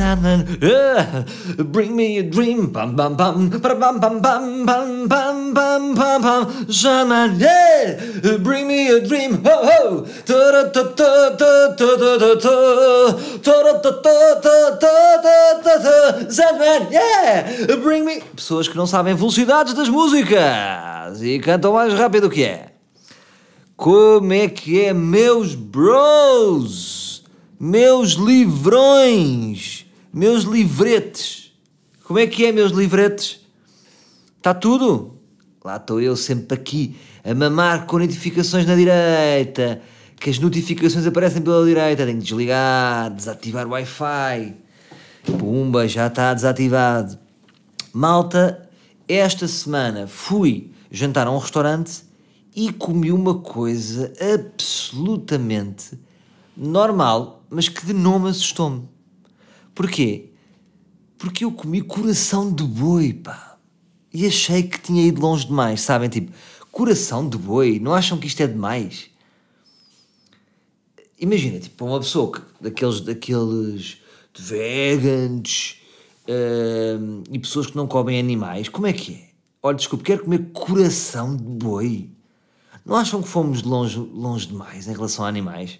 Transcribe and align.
Uh, 0.00 1.24
bring 1.64 1.94
me 1.94 2.18
a 2.18 2.22
dream, 2.22 2.72
bam 2.72 2.96
bam 2.96 3.14
bam, 3.14 3.50
bam 3.50 3.78
bam 3.78 4.00
bam 4.00 4.20
bam 4.22 4.64
bam 4.64 5.06
bam 5.08 5.52
bam 5.52 5.94
bam 5.94 6.22
bam, 6.22 7.38
yeah, 7.38 8.00
bring 8.38 8.66
me 8.68 8.88
a 8.88 9.00
dream, 9.00 9.44
ho 9.44 9.56
ho, 9.68 10.06
ta 10.24 10.70
ta 10.72 10.82
ta 10.96 11.36
ta 11.36 11.36
ta 11.36 11.76
ta 11.76 11.96
ta 11.98 12.34
ta, 12.40 12.56
ta 13.42 13.62
ta 13.82 13.92
ta 14.02 14.40
ta 14.40 14.78
ta 14.80 15.60
ta 15.62 15.74
ta, 15.82 16.30
Sandman, 16.30 16.90
yeah, 16.90 17.76
bring 17.82 18.06
me. 18.06 18.22
Pessoas 18.34 18.68
que 18.68 18.76
não 18.76 18.86
sabem 18.86 19.14
velocidades 19.14 19.74
das 19.74 19.90
músicas 19.90 21.20
e 21.20 21.38
cantam 21.38 21.74
mais 21.74 21.92
rápido 21.92 22.30
que 22.30 22.44
é. 22.44 22.72
Como 23.76 24.32
é 24.32 24.48
que 24.48 24.80
é, 24.80 24.94
meus 24.94 25.54
bros? 25.54 27.24
Meus 27.58 28.12
livrões? 28.12 29.81
Meus 30.14 30.42
livretes? 30.44 31.54
Como 32.04 32.18
é 32.18 32.26
que 32.26 32.44
é, 32.44 32.52
meus 32.52 32.70
livretes? 32.70 33.40
Está 34.36 34.52
tudo? 34.52 35.16
Lá 35.64 35.76
estou 35.76 36.02
eu 36.02 36.14
sempre 36.16 36.54
aqui 36.54 36.96
a 37.24 37.32
mamar 37.32 37.86
com 37.86 37.98
notificações 37.98 38.66
na 38.66 38.76
direita, 38.76 39.80
que 40.20 40.28
as 40.28 40.38
notificações 40.38 41.06
aparecem 41.06 41.40
pela 41.40 41.64
direita, 41.64 42.04
tenho 42.04 42.18
que 42.18 42.24
desligar, 42.24 43.10
desativar 43.10 43.66
o 43.66 43.70
Wi-Fi. 43.70 44.54
Pumba, 45.38 45.88
já 45.88 46.08
está 46.08 46.34
desativado. 46.34 47.18
Malta, 47.90 48.68
esta 49.08 49.48
semana 49.48 50.06
fui 50.06 50.72
jantar 50.90 51.26
a 51.26 51.30
um 51.30 51.38
restaurante 51.38 52.02
e 52.54 52.70
comi 52.70 53.10
uma 53.10 53.36
coisa 53.38 54.12
absolutamente 54.34 55.98
normal, 56.54 57.42
mas 57.48 57.70
que 57.70 57.86
de 57.86 57.94
nome 57.94 58.28
assustou-me. 58.28 58.91
Porquê? 59.74 60.30
Porque 61.18 61.44
eu 61.44 61.52
comi 61.52 61.80
coração 61.80 62.52
de 62.52 62.64
boi, 62.64 63.12
pá. 63.12 63.56
E 64.12 64.26
achei 64.26 64.62
que 64.62 64.78
tinha 64.78 65.06
ido 65.06 65.20
longe 65.20 65.46
demais, 65.46 65.80
sabem? 65.80 66.08
Tipo, 66.08 66.32
coração 66.70 67.28
de 67.28 67.38
boi, 67.38 67.78
não 67.78 67.94
acham 67.94 68.18
que 68.18 68.26
isto 68.26 68.42
é 68.42 68.46
demais? 68.46 69.10
Imagina, 71.18 71.60
tipo, 71.60 71.84
uma 71.84 72.00
pessoa 72.00 72.32
que, 72.32 72.40
daqueles, 72.60 73.00
daqueles 73.00 73.98
vegans 74.36 75.76
uh, 76.26 77.22
e 77.30 77.38
pessoas 77.38 77.66
que 77.66 77.76
não 77.76 77.86
comem 77.86 78.18
animais, 78.18 78.68
como 78.68 78.86
é 78.86 78.92
que 78.92 79.14
é? 79.14 79.28
Olha, 79.62 79.76
desculpe, 79.76 80.04
quero 80.04 80.24
comer 80.24 80.50
coração 80.52 81.36
de 81.36 81.44
boi. 81.44 82.10
Não 82.84 82.96
acham 82.96 83.22
que 83.22 83.28
fomos 83.28 83.62
longe, 83.62 83.96
longe 83.98 84.48
demais 84.48 84.88
em 84.88 84.92
relação 84.92 85.24
a 85.24 85.28
animais? 85.28 85.78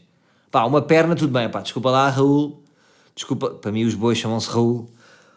Pá, 0.50 0.64
uma 0.64 0.80
perna, 0.80 1.16
tudo 1.16 1.32
bem, 1.32 1.50
pá, 1.50 1.60
desculpa 1.60 1.90
lá, 1.90 2.08
Raul. 2.08 2.61
Desculpa, 3.14 3.50
para 3.50 3.70
mim 3.70 3.84
os 3.84 3.94
bois 3.94 4.18
chamam-se 4.18 4.48
Raul. 4.48 4.88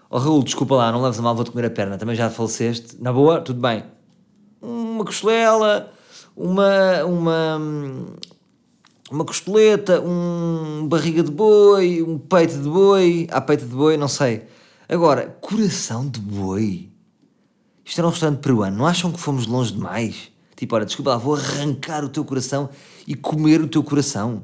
Oh 0.09 0.17
Raul, 0.17 0.43
desculpa 0.43 0.75
lá, 0.75 0.91
não 0.91 1.01
leves 1.01 1.19
a 1.19 1.21
mal, 1.21 1.35
vou-te 1.35 1.51
comer 1.51 1.65
a 1.65 1.69
perna, 1.69 1.97
também 1.97 2.15
já 2.15 2.29
faleceste. 2.29 3.01
Na 3.01 3.11
boa, 3.11 3.41
tudo 3.41 3.59
bem. 3.59 3.83
Uma 4.61 5.03
costela, 5.03 5.91
uma, 6.35 7.03
uma, 7.03 7.61
uma 9.11 9.25
costeleta, 9.25 10.01
um 10.01 10.87
barriga 10.87 11.21
de 11.21 11.31
boi, 11.31 12.01
um 12.01 12.17
peito 12.17 12.57
de 12.57 12.69
boi, 12.69 13.27
há 13.31 13.41
peito 13.41 13.65
de 13.65 13.75
boi, 13.75 13.97
não 13.97 14.07
sei. 14.07 14.43
Agora, 14.87 15.37
coração 15.41 16.07
de 16.07 16.19
boi. 16.19 16.89
Isto 17.83 17.99
era 17.99 18.07
um 18.07 18.11
restaurante 18.11 18.39
peruano, 18.39 18.77
não 18.77 18.85
acham 18.85 19.11
que 19.11 19.19
fomos 19.19 19.45
longe 19.45 19.73
demais? 19.73 20.31
Tipo, 20.55 20.75
olha, 20.75 20.85
desculpa 20.85 21.11
lá, 21.11 21.17
vou 21.17 21.35
arrancar 21.35 22.03
o 22.03 22.09
teu 22.09 22.23
coração 22.23 22.69
e 23.05 23.13
comer 23.15 23.61
o 23.61 23.67
teu 23.67 23.83
coração. 23.83 24.43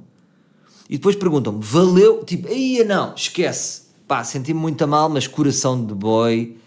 E 0.91 0.97
depois 0.97 1.15
perguntam-me, 1.15 1.63
valeu? 1.63 2.21
Tipo, 2.25 2.49
aí 2.49 2.83
não, 2.83 3.15
esquece. 3.15 3.83
Pá, 4.05 4.25
senti-me 4.25 4.59
muito 4.59 4.85
mal, 4.85 5.07
mas 5.07 5.25
coração 5.25 5.85
de 5.85 5.93
boi 5.93 6.57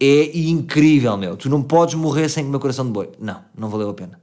é 0.00 0.38
incrível, 0.38 1.14
meu. 1.18 1.36
Tu 1.36 1.50
não 1.50 1.62
podes 1.62 1.94
morrer 1.94 2.30
sem 2.30 2.42
comer 2.42 2.58
coração 2.58 2.86
de 2.86 2.92
boi. 2.92 3.10
Não, 3.20 3.44
não 3.54 3.68
valeu 3.68 3.90
a 3.90 3.94
pena. 3.94 4.18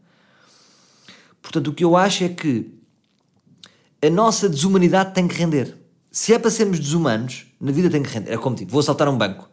Portanto, 1.39 1.67
o 1.67 1.73
que 1.73 1.83
eu 1.83 1.95
acho 1.95 2.23
é 2.23 2.29
que 2.29 2.73
a 4.01 4.09
nossa 4.09 4.49
desumanidade 4.49 5.13
tem 5.13 5.27
que 5.27 5.35
render. 5.35 5.77
Se 6.11 6.33
é 6.33 6.39
para 6.39 6.49
sermos 6.49 6.79
desumanos, 6.79 7.45
na 7.61 7.71
vida 7.71 7.91
tem 7.91 8.01
que 8.01 8.09
render. 8.09 8.33
É 8.33 8.37
como 8.37 8.55
tipo, 8.55 8.71
vou 8.71 8.79
assaltar 8.79 9.07
um 9.07 9.15
banco. 9.15 9.47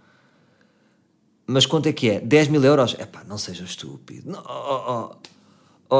Mas 1.46 1.66
quanto 1.66 1.90
é 1.90 1.92
que 1.92 2.08
é? 2.08 2.20
10 2.20 2.48
mil 2.48 2.64
euros? 2.64 2.96
É 2.98 3.04
pá, 3.04 3.22
não 3.28 3.36
seja 3.36 3.64
estúpido. 3.64 4.30
Não, 4.30 4.42
oh, 4.48 5.12
oh, 5.12 5.16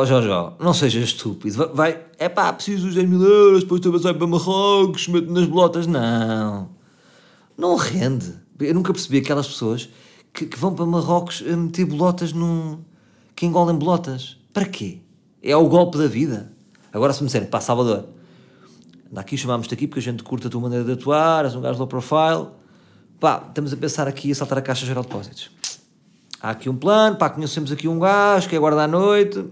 oh 0.01 0.07
Jorge, 0.07 0.29
não 0.59 0.75
seja 0.75 1.01
estúpido. 1.01 1.71
Vai, 1.75 2.05
é 2.19 2.29
pá, 2.29 2.53
preciso 2.53 2.87
dos 2.87 2.95
10 2.95 3.09
mil 3.09 3.23
euros, 3.23 3.63
depois 3.63 3.81
tu 3.81 3.97
vai 3.99 4.15
para 4.15 4.27
Marrocos, 4.27 5.09
meto 5.09 5.33
nas 5.33 5.47
bolotas. 5.47 5.87
Não, 5.87 6.69
não 7.57 7.77
rende. 7.77 8.35
Eu 8.61 8.75
nunca 8.75 8.93
percebi 8.93 9.19
aquelas 9.19 9.47
pessoas 9.47 9.89
que, 10.33 10.47
que 10.47 10.59
vão 10.59 10.75
para 10.75 10.87
Marrocos 10.87 11.41
meter 11.43 11.85
bolotas 11.85 12.33
num. 12.33 12.79
que 13.35 13.47
engolem 13.47 13.77
bolotas. 13.77 14.37
Para 14.53 14.67
quê? 14.67 15.01
É 15.43 15.57
o 15.57 15.69
golpe 15.69 15.99
da 15.99 16.07
vida. 16.07 16.53
Agora, 16.93 17.13
se 17.13 17.23
me 17.23 17.27
disserem, 17.27 17.49
pá, 17.49 17.61
Salvador, 17.61 18.07
daqui 19.11 19.37
chamámos-te 19.37 19.75
aqui 19.75 19.87
porque 19.87 20.01
a 20.01 20.03
gente 20.03 20.23
curta 20.23 20.49
a 20.49 20.51
tua 20.51 20.61
maneira 20.61 20.85
de 20.85 20.93
atuar, 20.93 21.45
és 21.45 21.55
um 21.55 21.61
gajo 21.61 21.79
low 21.79 21.89
profile 21.89 22.47
pá, 23.25 23.43
estamos 23.49 23.73
a 23.73 23.77
pensar 23.79 24.07
aqui 24.07 24.33
a 24.33 24.35
saltar 24.35 24.59
a 24.59 24.61
Caixa 24.61 24.85
Geral 24.85 25.03
de 25.03 25.09
Depósitos. 25.09 25.51
Há 26.43 26.51
aqui 26.51 26.69
um 26.69 26.77
plano, 26.77 27.17
pá, 27.17 27.31
conhecemos 27.31 27.73
aqui 27.73 27.89
um 27.89 27.99
gajo 27.99 28.51
que 28.51 28.55
é 28.55 28.59
guarda 28.59 28.83
à 28.83 28.87
noite, 28.87 29.43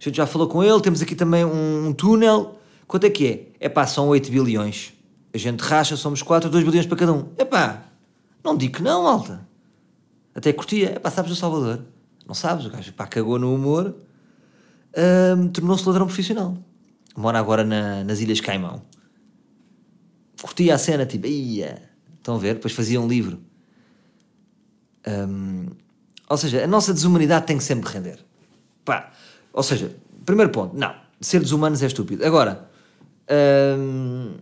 a 0.00 0.04
gente 0.04 0.16
já 0.16 0.26
falou 0.26 0.48
com 0.48 0.62
ele, 0.62 0.80
temos 0.80 1.02
aqui 1.02 1.14
também 1.14 1.44
um, 1.44 1.88
um 1.88 1.92
túnel, 1.92 2.58
quanto 2.86 3.04
é 3.04 3.10
que 3.10 3.26
é? 3.26 3.66
É 3.66 3.68
pá, 3.68 3.86
são 3.86 4.08
8 4.08 4.30
bilhões. 4.30 4.92
A 5.32 5.38
gente 5.38 5.60
racha, 5.60 5.96
somos 5.96 6.22
4, 6.22 6.48
2 6.48 6.64
bilhões 6.64 6.86
para 6.86 6.96
cada 6.96 7.12
um. 7.12 7.28
É 7.36 7.44
pá, 7.44 7.84
não 8.42 8.56
digo 8.56 8.76
que 8.76 8.82
não, 8.82 9.06
alta. 9.06 9.46
Até 10.34 10.52
curtia. 10.52 10.90
É 10.90 10.98
pá, 10.98 11.10
sabes 11.10 11.32
o 11.32 11.36
Salvador? 11.36 11.82
Não 12.26 12.34
sabes, 12.34 12.66
o 12.66 12.70
gajo, 12.70 12.92
pá, 12.92 13.06
cagou 13.06 13.38
no 13.38 13.54
humor, 13.54 13.94
hum, 15.36 15.48
tornou-se 15.48 15.86
ladrão 15.86 16.06
profissional. 16.06 16.56
Mora 17.16 17.38
agora 17.38 17.64
na, 17.64 18.04
nas 18.04 18.20
Ilhas 18.20 18.40
Caimão. 18.40 18.82
Curtia 20.40 20.74
a 20.74 20.78
cena, 20.78 21.04
tipo, 21.04 21.26
ia 21.26 21.88
Estão 22.28 22.36
a 22.36 22.38
ver? 22.38 22.54
Depois 22.54 22.74
fazia 22.74 23.00
um 23.00 23.08
livro. 23.08 23.40
Ou 26.28 26.36
seja, 26.36 26.62
a 26.62 26.66
nossa 26.66 26.92
desumanidade 26.92 27.46
tem 27.46 27.56
que 27.56 27.64
sempre 27.64 27.90
render. 27.90 28.18
Pá. 28.84 29.10
Ou 29.58 29.62
seja, 29.64 29.90
primeiro 30.24 30.52
ponto, 30.52 30.76
não. 30.76 30.94
Ser 31.20 31.40
desumanos 31.40 31.82
é 31.82 31.86
estúpido. 31.86 32.24
Agora, 32.24 32.70
um, 33.76 34.34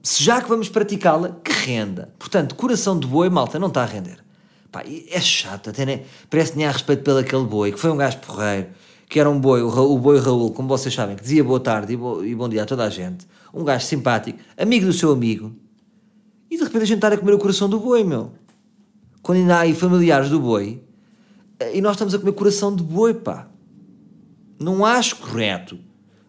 se 0.00 0.22
já 0.22 0.40
que 0.40 0.48
vamos 0.48 0.68
praticá-la, 0.68 1.36
que 1.42 1.50
renda. 1.50 2.14
Portanto, 2.16 2.54
coração 2.54 2.96
de 2.96 3.08
boi, 3.08 3.28
malta, 3.28 3.58
não 3.58 3.66
está 3.66 3.82
a 3.82 3.86
render. 3.86 4.18
Pá, 4.70 4.84
é 4.86 5.20
chato, 5.20 5.70
até 5.70 5.84
nem, 5.84 6.04
parece 6.30 6.52
que 6.52 6.58
nem 6.58 6.66
há 6.68 6.70
respeito 6.70 7.02
pelo 7.02 7.18
aquele 7.18 7.42
boi, 7.42 7.72
que 7.72 7.80
foi 7.80 7.90
um 7.90 7.96
gajo 7.96 8.18
porreiro, 8.18 8.68
que 9.08 9.18
era 9.18 9.28
um 9.28 9.40
boi, 9.40 9.62
o, 9.62 9.66
o 9.66 9.98
boi 9.98 10.20
Raul, 10.20 10.52
como 10.52 10.68
vocês 10.68 10.94
sabem, 10.94 11.16
que 11.16 11.22
dizia 11.22 11.42
boa 11.42 11.58
tarde 11.58 11.94
e, 11.94 11.96
bo, 11.96 12.24
e 12.24 12.36
bom 12.36 12.48
dia 12.48 12.62
a 12.62 12.66
toda 12.66 12.84
a 12.84 12.88
gente. 12.88 13.26
Um 13.52 13.64
gajo 13.64 13.84
simpático, 13.84 14.38
amigo 14.56 14.86
do 14.86 14.92
seu 14.92 15.10
amigo, 15.10 15.52
e 16.48 16.56
de 16.56 16.62
repente 16.62 16.82
a 16.82 16.86
gente 16.86 16.98
está 16.98 17.08
a 17.08 17.18
comer 17.18 17.34
o 17.34 17.38
coração 17.38 17.68
do 17.68 17.80
boi, 17.80 18.04
meu. 18.04 18.30
Quando 19.22 19.38
ainda 19.38 19.56
há 19.56 19.60
aí 19.62 19.74
familiares 19.74 20.30
do 20.30 20.38
boi, 20.38 20.80
e 21.72 21.80
nós 21.80 21.92
estamos 21.92 22.14
a 22.14 22.18
comer 22.18 22.32
coração 22.32 22.74
de 22.74 22.82
boi, 22.82 23.14
pá. 23.14 23.48
Não 24.58 24.84
acho 24.84 25.16
correto. 25.16 25.78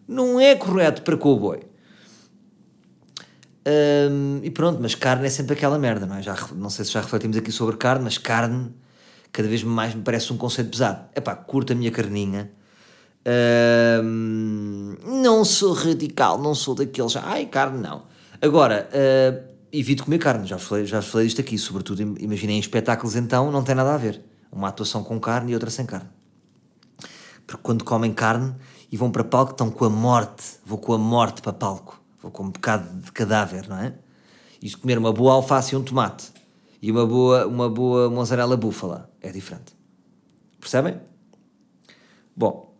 Não 0.06 0.38
é 0.38 0.54
correto 0.54 1.02
para 1.02 1.16
com 1.16 1.30
o 1.30 1.38
boi. 1.38 1.60
Um, 3.66 4.40
e 4.42 4.50
pronto, 4.50 4.78
mas 4.80 4.94
carne 4.94 5.26
é 5.26 5.30
sempre 5.30 5.54
aquela 5.54 5.78
merda, 5.78 6.04
não 6.04 6.16
é? 6.16 6.22
Já, 6.22 6.36
não 6.54 6.68
sei 6.68 6.84
se 6.84 6.92
já 6.92 7.00
refletimos 7.00 7.36
aqui 7.36 7.50
sobre 7.50 7.76
carne, 7.76 8.04
mas 8.04 8.18
carne 8.18 8.70
cada 9.32 9.48
vez 9.48 9.64
mais 9.64 9.94
me 9.94 10.02
parece 10.02 10.32
um 10.32 10.36
conceito 10.36 10.70
pesado. 10.70 11.06
É 11.14 11.20
pá, 11.20 11.34
curta 11.34 11.72
a 11.72 11.76
minha 11.76 11.90
carninha. 11.90 12.50
Um, 14.02 14.96
não 15.22 15.44
sou 15.44 15.72
radical, 15.72 16.38
não 16.38 16.54
sou 16.54 16.74
daqueles. 16.74 17.16
Ai, 17.16 17.46
carne 17.46 17.80
não. 17.80 18.02
Agora, 18.40 18.88
uh, 18.92 19.54
evito 19.72 20.04
comer 20.04 20.18
carne, 20.18 20.46
já 20.46 20.58
falei, 20.58 20.84
já 20.84 21.00
falei 21.00 21.26
disto 21.26 21.40
aqui, 21.40 21.56
sobretudo 21.56 22.02
imaginei 22.20 22.56
em 22.56 22.60
espetáculos 22.60 23.16
então, 23.16 23.50
não 23.50 23.64
tem 23.64 23.74
nada 23.74 23.94
a 23.94 23.96
ver. 23.96 24.20
Uma 24.54 24.68
atuação 24.68 25.02
com 25.02 25.18
carne 25.18 25.52
e 25.52 25.54
outra 25.54 25.70
sem 25.70 25.84
carne. 25.84 26.08
Porque 27.46 27.62
quando 27.62 27.84
comem 27.84 28.12
carne 28.12 28.54
e 28.90 28.96
vão 28.96 29.10
para 29.10 29.24
palco, 29.24 29.52
estão 29.52 29.70
com 29.70 29.84
a 29.84 29.90
morte, 29.90 30.44
vou 30.64 30.78
com 30.78 30.92
a 30.92 30.98
morte 30.98 31.42
para 31.42 31.52
palco, 31.52 32.00
vou 32.22 32.30
com 32.30 32.44
um 32.44 32.50
bocado 32.50 33.00
de 33.00 33.12
cadáver, 33.12 33.68
não 33.68 33.78
é? 33.78 33.94
E 34.62 34.68
se 34.68 34.76
comer 34.76 34.96
uma 34.96 35.12
boa 35.12 35.34
alface 35.34 35.74
e 35.74 35.76
um 35.76 35.82
tomate 35.82 36.32
e 36.80 36.90
uma 36.90 37.04
boa, 37.04 37.46
uma 37.46 37.68
boa 37.68 38.08
mozzarella 38.08 38.56
búfala, 38.56 39.10
é 39.20 39.30
diferente. 39.30 39.74
Percebem? 40.60 41.00
Bom, 42.36 42.74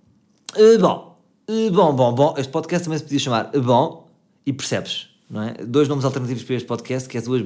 uh, 0.56 0.78
bom, 0.78 1.20
uh, 1.50 1.70
bom, 1.70 1.94
bom, 1.94 2.14
bom, 2.14 2.34
este 2.38 2.50
podcast 2.50 2.84
também 2.84 2.98
se 2.98 3.04
podia 3.04 3.18
chamar 3.18 3.50
uh, 3.54 3.60
Bom 3.60 4.08
e 4.46 4.52
Percebes 4.52 5.14
não 5.28 5.42
é? 5.42 5.54
Dois 5.64 5.88
nomes 5.88 6.04
alternativos 6.04 6.42
para 6.42 6.54
este 6.54 6.66
podcast, 6.66 7.08
que 7.08 7.18
é 7.18 7.20
duas, 7.20 7.42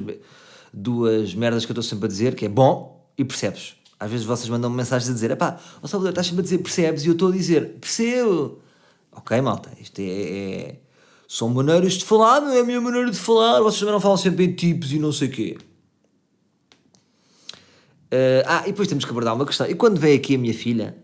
duas 0.73 1.33
merdas 1.33 1.65
que 1.65 1.71
eu 1.71 1.73
estou 1.73 1.83
sempre 1.83 2.05
a 2.05 2.07
dizer, 2.07 2.35
que 2.35 2.45
é 2.45 2.49
bom 2.49 3.09
e 3.17 3.25
percebes. 3.25 3.75
Às 3.99 4.09
vezes 4.09 4.25
vocês 4.25 4.47
mandam 4.49 4.69
-me 4.69 4.77
mensagens 4.77 5.09
a 5.09 5.13
dizer, 5.13 5.35
pá, 5.35 5.59
o 5.81 5.87
Salvador 5.87 6.11
estás 6.11 6.27
sempre 6.27 6.41
a 6.41 6.43
dizer 6.43 6.59
percebes 6.59 7.03
e 7.03 7.07
eu 7.07 7.13
estou 7.13 7.29
a 7.29 7.31
dizer 7.31 7.77
percebo. 7.79 8.59
Ok, 9.11 9.39
malta, 9.41 9.71
isto 9.79 9.99
é, 9.99 10.03
é 10.03 10.79
São 11.27 11.49
maneiras 11.49 11.93
de 11.93 12.05
falar, 12.05 12.39
não 12.39 12.51
é 12.51 12.61
a 12.61 12.63
minha 12.63 12.79
maneira 12.79 13.11
de 13.11 13.17
falar. 13.17 13.59
Vocês 13.61 13.79
também 13.79 13.93
não 13.93 13.99
falam 13.99 14.17
sempre 14.17 14.45
em 14.45 14.53
tipos 14.53 14.93
e 14.93 14.99
não 14.99 15.11
sei 15.11 15.27
o 15.27 15.31
quê. 15.31 15.57
Uh, 18.11 18.41
ah, 18.47 18.63
e 18.65 18.71
depois 18.71 18.87
temos 18.87 19.05
que 19.05 19.11
abordar 19.11 19.35
uma 19.35 19.45
questão. 19.45 19.67
E 19.67 19.75
quando 19.75 19.99
veio 19.99 20.17
aqui 20.17 20.35
a 20.35 20.37
minha 20.37 20.53
filha, 20.53 20.95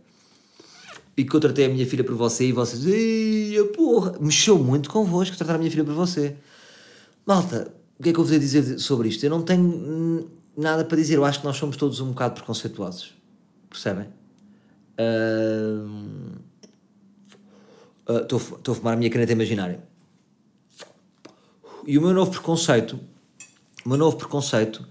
e 1.17 1.23
que 1.23 1.35
eu 1.35 1.39
tratei 1.39 1.65
a 1.65 1.69
minha 1.69 1.85
filha 1.85 2.03
por 2.03 2.15
você, 2.15 2.47
e 2.47 2.51
vocês, 2.51 2.85
ei, 2.85 3.63
porra, 3.75 4.15
mexeu 4.19 4.57
muito 4.57 4.89
convosco 4.89 5.37
tratar 5.37 5.55
a 5.55 5.57
minha 5.57 5.69
filha 5.69 5.83
por 5.83 5.93
você. 5.93 6.35
Malta, 7.25 7.71
o 7.99 8.03
que 8.03 8.09
é 8.09 8.13
que 8.13 8.19
eu 8.19 8.23
vos 8.23 8.33
ia 8.33 8.39
dizer 8.39 8.79
sobre 8.79 9.09
isto? 9.09 9.23
Eu 9.23 9.29
não 9.29 9.41
tenho 9.41 10.29
nada 10.55 10.85
para 10.85 10.97
dizer, 10.97 11.15
eu 11.15 11.25
acho 11.25 11.39
que 11.39 11.45
nós 11.45 11.57
somos 11.57 11.77
todos 11.77 11.99
um 11.99 12.09
bocado 12.09 12.35
preconceituosos. 12.35 13.13
Percebem? 13.69 14.07
Estou 18.07 18.39
uh, 18.39 18.53
uh, 18.53 18.71
a 18.71 18.75
fumar 18.75 18.93
a 18.93 18.97
minha 18.97 19.09
caneta 19.09 19.33
imaginária. 19.33 19.79
E 21.85 21.97
o 21.97 22.01
meu 22.01 22.13
novo 22.13 22.31
preconceito, 22.31 22.99
o 23.85 23.89
meu 23.89 23.97
novo 23.97 24.17
preconceito 24.17 24.77
uh, 24.77 24.87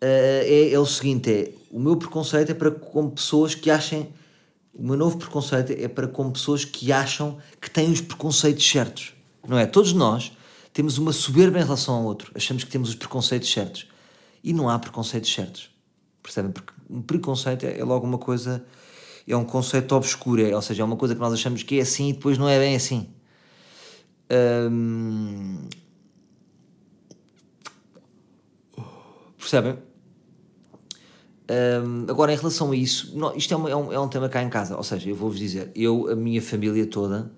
é, 0.00 0.72
é, 0.72 0.78
o 0.78 0.86
seguinte: 0.86 1.30
é 1.30 1.52
o 1.70 1.78
meu 1.78 1.96
preconceito 1.96 2.50
é 2.50 2.54
para 2.54 2.70
com 2.70 3.10
pessoas 3.10 3.54
que 3.54 3.70
achem. 3.70 4.12
O 4.74 4.82
meu 4.82 4.96
novo 4.96 5.18
preconceito 5.18 5.70
é 5.72 5.86
para 5.86 6.08
com 6.08 6.30
pessoas 6.30 6.64
que 6.64 6.90
acham 6.90 7.38
que 7.60 7.70
têm 7.70 7.92
os 7.92 8.00
preconceitos 8.00 8.66
certos. 8.66 9.12
Não 9.46 9.58
é? 9.58 9.66
Todos 9.66 9.92
nós 9.92 10.32
temos 10.72 10.96
uma 10.96 11.12
soberba 11.12 11.58
em 11.58 11.62
relação 11.62 11.94
ao 11.94 12.04
outro. 12.04 12.32
Achamos 12.34 12.64
que 12.64 12.70
temos 12.70 12.88
os 12.88 12.94
preconceitos 12.94 13.52
certos. 13.52 13.91
E 14.42 14.52
não 14.52 14.68
há 14.68 14.78
preconceitos 14.78 15.32
certos. 15.32 15.70
Percebem? 16.22 16.52
Porque 16.52 16.72
um 16.88 17.02
preconceito 17.02 17.64
é, 17.64 17.82
logo 17.84 18.06
uma 18.06 18.18
coisa. 18.18 18.64
É 19.26 19.36
um 19.36 19.44
conceito 19.44 19.94
obscuro. 19.94 20.42
É, 20.42 20.54
ou 20.54 20.62
seja, 20.62 20.82
é 20.82 20.84
uma 20.84 20.96
coisa 20.96 21.14
que 21.14 21.20
nós 21.20 21.32
achamos 21.32 21.62
que 21.62 21.78
é 21.78 21.82
assim 21.82 22.10
e 22.10 22.12
depois 22.12 22.38
não 22.38 22.48
é 22.48 22.58
bem 22.58 22.74
assim. 22.74 23.08
Hum, 24.70 25.68
Percebem? 29.42 29.76
Agora, 32.08 32.32
em 32.32 32.36
relação 32.36 32.70
a 32.70 32.76
isso, 32.76 33.14
isto 33.36 33.52
é, 33.52 33.70
é, 33.70 33.76
um, 33.76 33.92
é, 33.92 33.98
um, 33.98 34.08
tema 34.08 34.28
cá 34.28 34.42
em 34.42 34.48
casa. 34.48 34.76
Ou 34.76 34.82
seja, 34.82 35.10
eu 35.10 35.16
vou-vos 35.16 35.38
dizer, 35.38 35.70
eu, 35.74 36.08
a 36.08 36.14
minha 36.16 36.40
família 36.40 36.86
toda. 36.86 37.30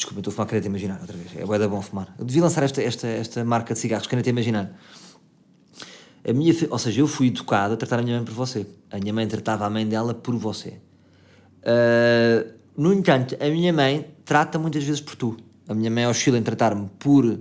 Desculpa, 0.00 0.20
estou 0.20 0.30
a 0.30 0.34
fumar 0.34 0.48
caneta 0.48 0.66
imaginar 0.66 0.98
outra 1.00 1.16
vez. 1.16 1.36
É 1.36 1.44
bué 1.44 1.58
da 1.58 1.68
bom 1.68 1.80
fumar. 1.82 2.14
Eu 2.18 2.24
devia 2.24 2.42
lançar 2.42 2.62
esta, 2.62 2.82
esta, 2.82 3.06
esta 3.06 3.44
marca 3.44 3.74
de 3.74 3.80
cigarros, 3.80 4.06
caneta 4.06 4.30
imaginar. 4.30 4.72
A 6.26 6.32
minha, 6.32 6.54
ou 6.70 6.78
seja, 6.78 7.00
eu 7.00 7.06
fui 7.06 7.28
educado 7.28 7.74
a 7.74 7.76
tratar 7.76 7.98
a 7.98 8.02
minha 8.02 8.16
mãe 8.16 8.24
por 8.24 8.34
você. 8.34 8.66
A 8.90 8.98
minha 8.98 9.12
mãe 9.12 9.26
tratava 9.26 9.66
a 9.66 9.70
mãe 9.70 9.86
dela 9.86 10.14
por 10.14 10.36
você. 10.36 10.80
Uh, 11.60 12.52
no 12.76 12.92
entanto, 12.92 13.36
a 13.40 13.48
minha 13.48 13.72
mãe 13.72 14.10
trata 14.24 14.58
muitas 14.58 14.82
vezes 14.82 15.00
por 15.00 15.14
tu. 15.16 15.36
A 15.68 15.74
minha 15.74 15.90
mãe 15.90 16.06
oscila 16.06 16.38
em 16.38 16.42
tratar-me 16.42 16.88
por 16.98 17.24
uh, 17.24 17.40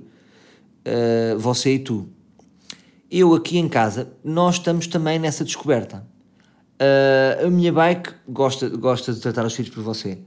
você 1.38 1.76
e 1.76 1.80
tu. 1.80 2.10
Eu 3.10 3.34
aqui 3.34 3.58
em 3.58 3.68
casa, 3.68 4.12
nós 4.24 4.56
estamos 4.56 4.86
também 4.86 5.18
nessa 5.18 5.44
descoberta. 5.44 6.06
Uh, 6.76 7.48
a 7.48 7.50
minha 7.50 7.74
bike 7.74 8.14
gosta, 8.28 8.70
gosta 8.70 9.14
de 9.14 9.20
tratar 9.20 9.46
os 9.46 9.54
filhos 9.54 9.74
por 9.74 9.84
você. 9.84 10.20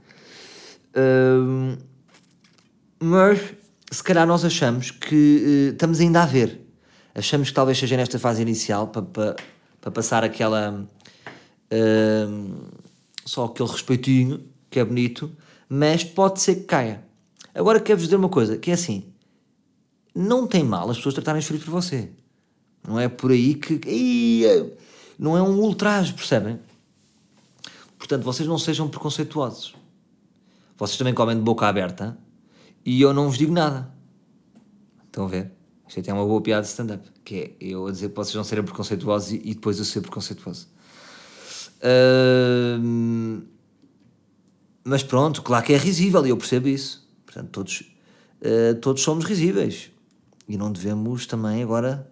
Uh, 0.95 1.77
mas 3.03 3.53
se 3.91 4.01
calhar 4.01 4.25
nós 4.25 4.45
achamos 4.45 4.89
que 4.89 5.69
uh, 5.69 5.73
estamos 5.73 5.99
ainda 5.99 6.23
a 6.23 6.25
ver. 6.25 6.61
Achamos 7.13 7.49
que 7.49 7.53
talvez 7.53 7.77
seja 7.77 7.97
nesta 7.97 8.17
fase 8.17 8.41
inicial 8.41 8.87
para, 8.87 9.01
para, 9.01 9.35
para 9.81 9.91
passar 9.91 10.23
aquela. 10.23 10.87
só 13.25 13.45
aquele 13.45 13.69
respeitinho 13.69 14.43
que 14.69 14.79
é 14.79 14.85
bonito, 14.85 15.31
mas 15.69 16.03
pode 16.03 16.41
ser 16.41 16.55
que 16.55 16.63
caia. 16.63 17.03
Agora 17.53 17.79
quero-vos 17.79 18.05
dizer 18.05 18.15
uma 18.15 18.29
coisa: 18.29 18.57
que 18.57 18.71
é 18.71 18.73
assim, 18.73 19.05
não 20.15 20.47
tem 20.47 20.63
mal 20.63 20.89
as 20.89 20.97
pessoas 20.97 21.13
tratarem 21.13 21.39
os 21.39 21.45
filhos 21.45 21.63
por 21.63 21.71
você. 21.71 22.09
Não 22.87 22.99
é 22.99 23.07
por 23.07 23.31
aí 23.31 23.55
que. 23.55 23.79
Ia, 23.87 24.75
não 25.19 25.37
é 25.37 25.41
um 25.41 25.59
ultraje, 25.59 26.13
percebem? 26.13 26.59
Portanto, 27.97 28.23
vocês 28.23 28.47
não 28.47 28.57
sejam 28.57 28.87
preconceituosos. 28.87 29.75
Vocês 30.77 30.97
também 30.97 31.13
comem 31.13 31.35
de 31.35 31.41
boca 31.43 31.67
aberta 31.67 32.17
e 32.85 33.01
eu 33.01 33.13
não 33.13 33.27
vos 33.27 33.37
digo 33.37 33.53
nada. 33.53 33.93
Estão 35.05 35.25
a 35.25 35.27
ver? 35.27 35.51
Isto 35.87 35.99
até 35.99 36.11
é 36.11 36.13
uma 36.13 36.25
boa 36.25 36.41
piada 36.41 36.61
de 36.61 36.67
stand-up. 36.67 37.07
Que 37.23 37.35
é 37.35 37.55
eu 37.59 37.87
a 37.87 37.91
dizer 37.91 38.09
que 38.09 38.15
vocês 38.15 38.35
não 38.35 38.43
serem 38.43 38.63
preconceituosos 38.63 39.31
e, 39.31 39.53
depois 39.53 39.77
eu 39.79 39.85
ser 39.85 40.01
preconceituoso. 40.01 40.67
Mas 44.83 45.03
pronto, 45.03 45.41
claro 45.41 45.65
que 45.65 45.73
é 45.73 45.77
risível 45.77 46.25
e 46.25 46.29
eu 46.29 46.37
percebo 46.37 46.67
isso. 46.67 47.07
Portanto, 47.25 47.49
todos, 47.49 47.81
uh, 48.41 48.75
todos 48.81 49.01
somos 49.01 49.25
risíveis. 49.25 49.91
E 50.47 50.57
não 50.57 50.71
devemos 50.71 51.25
também 51.25 51.63
agora 51.63 52.11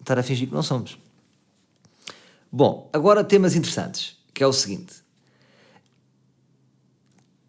estar 0.00 0.18
a 0.18 0.22
fingir 0.22 0.48
que 0.48 0.54
não 0.54 0.62
somos. 0.62 0.98
Bom, 2.52 2.90
agora 2.92 3.24
temas 3.24 3.56
interessantes, 3.56 4.18
que 4.32 4.42
é 4.42 4.46
o 4.46 4.52
seguinte. 4.52 5.05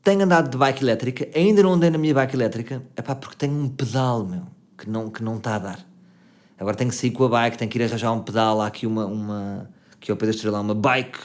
Tenho 0.08 0.24
andado 0.24 0.50
de 0.50 0.58
bike 0.58 0.82
elétrica, 0.86 1.28
ainda 1.36 1.62
não 1.62 1.74
andei 1.74 1.90
na 1.90 1.98
minha 1.98 2.14
bike 2.14 2.34
elétrica, 2.34 2.82
é 2.96 3.02
pá, 3.02 3.14
porque 3.14 3.36
tenho 3.36 3.54
um 3.62 3.68
pedal, 3.68 4.26
meu, 4.26 4.44
que 4.78 4.90
não, 4.90 5.10
que 5.10 5.22
não 5.22 5.36
está 5.36 5.56
a 5.56 5.60
dar. 5.60 5.86
Agora 6.58 6.78
tenho 6.78 6.90
que 6.90 6.96
sair 6.96 7.12
com 7.12 7.26
a 7.26 7.28
bike, 7.28 7.58
tenho 7.58 7.70
que 7.70 7.78
ir 7.78 7.84
arranjar 7.84 8.14
um 8.14 8.22
pedal, 8.22 8.62
há 8.62 8.68
aqui 8.68 8.88
uma, 8.88 9.06
uma 9.06 9.70
que 10.00 10.10
é 10.10 10.14
o 10.14 10.16
Pedro 10.16 10.34
Estrela, 10.34 10.62
uma 10.62 10.74
bike, 10.74 11.20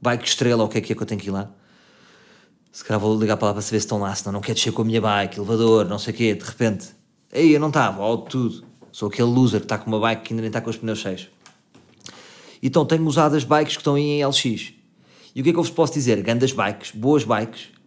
bike 0.00 0.24
estrela, 0.24 0.62
o 0.62 0.68
que 0.68 0.78
é 0.78 0.80
que 0.80 0.92
é 0.92 0.94
que 0.94 1.02
eu 1.02 1.06
tenho 1.08 1.20
que 1.20 1.26
ir 1.26 1.32
lá? 1.32 1.50
Se 2.70 2.84
calhar 2.84 3.00
vou 3.00 3.18
ligar 3.18 3.36
para 3.36 3.48
lá 3.48 3.54
para 3.54 3.62
saber 3.62 3.80
se 3.80 3.86
estão 3.86 3.98
lá, 3.98 4.14
senão 4.14 4.34
não 4.34 4.40
quero 4.40 4.54
descer 4.54 4.72
com 4.72 4.82
a 4.82 4.84
minha 4.84 5.00
bike, 5.00 5.36
elevador, 5.36 5.86
não 5.86 5.98
sei 5.98 6.14
o 6.14 6.16
quê, 6.16 6.32
de 6.32 6.44
repente. 6.44 6.86
Aí 7.32 7.52
eu 7.52 7.58
não 7.58 7.66
estava, 7.66 8.00
ó 8.00 8.16
tudo. 8.16 8.64
Sou 8.92 9.08
aquele 9.08 9.26
loser 9.26 9.58
que 9.58 9.64
está 9.64 9.76
com 9.76 9.90
uma 9.90 9.98
bike 9.98 10.22
que 10.22 10.32
ainda 10.32 10.42
nem 10.42 10.50
está 10.50 10.60
com 10.60 10.70
os 10.70 10.76
pneus 10.76 11.00
cheios. 11.00 11.28
Então 12.62 12.86
tenho 12.86 13.04
usado 13.04 13.34
as 13.34 13.42
bikes 13.42 13.74
que 13.74 13.80
estão 13.80 13.98
em 13.98 14.24
LX. 14.24 14.72
E 15.34 15.40
o 15.40 15.42
que 15.42 15.50
é 15.50 15.52
que 15.52 15.58
eu 15.58 15.64
vos 15.64 15.70
posso 15.70 15.94
dizer? 15.94 16.22
Grandes 16.22 16.52
bikes, 16.52 16.92
boas 16.92 17.24
bikes. 17.24 17.79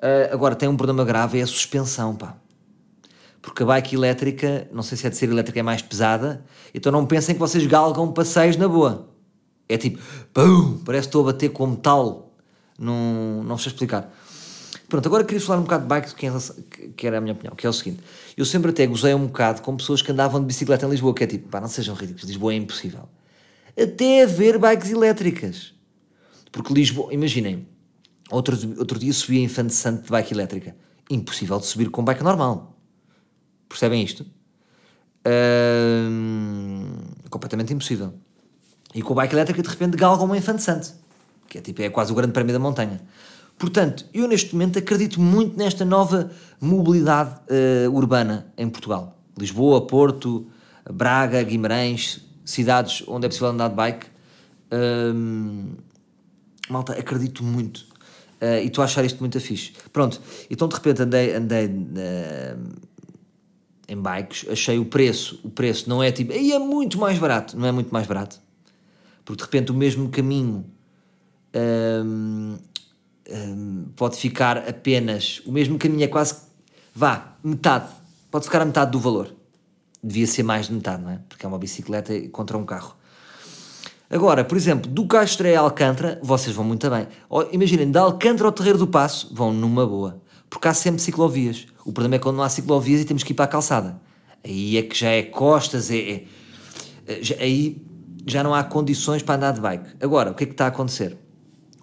Uh, 0.00 0.32
agora 0.32 0.54
tem 0.54 0.68
um 0.68 0.76
problema 0.76 1.04
grave, 1.04 1.38
é 1.38 1.42
a 1.42 1.46
suspensão, 1.46 2.16
pá. 2.16 2.36
Porque 3.42 3.62
a 3.62 3.66
bike 3.66 3.94
elétrica, 3.94 4.68
não 4.72 4.82
sei 4.82 4.96
se 4.98 5.06
é 5.06 5.10
de 5.10 5.16
ser 5.16 5.28
elétrica, 5.28 5.60
é 5.60 5.62
mais 5.62 5.82
pesada. 5.82 6.44
Então 6.74 6.90
não 6.90 7.06
pensem 7.06 7.34
que 7.34 7.38
vocês 7.38 7.66
galgam 7.66 8.12
passeios 8.12 8.56
na 8.56 8.68
boa. 8.68 9.08
É 9.68 9.78
tipo, 9.78 9.98
pum, 10.32 10.78
parece 10.84 11.02
que 11.02 11.08
estou 11.08 11.22
a 11.22 11.32
bater 11.32 11.50
com 11.50 11.66
metal. 11.66 12.34
Não, 12.78 13.42
não 13.44 13.56
sei 13.56 13.72
explicar. 13.72 14.12
Pronto, 14.88 15.06
agora 15.06 15.24
queria 15.24 15.40
falar 15.40 15.60
um 15.60 15.62
bocado 15.62 15.84
de 15.84 15.88
bike, 15.88 16.14
que, 16.14 16.88
que 16.88 17.06
era 17.06 17.18
a 17.18 17.20
minha 17.20 17.32
opinião, 17.32 17.54
que 17.54 17.64
é 17.66 17.70
o 17.70 17.72
seguinte. 17.72 18.02
Eu 18.36 18.44
sempre 18.44 18.70
até 18.70 18.86
gozei 18.86 19.14
um 19.14 19.26
bocado 19.26 19.62
com 19.62 19.76
pessoas 19.76 20.02
que 20.02 20.10
andavam 20.10 20.40
de 20.40 20.46
bicicleta 20.46 20.84
em 20.84 20.90
Lisboa, 20.90 21.14
que 21.14 21.22
é 21.22 21.26
tipo, 21.26 21.48
pá, 21.48 21.60
não 21.60 21.68
sejam 21.68 21.94
ridículos, 21.94 22.24
Lisboa 22.28 22.52
é 22.52 22.56
impossível. 22.56 23.08
Até 23.80 24.24
haver 24.24 24.58
bikes 24.58 24.90
elétricas. 24.90 25.74
Porque 26.50 26.74
Lisboa, 26.74 27.14
imaginem, 27.14 27.68
outro, 28.30 28.56
outro 28.78 28.98
dia 28.98 29.12
subi 29.12 29.38
a 29.38 29.42
Infante 29.42 29.74
Santo 29.74 30.04
de 30.04 30.10
bike 30.10 30.32
elétrica. 30.32 30.76
Impossível 31.10 31.58
de 31.58 31.66
subir 31.66 31.90
com 31.90 32.04
bike 32.04 32.22
normal. 32.22 32.76
Percebem 33.68 34.02
isto? 34.02 34.26
completamente 37.28 37.72
impossível. 37.72 38.14
E 38.94 39.02
com 39.02 39.12
a 39.12 39.16
bike 39.16 39.34
elétrica, 39.34 39.62
de 39.62 39.68
repente, 39.68 39.96
galgam 39.96 40.24
uma 40.24 40.36
Infante 40.36 40.62
Santo. 40.62 40.92
Que 41.48 41.58
é 41.58 41.60
tipo, 41.60 41.82
é 41.82 41.90
quase 41.90 42.10
o 42.10 42.14
grande 42.14 42.32
prémio 42.32 42.52
da 42.52 42.58
montanha. 42.58 43.00
Portanto, 43.58 44.06
eu 44.14 44.26
neste 44.26 44.54
momento 44.54 44.78
acredito 44.78 45.20
muito 45.20 45.56
nesta 45.56 45.84
nova 45.84 46.30
mobilidade 46.60 47.38
uh, 47.86 47.90
urbana 47.92 48.50
em 48.56 48.68
Portugal. 48.68 49.18
Lisboa, 49.38 49.86
Porto, 49.86 50.46
Braga, 50.90 51.42
Guimarães, 51.42 52.24
cidades 52.44 53.04
onde 53.06 53.26
é 53.26 53.28
possível 53.28 53.48
andar 53.48 53.68
de 53.68 53.74
bike. 53.74 54.06
Malta, 56.68 56.92
acredito 56.92 57.44
muito. 57.44 57.86
Uh, 58.40 58.64
e 58.64 58.72
a 58.80 58.84
achar 58.84 59.04
isto 59.04 59.18
muito 59.20 59.38
fixe. 59.38 59.72
Pronto, 59.92 60.20
então 60.50 60.66
de 60.66 60.74
repente 60.74 61.02
andei, 61.02 61.34
andei 61.34 61.66
uh, 61.66 62.90
em 63.86 64.00
bikes, 64.00 64.46
achei 64.48 64.78
o 64.78 64.86
preço, 64.86 65.38
o 65.44 65.50
preço 65.50 65.88
não 65.90 66.02
é 66.02 66.10
tipo, 66.10 66.32
aí 66.32 66.52
é 66.52 66.58
muito 66.58 66.98
mais 66.98 67.18
barato, 67.18 67.58
não 67.58 67.66
é 67.66 67.72
muito 67.72 67.92
mais 67.92 68.06
barato. 68.06 68.40
Porque 69.24 69.42
de 69.42 69.44
repente 69.44 69.70
o 69.70 69.74
mesmo 69.74 70.08
caminho 70.08 70.64
um, 71.54 72.56
um, 73.30 73.84
pode 73.96 74.16
ficar 74.16 74.58
apenas. 74.58 75.42
O 75.44 75.52
mesmo 75.52 75.78
caminho 75.78 76.04
é 76.04 76.08
quase. 76.08 76.36
Vá, 76.94 77.36
metade. 77.42 77.88
Pode 78.30 78.44
ficar 78.44 78.62
a 78.62 78.64
metade 78.64 78.90
do 78.90 78.98
valor. 78.98 79.34
Devia 80.02 80.26
ser 80.26 80.42
mais 80.42 80.66
de 80.66 80.72
metade, 80.72 81.02
não 81.02 81.10
é? 81.10 81.20
Porque 81.28 81.44
é 81.44 81.48
uma 81.48 81.58
bicicleta 81.58 82.18
contra 82.30 82.56
um 82.56 82.64
carro. 82.64 82.96
Agora, 84.10 84.44
por 84.44 84.58
exemplo, 84.58 84.90
do 84.90 85.06
Castro 85.06 85.46
a 85.46 85.60
Alcântara, 85.60 86.18
vocês 86.20 86.54
vão 86.54 86.64
muito 86.64 86.90
bem. 86.90 87.06
Imaginem, 87.52 87.88
de 87.88 87.96
Alcântara 87.96 88.48
ao 88.48 88.52
Terreiro 88.52 88.76
do 88.76 88.88
Passo, 88.88 89.32
vão 89.32 89.52
numa 89.52 89.86
boa. 89.86 90.20
Porque 90.50 90.66
há 90.66 90.74
sempre 90.74 91.00
ciclovias. 91.00 91.66
O 91.84 91.92
problema 91.92 92.16
é 92.16 92.18
quando 92.18 92.36
não 92.36 92.42
há 92.42 92.48
ciclovias 92.48 93.00
e 93.00 93.04
temos 93.04 93.22
que 93.22 93.32
ir 93.32 93.36
para 93.36 93.44
a 93.44 93.48
calçada. 93.48 94.00
Aí 94.44 94.76
é 94.76 94.82
que 94.82 94.98
já 94.98 95.10
é 95.10 95.22
costas, 95.22 95.92
é, 95.92 95.96
é, 95.96 96.24
é 97.06 97.42
aí 97.42 97.80
já 98.26 98.42
não 98.42 98.52
há 98.52 98.64
condições 98.64 99.22
para 99.22 99.36
andar 99.36 99.52
de 99.52 99.60
bike. 99.60 99.90
Agora, 100.00 100.32
o 100.32 100.34
que 100.34 100.42
é 100.42 100.46
que 100.46 100.54
está 100.54 100.64
a 100.64 100.68
acontecer? 100.68 101.16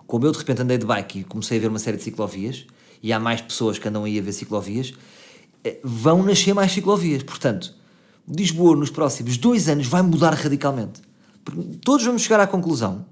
Como 0.05 0.25
eu 0.25 0.31
de 0.33 0.37
repente 0.37 0.61
andei 0.61 0.77
de 0.77 0.85
bike 0.85 1.19
e 1.19 1.23
comecei 1.23 1.57
a 1.57 1.61
ver 1.61 1.67
uma 1.67 1.79
série 1.79 1.95
de 1.95 2.03
ciclovias, 2.03 2.65
e 3.01 3.13
há 3.13 3.19
mais 3.19 3.39
pessoas 3.39 3.79
que 3.79 3.87
andam 3.87 4.03
aí 4.03 4.19
a 4.19 4.21
ver 4.21 4.33
ciclovias, 4.33 4.93
eh, 5.63 5.79
vão 5.81 6.23
nascer 6.23 6.53
mais 6.53 6.71
ciclovias. 6.73 7.23
Portanto, 7.23 7.73
Lisboa 8.27 8.75
nos 8.75 8.89
próximos 8.89 9.37
dois 9.37 9.69
anos 9.69 9.87
vai 9.87 10.01
mudar 10.01 10.33
radicalmente. 10.33 11.06
Todos 11.83 12.05
vamos 12.05 12.21
chegar 12.21 12.39
à 12.39 12.47
conclusão 12.47 13.05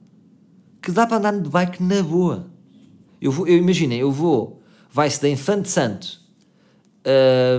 que 0.82 0.92
dá 0.92 1.08
para 1.08 1.18
andar 1.18 1.40
de 1.40 1.50
bike 1.50 1.82
na 1.82 2.04
boa. 2.04 2.48
Eu, 3.22 3.32
eu 3.48 3.58
imaginem, 3.58 4.00
eu 4.00 4.12
vou, 4.12 4.62
vai-se 4.92 5.22
da 5.22 5.28
Infante 5.28 5.70
Santo 5.70 6.20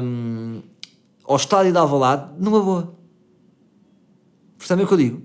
hum, 0.02 0.62
ao 1.24 1.36
estádio 1.36 1.72
de 1.72 1.78
Alvalade 1.78 2.32
numa 2.38 2.62
boa. 2.62 2.94
Percebem 4.58 4.84
o 4.84 4.88
que 4.88 4.94
eu 4.94 4.98
digo? 4.98 5.22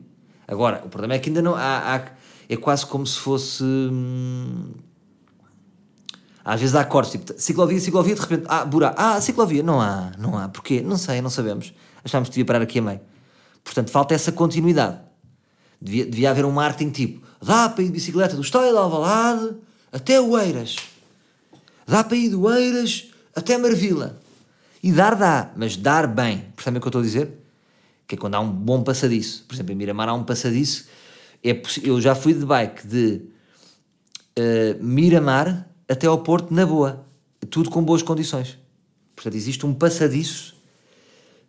Agora, 0.48 0.82
o 0.86 0.90
problema 0.90 1.14
é 1.14 1.20
que 1.20 1.30
ainda 1.30 1.42
não 1.42 1.56
há, 1.56 1.96
há 1.96 2.06
é 2.50 2.58
quase 2.58 2.86
como 2.86 3.06
se 3.06 3.18
fosse 3.20 3.64
hum, 3.64 4.72
às 6.44 6.60
vezes 6.60 6.76
há 6.76 6.84
cortes, 6.84 7.12
tipo, 7.12 7.34
ciclovia, 7.40 7.80
ciclovia, 7.80 8.16
de 8.16 8.22
repente, 8.22 8.46
ah, 8.48 8.66
buraco, 8.66 8.96
ah, 8.98 9.22
ciclovia, 9.22 9.62
não 9.62 9.80
há, 9.80 10.12
não 10.18 10.38
há, 10.38 10.50
porquê? 10.50 10.82
Não 10.82 10.98
sei, 10.98 11.22
não 11.22 11.30
sabemos. 11.30 11.74
Achámos 12.04 12.30
que 12.30 12.36
devia 12.36 12.46
parar 12.46 12.64
aqui 12.64 12.80
a 12.80 12.82
meio. 12.82 13.00
Portanto, 13.64 13.92
falta 13.92 14.16
essa 14.16 14.32
continuidade. 14.32 15.00
Devia, 15.82 16.06
devia 16.06 16.30
haver 16.30 16.46
um 16.46 16.52
marketing 16.52 16.92
tipo, 16.92 17.28
dá 17.42 17.68
para 17.68 17.84
ir 17.84 17.88
de 17.88 17.94
bicicleta 17.94 18.36
do 18.36 18.42
Estádio 18.42 18.72
de 18.72 18.78
Alvalade 18.78 19.56
até 19.92 20.22
Oeiras. 20.22 20.76
Dá 21.88 22.04
para 22.04 22.16
ir 22.16 22.30
de 22.30 22.36
Oeiras 22.36 23.12
até 23.36 23.58
Marvila. 23.58 24.22
E 24.84 24.92
dar 24.92 25.16
dá, 25.16 25.52
mas 25.56 25.76
dar 25.76 26.08
bem. 26.08 26.46
Percebem 26.56 26.78
o 26.78 26.82
que 26.82 26.88
eu 26.88 26.90
estou 26.90 27.02
a 27.02 27.04
dizer? 27.04 27.32
Que 28.08 28.16
é 28.16 28.18
quando 28.18 28.36
há 28.36 28.40
um 28.40 28.52
bom 28.52 28.84
passadiço. 28.84 29.46
Por 29.48 29.56
exemplo, 29.56 29.74
em 29.74 29.76
Miramar 29.76 30.10
há 30.10 30.14
um 30.14 30.24
passadiço. 30.24 30.88
É 31.44 31.60
eu 31.84 32.00
já 32.00 32.16
fui 32.16 32.34
de 32.34 32.46
bike 32.46 32.88
de 32.88 33.22
uh, 34.38 34.84
Miramar 34.84 35.68
até 35.90 36.08
ao 36.08 36.20
Porto 36.20 36.54
na 36.54 36.66
boa. 36.66 37.06
Tudo 37.50 37.70
com 37.70 37.84
boas 37.84 38.02
condições. 38.02 38.58
Portanto, 39.16 39.36
existe 39.36 39.66
um 39.66 39.74
passadiço 39.74 40.56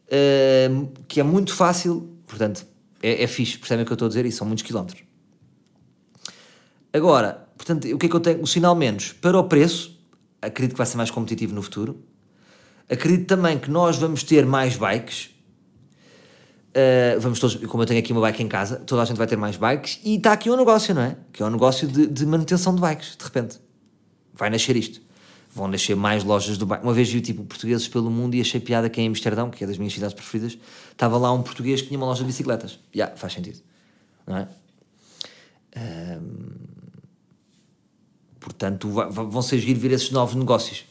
uh, 0.08 0.92
que 1.08 1.20
é 1.20 1.22
muito 1.22 1.54
fácil. 1.54 2.08
Portanto, 2.26 2.66
é, 3.02 3.24
é 3.24 3.26
fixe. 3.26 3.58
Percebem 3.58 3.82
o 3.82 3.86
que 3.86 3.92
eu 3.92 3.94
estou 3.94 4.06
a 4.06 4.08
dizer? 4.08 4.24
E 4.24 4.32
são 4.32 4.46
muitos 4.46 4.64
quilómetros. 4.64 5.02
Agora, 6.92 7.48
portanto, 7.56 7.88
o 7.92 7.98
que 7.98 8.06
é 8.06 8.08
que 8.08 8.14
eu 8.14 8.20
tenho? 8.20 8.42
O 8.42 8.46
sinal 8.46 8.74
menos 8.74 9.12
para 9.12 9.38
o 9.38 9.44
preço. 9.44 10.00
Acredito 10.40 10.72
que 10.72 10.78
vai 10.78 10.86
ser 10.86 10.96
mais 10.96 11.10
competitivo 11.10 11.54
no 11.54 11.62
futuro. 11.62 12.02
Acredito 12.88 13.26
também 13.26 13.58
que 13.58 13.70
nós 13.70 13.96
vamos 13.96 14.22
ter 14.22 14.44
mais 14.44 14.76
bikes. 14.76 15.30
Uh, 16.70 17.20
vamos 17.20 17.38
todos, 17.38 17.56
como 17.66 17.82
eu 17.82 17.86
tenho 17.86 18.00
aqui 18.00 18.12
uma 18.12 18.22
bike 18.22 18.42
em 18.42 18.48
casa, 18.48 18.76
toda 18.76 19.02
a 19.02 19.04
gente 19.04 19.18
vai 19.18 19.26
ter 19.26 19.36
mais 19.36 19.58
bikes 19.58 20.00
e 20.02 20.16
está 20.16 20.32
aqui 20.32 20.48
um 20.48 20.56
negócio, 20.56 20.94
não 20.94 21.02
é? 21.02 21.16
Que 21.30 21.42
é 21.42 21.46
um 21.46 21.50
negócio 21.50 21.86
de, 21.86 22.06
de 22.06 22.24
manutenção 22.24 22.74
de 22.74 22.80
bikes, 22.80 23.14
de 23.14 23.24
repente 23.24 23.60
vai 24.32 24.48
nascer 24.48 24.74
isto. 24.74 25.02
Vão 25.54 25.68
nascer 25.68 25.94
mais 25.94 26.24
lojas 26.24 26.56
do 26.56 26.64
bairro. 26.64 26.84
Uma 26.84 26.94
vez 26.94 27.10
vi 27.10 27.20
tipo 27.20 27.44
portugueses 27.44 27.86
pelo 27.86 28.10
mundo 28.10 28.34
e 28.34 28.40
achei 28.40 28.58
piada 28.58 28.88
que 28.88 29.00
em 29.00 29.08
Amsterdão, 29.08 29.50
que 29.50 29.62
é 29.62 29.66
das 29.66 29.76
minhas 29.76 29.92
cidades 29.92 30.14
preferidas, 30.14 30.56
estava 30.90 31.18
lá 31.18 31.30
um 31.32 31.42
português 31.42 31.82
que 31.82 31.88
tinha 31.88 31.98
uma 31.98 32.06
loja 32.06 32.20
de 32.20 32.26
bicicletas. 32.26 32.72
Já, 32.72 33.04
yeah, 33.04 33.16
faz 33.16 33.34
sentido. 33.34 33.60
Não 34.26 34.36
é? 34.36 34.48
Portanto, 38.40 38.88
vão 38.88 39.42
ser 39.42 39.58
giro 39.58 39.78
vir 39.78 39.92
esses 39.92 40.10
novos 40.10 40.34
negócios. 40.34 40.84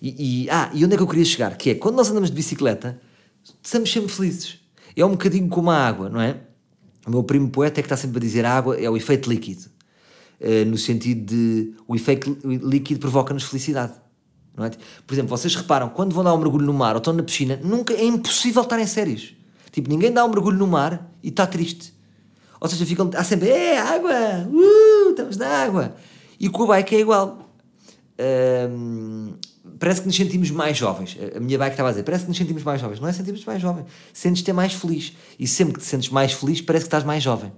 E, 0.00 0.44
e, 0.44 0.50
ah, 0.50 0.70
e 0.74 0.84
onde 0.84 0.94
é 0.94 0.96
que 0.96 1.02
eu 1.02 1.08
queria 1.08 1.24
chegar? 1.24 1.56
Que 1.56 1.70
é, 1.70 1.74
quando 1.74 1.96
nós 1.96 2.10
andamos 2.10 2.30
de 2.30 2.36
bicicleta, 2.36 3.00
estamos 3.62 3.90
sempre 3.90 4.12
felizes. 4.12 4.58
É 4.96 5.04
um 5.04 5.12
bocadinho 5.12 5.48
como 5.48 5.70
a 5.70 5.76
água, 5.76 6.08
não 6.08 6.20
é? 6.20 6.40
O 7.06 7.10
meu 7.10 7.24
primo 7.24 7.48
poeta 7.50 7.80
é 7.80 7.82
que 7.82 7.86
está 7.86 7.96
sempre 7.96 8.18
a 8.18 8.20
dizer 8.20 8.44
a 8.44 8.56
água 8.56 8.78
é 8.78 8.88
o 8.88 8.96
efeito 8.96 9.28
líquido. 9.28 9.73
Eh, 10.46 10.62
no 10.66 10.76
sentido 10.76 11.24
de 11.24 11.72
o 11.88 11.96
efeito 11.96 12.36
líquido 12.44 13.00
provoca-nos 13.00 13.44
felicidade. 13.44 13.94
É? 14.58 14.70
Por 15.06 15.14
exemplo, 15.14 15.30
vocês 15.30 15.56
reparam, 15.56 15.88
quando 15.88 16.14
vão 16.14 16.22
dar 16.22 16.34
um 16.34 16.36
mergulho 16.36 16.66
no 16.66 16.74
mar 16.74 16.94
ou 16.94 16.98
estão 16.98 17.14
na 17.14 17.22
piscina, 17.22 17.58
nunca 17.64 17.94
é 17.94 18.04
impossível 18.04 18.60
estarem 18.60 18.86
sérios. 18.86 19.34
Tipo, 19.72 19.88
ninguém 19.88 20.12
dá 20.12 20.22
um 20.22 20.28
mergulho 20.28 20.58
no 20.58 20.66
mar 20.66 21.10
e 21.22 21.30
está 21.30 21.46
triste. 21.46 21.94
Ou 22.60 22.68
seja, 22.68 22.84
ficam, 22.84 23.10
há 23.16 23.24
sempre, 23.24 23.48
é 23.48 23.78
água, 23.78 24.12
uh, 24.52 25.10
estamos 25.10 25.38
na 25.38 25.48
água. 25.48 25.96
E 26.38 26.50
com 26.50 26.64
o 26.64 26.66
bike 26.66 26.94
é 26.94 27.00
igual. 27.00 27.50
Um, 28.70 29.32
parece 29.80 30.02
que 30.02 30.06
nos 30.06 30.14
sentimos 30.14 30.50
mais 30.50 30.76
jovens. 30.76 31.16
A 31.34 31.40
minha 31.40 31.56
bike 31.56 31.72
estava 31.72 31.88
a 31.88 31.92
dizer, 31.92 32.02
parece 32.02 32.24
que 32.24 32.28
nos 32.28 32.36
sentimos 32.36 32.62
mais 32.62 32.82
jovens. 32.82 33.00
Não 33.00 33.08
é 33.08 33.14
sentimos 33.14 33.42
mais 33.46 33.62
jovens, 33.62 33.86
sentes-te 34.12 34.52
mais 34.52 34.74
feliz. 34.74 35.14
E 35.38 35.46
sempre 35.46 35.72
que 35.72 35.80
te 35.80 35.86
sentes 35.86 36.10
mais 36.10 36.34
feliz, 36.34 36.60
parece 36.60 36.84
que 36.84 36.88
estás 36.88 37.02
mais 37.02 37.22
jovem. 37.22 37.50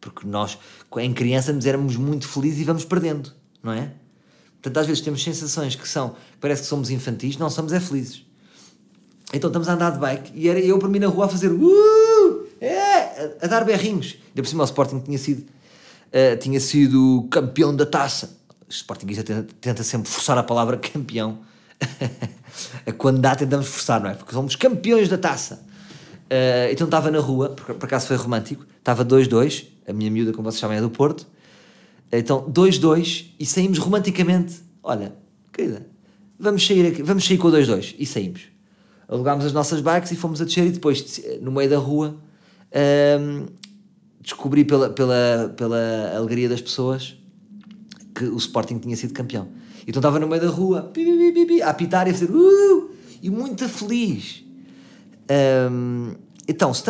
Porque 0.00 0.26
nós, 0.26 0.58
em 0.96 1.12
criança, 1.12 1.52
nos 1.52 1.66
éramos 1.66 1.96
muito 1.96 2.26
felizes 2.26 2.60
e 2.60 2.64
vamos 2.64 2.84
perdendo, 2.84 3.32
não 3.62 3.72
é? 3.72 3.92
Portanto, 4.54 4.78
às 4.78 4.86
vezes 4.86 5.02
temos 5.02 5.22
sensações 5.22 5.76
que 5.76 5.88
são, 5.88 6.16
parece 6.40 6.62
que 6.62 6.68
somos 6.68 6.90
infantis, 6.90 7.36
não 7.36 7.50
somos 7.50 7.72
é 7.72 7.80
felizes. 7.80 8.24
Então 9.32 9.48
estamos 9.48 9.68
a 9.68 9.74
andar 9.74 9.92
de 9.92 9.98
bike 9.98 10.32
e 10.34 10.48
era 10.48 10.58
eu 10.58 10.78
para 10.78 10.88
mim 10.88 10.98
na 10.98 11.06
rua 11.06 11.26
a 11.26 11.28
fazer 11.28 11.52
uh, 11.52 12.46
é, 12.60 13.36
a, 13.42 13.46
dar 13.46 13.64
berrinhos. 13.64 14.16
Ainda 14.28 14.42
por 14.42 14.46
cima 14.46 14.62
o 14.62 14.64
Sporting 14.64 15.00
tinha 15.00 15.18
sido, 15.18 15.40
uh, 15.42 16.36
tinha 16.38 16.58
sido 16.58 17.28
campeão 17.30 17.74
da 17.76 17.84
taça. 17.84 18.38
O 18.66 18.72
Sportingista 18.72 19.22
tenta, 19.22 19.54
tenta 19.60 19.82
sempre 19.82 20.10
forçar 20.10 20.36
a 20.38 20.42
palavra 20.42 20.76
campeão. 20.80 21.40
Quando 22.96 23.20
dá, 23.20 23.36
tentamos 23.36 23.68
forçar, 23.68 24.00
não 24.00 24.10
é? 24.10 24.14
Porque 24.14 24.32
somos 24.32 24.56
campeões 24.56 25.08
da 25.08 25.18
taça. 25.18 25.62
Uh, 26.24 26.72
então 26.72 26.86
estava 26.86 27.10
na 27.10 27.20
rua, 27.20 27.50
por, 27.50 27.74
por 27.74 27.86
acaso 27.86 28.06
foi 28.06 28.16
romântico, 28.16 28.66
estava 28.78 29.04
2-2, 29.04 29.66
a 29.88 29.92
minha 29.92 30.10
miúda, 30.10 30.32
como 30.32 30.50
vocês 30.50 30.60
sabem, 30.60 30.78
é 30.78 30.80
do 30.80 30.90
Porto. 30.90 31.26
Então, 32.12 32.50
2-2 32.50 33.26
e 33.38 33.46
saímos 33.46 33.78
romanticamente. 33.78 34.56
Olha, 34.82 35.14
querida, 35.52 35.86
vamos 36.38 36.66
sair, 36.66 36.86
aqui, 36.86 37.02
vamos 37.02 37.26
sair 37.26 37.38
com 37.38 37.48
o 37.48 37.52
2-2 37.52 37.94
e 37.98 38.06
saímos. 38.06 38.42
Alugámos 39.08 39.44
as 39.44 39.52
nossas 39.52 39.80
bikes 39.80 40.12
e 40.12 40.16
fomos 40.16 40.40
a 40.40 40.44
descer 40.44 40.66
e 40.66 40.70
depois, 40.70 41.20
no 41.40 41.50
meio 41.50 41.70
da 41.70 41.78
rua, 41.78 42.16
um, 43.20 43.46
descobri 44.20 44.64
pela, 44.64 44.90
pela, 44.90 45.54
pela 45.56 46.12
alegria 46.14 46.48
das 46.48 46.60
pessoas 46.60 47.16
que 48.14 48.24
o 48.24 48.36
Sporting 48.36 48.78
tinha 48.78 48.96
sido 48.96 49.14
campeão. 49.14 49.48
Então 49.86 50.00
estava 50.00 50.18
no 50.18 50.28
meio 50.28 50.42
da 50.42 50.48
rua, 50.48 50.82
pi, 50.82 51.02
pi, 51.02 51.46
pi, 51.46 51.62
a 51.62 51.70
apitar 51.70 52.06
e 52.06 52.10
a 52.10 52.14
fazer 52.14 52.30
uh, 52.30 52.90
e 53.22 53.30
muito 53.30 53.66
feliz. 53.66 54.44
Um, 55.70 56.14
então, 56.46 56.74
se, 56.74 56.84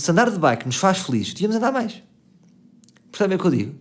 se, 0.00 0.10
andar 0.10 0.30
de 0.30 0.38
bike 0.38 0.66
nos 0.66 0.76
faz 0.76 0.98
felizes, 0.98 1.34
devíamos 1.34 1.56
andar 1.56 1.72
mais. 1.72 2.02
Percebem 3.14 3.36
o 3.36 3.40
que 3.40 3.46
eu 3.46 3.50
digo? 3.52 3.74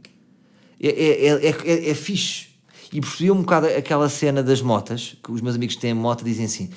É, 0.79 0.89
é, 0.89 1.47
é, 1.47 1.49
é, 1.49 1.89
é 1.89 1.95
fixe. 1.95 2.49
E 2.91 3.01
percebi 3.01 3.31
um 3.31 3.41
bocado 3.41 3.65
aquela 3.65 4.07
cena 4.07 4.43
das 4.43 4.61
motas, 4.61 5.17
que 5.23 5.31
os 5.31 5.41
meus 5.41 5.55
amigos 5.55 5.73
que 5.73 5.81
têm 5.81 5.91
moto 5.91 6.23
dizem 6.23 6.45
assim: 6.45 6.69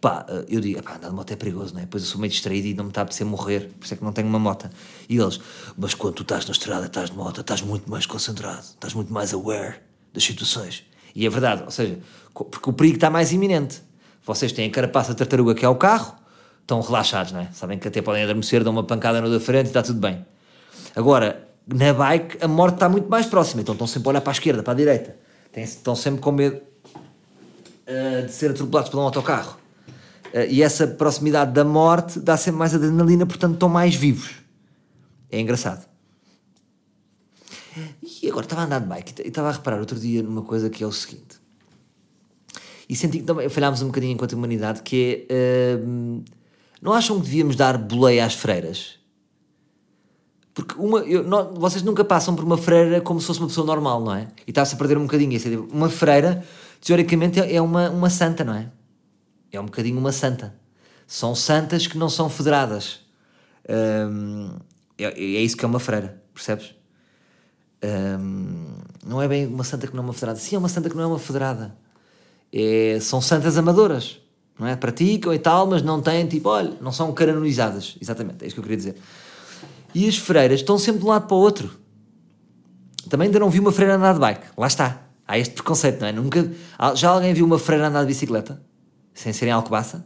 pá, 0.00 0.24
eu 0.48 0.60
digo, 0.60 0.80
pá, 0.80 0.94
andar 0.94 1.08
de 1.08 1.14
moto 1.14 1.32
é 1.32 1.34
perigoso, 1.34 1.74
não 1.74 1.80
é? 1.80 1.82
Depois 1.86 2.04
eu 2.04 2.08
sou 2.08 2.20
meio 2.20 2.30
distraído 2.30 2.68
e 2.68 2.74
não 2.74 2.84
me 2.84 2.90
está 2.90 3.00
a 3.00 3.02
apetecer 3.02 3.26
morrer, 3.26 3.68
por 3.80 3.84
isso 3.84 3.94
é 3.94 3.96
que 3.96 4.04
não 4.04 4.12
tenho 4.12 4.28
uma 4.28 4.38
moto. 4.38 4.70
E 5.08 5.16
eles, 5.16 5.40
mas 5.76 5.92
quando 5.92 6.14
tu 6.14 6.22
estás 6.22 6.46
na 6.46 6.52
estrada, 6.52 6.86
estás 6.86 7.10
de 7.10 7.16
moto, 7.16 7.40
estás 7.40 7.62
muito 7.62 7.90
mais 7.90 8.06
concentrado, 8.06 8.60
estás 8.60 8.94
muito 8.94 9.12
mais 9.12 9.34
aware 9.34 9.80
das 10.12 10.22
situações. 10.22 10.84
E 11.16 11.26
é 11.26 11.28
verdade, 11.28 11.64
ou 11.64 11.70
seja, 11.72 11.98
porque 12.32 12.70
o 12.70 12.72
perigo 12.72 12.94
está 12.94 13.10
mais 13.10 13.32
iminente. 13.32 13.82
Vocês 14.24 14.52
têm 14.52 14.68
a 14.68 14.70
carapaça 14.70 15.10
de 15.10 15.18
tartaruga 15.18 15.52
que 15.52 15.64
é 15.64 15.68
o 15.68 15.74
carro, 15.74 16.14
estão 16.60 16.80
relaxados, 16.80 17.32
não 17.32 17.40
é? 17.40 17.48
Sabem 17.52 17.76
que 17.76 17.88
até 17.88 18.00
podem 18.00 18.22
adormecer, 18.22 18.62
dão 18.62 18.72
uma 18.72 18.84
pancada 18.84 19.20
no 19.20 19.28
da 19.28 19.40
frente 19.40 19.66
e 19.66 19.70
está 19.70 19.82
tudo 19.82 19.98
bem. 19.98 20.24
Agora, 20.94 21.48
na 21.66 21.92
bike 21.92 22.38
a 22.44 22.48
morte 22.48 22.74
está 22.74 22.88
muito 22.88 23.08
mais 23.08 23.26
próxima, 23.26 23.62
então 23.62 23.74
estão 23.74 23.86
sempre 23.86 24.08
a 24.08 24.10
olhar 24.10 24.20
para 24.20 24.30
a 24.30 24.34
esquerda, 24.34 24.62
para 24.62 24.72
a 24.72 24.76
direita, 24.76 25.16
estão 25.56 25.96
sempre 25.96 26.20
com 26.20 26.32
medo 26.32 26.56
uh, 26.58 28.26
de 28.26 28.32
ser 28.32 28.50
atropelados 28.50 28.90
por 28.90 28.98
um 28.98 29.02
autocarro. 29.02 29.58
Uh, 30.32 30.50
e 30.50 30.62
essa 30.62 30.86
proximidade 30.86 31.52
da 31.52 31.64
morte 31.64 32.18
dá 32.20 32.36
sempre 32.36 32.58
mais 32.58 32.74
adrenalina, 32.74 33.24
portanto 33.24 33.54
estão 33.54 33.68
mais 33.68 33.94
vivos. 33.94 34.34
É 35.30 35.40
engraçado. 35.40 35.86
E 38.22 38.28
agora 38.28 38.46
estava 38.46 38.62
a 38.62 38.64
andar 38.66 38.80
de 38.80 38.86
bike 38.86 39.22
e 39.22 39.28
estava 39.28 39.48
a 39.48 39.52
reparar 39.52 39.80
outro 39.80 39.98
dia 39.98 40.22
numa 40.22 40.42
coisa 40.42 40.70
que 40.70 40.84
é 40.84 40.86
o 40.86 40.92
seguinte. 40.92 41.42
E 42.88 42.94
senti 42.94 43.18
que 43.18 43.24
também 43.24 43.48
falhámos 43.48 43.82
um 43.82 43.86
bocadinho 43.86 44.12
enquanto 44.12 44.34
humanidade, 44.34 44.82
que 44.82 45.26
é. 45.28 45.76
Uh, 45.76 46.22
não 46.82 46.92
acham 46.92 47.16
que 47.16 47.24
devíamos 47.24 47.56
dar 47.56 47.78
boleia 47.78 48.26
às 48.26 48.34
freiras? 48.34 48.98
Porque 50.54 50.80
uma, 50.80 51.00
eu, 51.00 51.24
não, 51.24 51.52
vocês 51.54 51.82
nunca 51.82 52.04
passam 52.04 52.36
por 52.36 52.44
uma 52.44 52.56
freira 52.56 53.00
como 53.00 53.20
se 53.20 53.26
fosse 53.26 53.40
uma 53.40 53.48
pessoa 53.48 53.66
normal, 53.66 54.00
não 54.00 54.14
é? 54.14 54.28
E 54.46 54.50
está-se 54.50 54.76
a 54.76 54.78
perder 54.78 54.96
um 54.96 55.02
bocadinho. 55.02 55.68
Uma 55.72 55.90
freira, 55.90 56.44
teoricamente, 56.80 57.40
é 57.40 57.60
uma, 57.60 57.90
uma 57.90 58.08
santa, 58.08 58.44
não 58.44 58.54
é? 58.54 58.70
É 59.50 59.60
um 59.60 59.64
bocadinho 59.64 59.98
uma 59.98 60.12
santa. 60.12 60.54
São 61.06 61.34
santas 61.34 61.88
que 61.88 61.98
não 61.98 62.08
são 62.08 62.30
federadas. 62.30 63.00
É, 63.66 64.06
é 64.98 65.42
isso 65.42 65.56
que 65.56 65.64
é 65.64 65.68
uma 65.68 65.80
freira, 65.80 66.22
percebes? 66.32 66.74
Não 69.04 69.20
é 69.20 69.28
bem 69.28 69.46
uma 69.46 69.64
santa 69.64 69.88
que 69.88 69.94
não 69.94 70.04
é 70.04 70.06
uma 70.06 70.12
federada. 70.14 70.38
Sim, 70.38 70.54
é 70.54 70.58
uma 70.58 70.68
santa 70.68 70.88
que 70.88 70.96
não 70.96 71.02
é 71.02 71.06
uma 71.06 71.18
federada. 71.18 71.76
É, 72.52 72.98
são 73.00 73.20
santas 73.20 73.58
amadoras, 73.58 74.20
não 74.58 74.68
é? 74.68 74.76
Praticam 74.76 75.34
e 75.34 75.38
tal, 75.38 75.66
mas 75.66 75.82
não 75.82 76.00
têm, 76.00 76.26
tipo, 76.26 76.48
olha, 76.48 76.76
não 76.80 76.92
são 76.92 77.12
canonizadas. 77.12 77.96
Exatamente, 78.00 78.44
é 78.44 78.46
isso 78.46 78.54
que 78.54 78.60
eu 78.60 78.62
queria 78.62 78.76
dizer. 78.76 78.96
E 79.94 80.08
as 80.08 80.16
freiras 80.16 80.60
estão 80.60 80.76
sempre 80.78 81.00
de 81.00 81.06
um 81.06 81.08
lado 81.08 81.26
para 81.26 81.36
o 81.36 81.40
outro. 81.40 81.70
também 83.08 83.26
ainda 83.26 83.38
não 83.38 83.48
vi 83.48 83.60
uma 83.60 83.70
freira 83.70 83.94
andar 83.94 84.14
de 84.14 84.20
bike. 84.20 84.46
Lá 84.56 84.66
está. 84.66 85.02
Há 85.26 85.38
este 85.38 85.54
preconceito, 85.54 86.00
não 86.00 86.08
é? 86.08 86.12
Nunca... 86.12 86.50
Já 86.94 87.10
alguém 87.10 87.32
viu 87.32 87.46
uma 87.46 87.58
freira 87.58 87.86
andar 87.88 88.02
de 88.02 88.08
bicicleta? 88.08 88.60
Sem 89.14 89.32
serem 89.32 89.54
Alcobaça? 89.54 90.04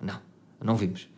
Não, 0.00 0.18
não 0.62 0.76
vimos. 0.76 1.08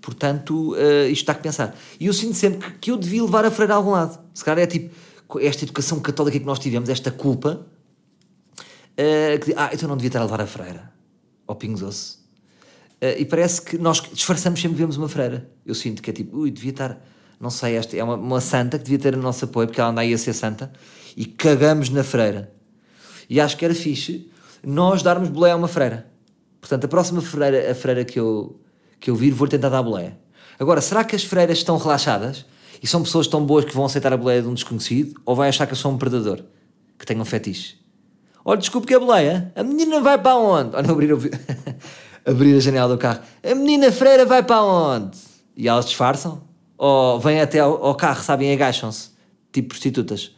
portanto, 0.00 0.74
uh, 0.74 1.08
isto 1.08 1.22
está 1.22 1.32
a 1.32 1.36
pensar. 1.36 1.74
E 1.98 2.06
eu 2.06 2.12
sinto 2.12 2.34
sempre 2.34 2.58
que, 2.58 2.78
que, 2.78 2.90
eu 2.90 2.96
devia 2.96 3.22
levar 3.22 3.44
a 3.44 3.50
freira 3.50 3.74
a 3.74 3.76
algum 3.76 3.90
lado. 3.90 4.20
Se 4.34 4.44
calhar 4.44 4.62
é 4.62 4.66
tipo, 4.66 4.94
esta 5.40 5.64
educação 5.64 5.98
católica 6.00 6.38
que 6.38 6.44
nós 6.44 6.58
tivemos, 6.58 6.88
esta 6.88 7.10
culpa, 7.10 7.66
uh, 8.92 9.44
que, 9.44 9.54
ah, 9.56 9.70
então 9.72 9.88
não 9.88 9.96
devia 9.96 10.08
estar 10.08 10.20
a 10.20 10.24
levar 10.24 10.42
a 10.42 10.46
freira 10.46 10.92
ao 11.46 11.56
Pingo 11.56 11.78
Doce. 11.78 12.23
Uh, 13.02 13.18
e 13.18 13.24
parece 13.24 13.62
que 13.62 13.78
nós 13.78 14.00
disfarçamos 14.12 14.60
sempre 14.60 14.76
que 14.76 14.80
vemos 14.80 14.96
uma 14.96 15.08
freira. 15.08 15.50
Eu 15.64 15.74
sinto 15.74 16.02
que 16.02 16.10
é 16.10 16.12
tipo, 16.12 16.38
ui, 16.38 16.50
devia 16.50 16.70
estar, 16.70 17.04
não 17.40 17.50
sei, 17.50 17.76
esta 17.76 17.96
é 17.96 18.02
uma, 18.02 18.14
uma 18.14 18.40
santa 18.40 18.78
que 18.78 18.84
devia 18.84 18.98
ter 18.98 19.14
o 19.14 19.20
nosso 19.20 19.44
apoio, 19.44 19.66
porque 19.66 19.80
ela 19.80 19.90
anda 19.90 20.00
aí 20.00 20.12
a 20.12 20.18
ser 20.18 20.32
santa, 20.32 20.72
e 21.16 21.24
cagamos 21.26 21.90
na 21.90 22.02
freira. 22.02 22.52
E 23.28 23.40
acho 23.40 23.56
que 23.56 23.64
era 23.64 23.74
fixe 23.74 24.30
nós 24.66 25.02
darmos 25.02 25.28
boleia 25.28 25.54
a 25.54 25.56
uma 25.56 25.68
freira. 25.68 26.06
Portanto, 26.60 26.84
a 26.84 26.88
próxima 26.88 27.20
freira, 27.20 27.70
a 27.70 27.74
freira 27.74 28.04
que 28.04 28.18
eu, 28.18 28.58
que 28.98 29.10
eu 29.10 29.14
vir, 29.14 29.30
vou 29.30 29.46
tentar 29.46 29.68
dar 29.68 29.82
boleia. 29.82 30.18
Agora, 30.58 30.80
será 30.80 31.04
que 31.04 31.14
as 31.14 31.24
freiras 31.24 31.58
estão 31.58 31.76
relaxadas 31.76 32.46
e 32.82 32.86
são 32.86 33.02
pessoas 33.02 33.26
tão 33.26 33.44
boas 33.44 33.64
que 33.64 33.74
vão 33.74 33.84
aceitar 33.84 34.12
a 34.12 34.16
boleia 34.16 34.40
de 34.40 34.48
um 34.48 34.54
desconhecido 34.54 35.20
ou 35.24 35.36
vai 35.36 35.48
achar 35.48 35.66
que 35.66 35.72
eu 35.72 35.76
sou 35.76 35.92
um 35.92 35.98
predador 35.98 36.42
que 36.98 37.04
tem 37.04 37.20
um 37.20 37.24
fetiche? 37.24 37.76
Olha, 38.44 38.58
desculpe 38.58 38.86
que 38.86 38.94
é 38.94 38.98
boleia. 38.98 39.52
A 39.54 39.62
menina 39.62 40.00
vai 40.00 40.18
para 40.18 40.36
onde? 40.36 40.76
Olha, 40.76 40.90
abrir, 40.90 41.10
abrir 42.24 42.56
a 42.56 42.60
janela 42.60 42.88
do 42.88 42.98
carro. 42.98 43.20
A 43.42 43.54
menina 43.54 43.92
freira 43.92 44.24
vai 44.24 44.42
para 44.42 44.62
onde? 44.62 45.18
E 45.56 45.68
elas 45.68 45.86
disfarçam? 45.86 46.42
Ou 46.76 47.20
vêm 47.20 47.40
até 47.40 47.60
ao, 47.60 47.94
carro, 47.94 48.22
sabem, 48.22 48.52
agacham-se. 48.52 49.10
Tipo 49.52 49.68
prostitutas. 49.68 50.32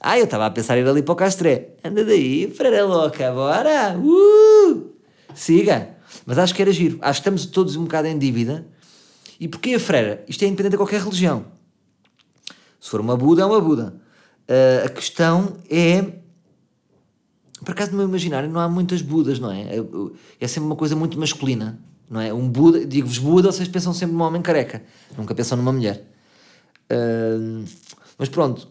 Ah, 0.00 0.18
eu 0.18 0.24
estava 0.24 0.46
a 0.46 0.50
pensar 0.50 0.78
ir 0.78 0.86
ali 0.86 1.02
para 1.02 1.12
o 1.12 1.16
Castré. 1.16 1.74
Anda 1.84 2.04
daí, 2.04 2.50
freira 2.50 2.84
louca, 2.84 3.30
bora! 3.32 3.96
Uh! 3.98 4.92
Siga! 5.34 5.96
Mas 6.26 6.38
acho 6.38 6.54
que 6.54 6.62
era 6.62 6.72
giro. 6.72 6.98
Acho 7.00 7.20
que 7.20 7.28
estamos 7.28 7.46
todos 7.46 7.76
um 7.76 7.84
bocado 7.84 8.08
em 8.08 8.18
dívida. 8.18 8.66
E 9.38 9.48
porquê 9.48 9.74
a 9.74 9.80
freira? 9.80 10.24
Isto 10.28 10.44
é 10.44 10.48
independente 10.48 10.72
de 10.72 10.76
qualquer 10.76 11.00
religião. 11.00 11.46
Se 12.80 12.90
for 12.90 13.00
uma 13.00 13.16
Buda, 13.16 13.42
é 13.42 13.44
uma 13.44 13.60
Buda. 13.60 13.94
Uh, 14.48 14.86
a 14.86 14.88
questão 14.88 15.56
é. 15.70 16.21
Por 17.64 17.72
acaso, 17.72 17.92
no 17.92 17.98
meu 17.98 18.08
imaginário, 18.08 18.48
não 18.48 18.60
há 18.60 18.68
muitas 18.68 19.02
Budas, 19.02 19.38
não 19.38 19.50
é? 19.50 19.62
É, 19.62 19.84
é 20.40 20.48
sempre 20.48 20.66
uma 20.66 20.76
coisa 20.76 20.96
muito 20.96 21.18
masculina, 21.18 21.78
não 22.10 22.20
é? 22.20 22.32
Um 22.32 22.48
Buda, 22.48 22.84
digo-vos 22.84 23.18
Buda, 23.18 23.52
vocês 23.52 23.68
pensam 23.68 23.92
sempre 23.92 24.16
num 24.16 24.22
homem 24.22 24.42
careca, 24.42 24.82
nunca 25.16 25.34
pensam 25.34 25.56
numa 25.56 25.72
mulher. 25.72 26.04
Uh, 26.90 27.64
mas 28.18 28.28
pronto, 28.28 28.68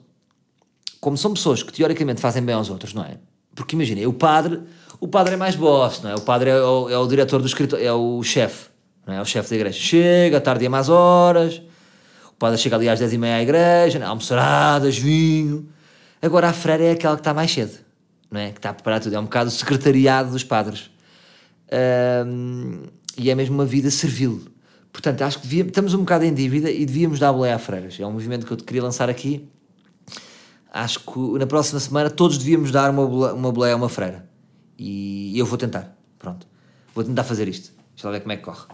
como 1.00 1.18
são 1.18 1.34
pessoas 1.34 1.64
que 1.64 1.74
teoricamente 1.74 2.22
fazem 2.22 2.44
bem 2.44 2.54
aos 2.54 2.70
outros, 2.70 2.94
não 2.94 3.04
é? 3.04 3.18
Porque 3.56 3.76
imaginem, 3.76 4.06
o 4.06 4.14
padre, 4.14 4.62
o 5.00 5.08
padre 5.08 5.34
é 5.34 5.38
mais 5.38 5.56
boss, 5.56 6.02
não 6.02 6.12
é? 6.12 6.16
O 6.16 6.22
padre 6.22 6.52
é 6.52 6.62
o, 6.62 6.90
é 6.90 6.98
o 6.98 7.08
diretor 7.08 7.42
do 7.42 7.48
escritório, 7.48 7.86
é 7.86 7.92
o 7.92 8.22
chefe, 8.24 8.70
não 9.06 9.14
é? 9.14 9.18
É 9.18 9.22
o 9.22 9.26
chefe 9.26 9.50
da 9.50 9.56
igreja. 9.56 9.80
Chega, 9.80 10.40
tarde 10.40 10.66
e 10.66 10.70
mais 10.70 10.90
horas, 10.90 11.62
o 12.30 12.36
padre 12.38 12.58
chega 12.58 12.76
ali 12.76 12.88
às 12.88 13.00
10 13.00 13.14
e 13.14 13.18
meia 13.18 13.38
à 13.38 13.42
igreja, 13.42 14.00
não 14.00 14.06
é? 14.06 14.10
almoçaradas, 14.10 14.98
vinho. 14.98 15.68
Agora 16.22 16.50
a 16.50 16.54
freira 16.54 16.84
é 16.84 16.92
aquela 16.92 17.16
que 17.16 17.22
está 17.22 17.34
mais 17.34 17.52
cedo, 17.52 17.80
não 18.32 18.40
é? 18.40 18.52
Que 18.52 18.60
está 18.60 18.70
a 18.70 18.74
preparar 18.74 19.02
tudo, 19.02 19.16
é 19.16 19.20
um 19.20 19.26
bocado 19.26 19.50
o 19.50 19.52
secretariado 19.52 20.32
dos 20.32 20.44
padres. 20.44 20.90
Um, 22.26 22.84
e 23.18 23.30
é 23.30 23.36
mesmo 23.36 23.56
uma 23.56 23.66
vida 23.66 23.92
servil. 23.92 24.42
Portanto, 24.92 25.22
acho 25.22 25.38
que 25.40 25.44
devíamos, 25.44 25.70
estamos 25.72 25.94
um 25.94 26.00
bocado 26.00 26.26
em 26.26 26.34
dívida 26.34 26.72
e 26.72 26.86
devíamos 26.86 27.20
dar 27.20 27.32
boleia 27.32 27.56
a 27.56 27.60
freiras. 27.60 28.00
É 28.00 28.06
um 28.06 28.12
movimento 28.12 28.46
que 28.46 28.52
eu 28.52 28.58
te 28.58 28.64
queria 28.64 28.82
lançar 28.82 29.10
aqui 29.10 29.48
acho 30.72 31.02
que 31.02 31.20
na 31.38 31.46
próxima 31.46 31.80
semana 31.80 32.10
todos 32.10 32.38
devíamos 32.38 32.72
dar 32.72 32.90
uma, 32.90 33.34
uma 33.34 33.52
boleia 33.52 33.74
a 33.74 33.78
uma 33.78 33.90
freira. 33.90 34.26
E 34.80 35.38
eu 35.38 35.46
vou 35.46 35.58
tentar. 35.58 35.96
Pronto. 36.18 36.48
Vou 36.96 37.04
tentar 37.04 37.24
fazer 37.24 37.48
isto. 37.48 37.72
Deixa 37.94 38.08
lá 38.08 38.14
ver 38.14 38.22
como 38.22 38.32
é 38.32 38.38
que 38.38 38.44
corre. 38.44 38.66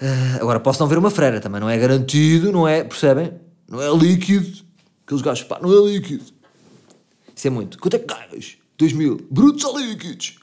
Uh, 0.00 0.40
agora, 0.40 0.58
posso 0.58 0.80
não 0.80 0.88
ver 0.88 0.98
uma 0.98 1.10
freira 1.10 1.40
também. 1.40 1.60
Não 1.60 1.68
é 1.68 1.78
garantido, 1.78 2.50
não 2.50 2.66
é. 2.66 2.82
Percebem? 2.82 3.32
Não 3.68 3.80
é 3.80 3.94
líquido. 3.96 4.64
Aqueles 5.04 5.22
gajos, 5.22 5.44
pá, 5.44 5.60
não 5.62 5.70
é 5.70 5.92
líquido. 5.92 6.24
Isso 7.34 7.46
é 7.46 7.50
muito. 7.50 7.78
Quanto 7.78 7.94
é 7.94 7.98
que 7.98 8.06
ganhas? 8.06 8.56
2 8.78 8.92
mil. 8.92 9.26
Brutos 9.30 9.64
ou 9.64 9.78
líquidos? 9.78 10.38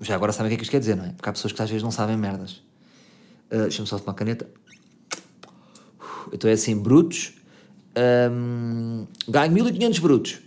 Já 0.00 0.14
agora 0.14 0.32
sabem 0.32 0.46
o 0.46 0.50
que 0.50 0.54
é 0.54 0.56
que 0.58 0.62
isto 0.62 0.70
quer 0.70 0.78
dizer, 0.78 0.96
não 0.96 1.04
é? 1.04 1.08
Porque 1.10 1.28
há 1.28 1.32
pessoas 1.32 1.52
que 1.52 1.60
às 1.60 1.68
vezes 1.68 1.82
não 1.82 1.90
sabem 1.90 2.16
merdas. 2.16 2.62
Uh, 3.50 3.62
Deixa-me 3.62 3.88
só 3.88 3.98
tomar 3.98 4.14
caneta. 4.14 4.48
Então 6.32 6.48
é 6.48 6.52
assim, 6.52 6.76
brutos, 6.76 7.34
um, 8.30 9.06
ganho 9.28 9.52
1500 9.52 9.98
brutos. 9.98 10.38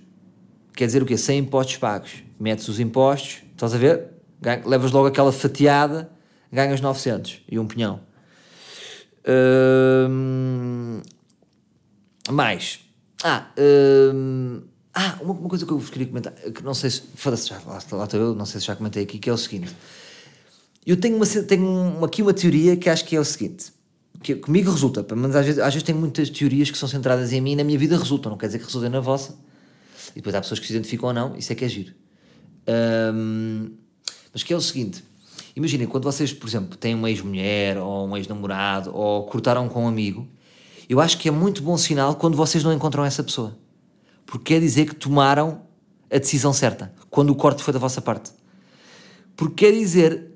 Quer 0.76 0.86
dizer 0.86 1.04
o 1.04 1.06
quê? 1.06 1.18
Sem 1.18 1.40
impostos 1.40 1.78
pagos. 1.78 2.24
Metes 2.40 2.68
os 2.68 2.80
impostos, 2.80 3.42
estás 3.52 3.74
a 3.74 3.78
ver? 3.78 4.08
Ganho, 4.42 4.68
levas 4.68 4.92
logo 4.92 5.08
aquela 5.08 5.32
fatiada, 5.32 6.10
ganhas 6.52 6.80
900 6.80 7.42
e 7.50 7.60
um 7.60 7.68
pinhão. 7.68 8.02
Mais. 12.32 12.80
Ah, 13.24 13.48
um, 14.14 14.62
ah 14.94 15.18
uma, 15.22 15.34
uma, 15.34 15.50
coisa 15.50 15.66
que 15.66 15.72
eu 15.72 15.78
vos 15.80 15.90
queria 15.90 16.08
comentar, 16.08 16.34
que 16.34 16.64
não 16.64 16.74
sei 16.74 16.90
se. 16.90 17.04
Foda-se, 17.16 17.50
já, 17.50 17.58
lá, 17.66 17.80
lá 17.92 18.04
estou 18.06 18.20
eu, 18.20 18.36
não 18.36 18.46
sei 18.46 18.60
se 18.62 18.68
já 18.68 18.76
comentei 18.76 19.04
aqui, 19.04 19.20
que 19.20 19.30
é 19.30 19.34
o 19.34 19.38
seguinte. 19.38 19.76
Eu 20.86 20.98
tenho, 20.98 21.18
uma, 21.18 21.26
tenho 21.26 22.04
aqui 22.04 22.22
uma 22.22 22.34
teoria 22.34 22.76
que 22.78 22.90
acho 22.90 23.06
que 23.06 23.16
é 23.16 23.20
o 23.20 23.26
seguinte 23.26 23.72
que 24.22 24.36
comigo 24.36 24.72
resulta, 24.72 25.06
mas 25.16 25.36
às 25.36 25.46
vezes, 25.46 25.60
às 25.62 25.74
vezes 25.74 25.84
tenho 25.84 25.98
muitas 25.98 26.30
teorias 26.30 26.70
que 26.70 26.78
são 26.78 26.90
centradas 26.90 27.32
em 27.32 27.40
mim 27.40 27.54
e 27.54 27.56
na 27.56 27.64
minha 27.64 27.78
vida 27.78 27.98
resultam, 27.98 28.32
não 28.32 28.38
quer 28.38 28.48
dizer 28.48 28.60
que 28.60 28.66
resultem 28.66 28.90
na 28.90 29.00
vossa. 29.00 29.38
E 30.12 30.16
depois 30.16 30.36
há 30.36 30.42
pessoas 30.42 30.60
que 30.60 30.68
se 30.68 30.74
identificam 30.74 31.08
ou 31.08 31.14
não, 31.14 31.36
isso 31.38 31.52
é 31.52 31.56
que 31.56 31.64
é 31.64 31.70
giro. 31.70 31.94
Um, 33.14 33.72
mas 34.34 34.44
que 34.44 34.54
é 34.54 34.58
o 34.58 34.62
seguinte: 34.62 35.04
imaginem, 35.56 35.88
quando 35.88 36.04
vocês, 36.04 36.34
por 36.34 36.48
exemplo, 36.48 36.78
têm 36.78 36.96
uma 36.96 37.10
ex-mulher 37.10 37.78
ou 37.78 38.08
um 38.08 38.18
ex-namorado 38.18 38.94
ou 38.94 39.26
cortaram 39.26 39.70
com 39.70 39.86
um 39.86 39.88
amigo, 39.88 40.28
eu 40.90 41.00
acho 41.00 41.20
que 41.20 41.30
é 41.30 41.32
muito 41.32 41.62
bom 41.62 41.78
sinal 41.78 42.16
quando 42.16 42.36
vocês 42.36 42.64
não 42.64 42.74
encontram 42.74 43.06
essa 43.06 43.24
pessoa. 43.24 43.56
Porque 44.26 44.56
quer 44.56 44.60
dizer 44.60 44.88
que 44.88 44.96
tomaram 44.96 45.62
a 46.12 46.18
decisão 46.18 46.52
certa, 46.52 46.92
quando 47.12 47.30
o 47.30 47.36
corte 47.36 47.62
foi 47.62 47.72
da 47.72 47.80
vossa 47.80 48.02
parte. 48.02 48.32
Porque 49.36 49.66
quer 49.66 49.78
dizer 49.78 50.32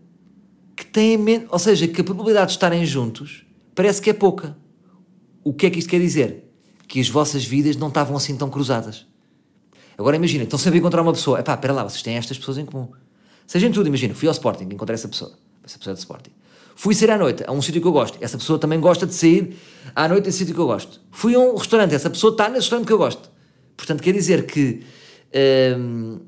que 0.76 0.86
têm 0.86 1.18
menos, 1.18 1.48
ou 1.52 1.58
seja, 1.58 1.88
que 1.88 2.02
a 2.02 2.04
probabilidade 2.04 2.48
de 2.48 2.52
estarem 2.54 2.86
juntos 2.86 3.46
parece 3.74 4.00
que 4.00 4.12
é 4.12 4.14
pouca. 4.14 4.56
O 5.44 5.52
que 5.52 5.66
é 5.66 5.70
que 5.72 5.80
isto 5.80 5.90
quer 5.90 6.00
dizer? 6.00 6.46
Que 6.88 7.00
as 7.00 7.10
vossas 7.10 7.44
vidas 7.44 7.76
não 7.76 7.88
estavam 7.88 8.16
assim 8.16 8.38
tão 8.38 8.50
cruzadas. 8.50 9.08
Agora 9.98 10.16
imagina, 10.16 10.44
estão 10.44 10.60
sempre 10.60 10.78
a 10.78 10.80
encontrar 10.80 11.02
uma 11.02 11.14
pessoa. 11.14 11.40
Epá, 11.40 11.56
espera 11.56 11.74
lá, 11.74 11.84
vocês 11.84 12.04
têm 12.04 12.16
estas 12.16 12.38
pessoas 12.38 12.60
em 12.60 12.66
comum. 12.66 12.90
Seja 13.48 13.68
em 13.68 13.72
tudo, 13.72 13.88
imagina, 13.88 14.14
fui 14.14 14.28
ao 14.28 14.32
Sporting, 14.32 14.66
encontrei 14.66 14.94
essa 14.94 15.08
pessoa. 15.08 15.34
Essa 15.64 15.78
pessoa 15.78 15.94
é 15.94 15.96
do 15.96 16.00
Sporting. 16.00 16.32
Fui 16.76 16.96
sair 16.96 17.12
à 17.12 17.18
noite 17.18 17.44
a 17.46 17.52
um 17.52 17.62
sítio 17.62 17.82
que 17.82 17.88
eu 17.88 17.92
gosto. 17.92 18.18
Essa 18.22 18.38
pessoa 18.38 18.58
também 18.58 18.80
gosta 18.80 19.06
de 19.06 19.14
sair 19.14 19.58
à 19.96 20.08
noite 20.08 20.26
a 20.26 20.30
um 20.30 20.32
sítio 20.32 20.54
que 20.54 20.60
eu 20.60 20.68
gosto. 20.68 21.00
Fui 21.12 21.36
a 21.36 21.40
um 21.40 21.56
restaurante, 21.56 21.94
essa 21.94 22.10
pessoa 22.10 22.32
está 22.32 22.48
nesse 22.48 22.62
restaurante 22.62 22.88
que 22.88 22.94
eu 22.94 22.98
gosto. 22.98 23.30
Portanto, 23.78 24.02
quer 24.02 24.14
dizer 24.14 24.46
que 24.46 24.84
hum, 25.78 26.20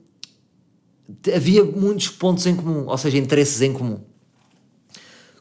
havia 1.34 1.64
muitos 1.64 2.10
pontos 2.10 2.46
em 2.46 2.56
comum, 2.56 2.86
ou 2.88 2.98
seja, 2.98 3.18
interesses 3.18 3.62
em 3.62 3.74
comum. 3.74 4.00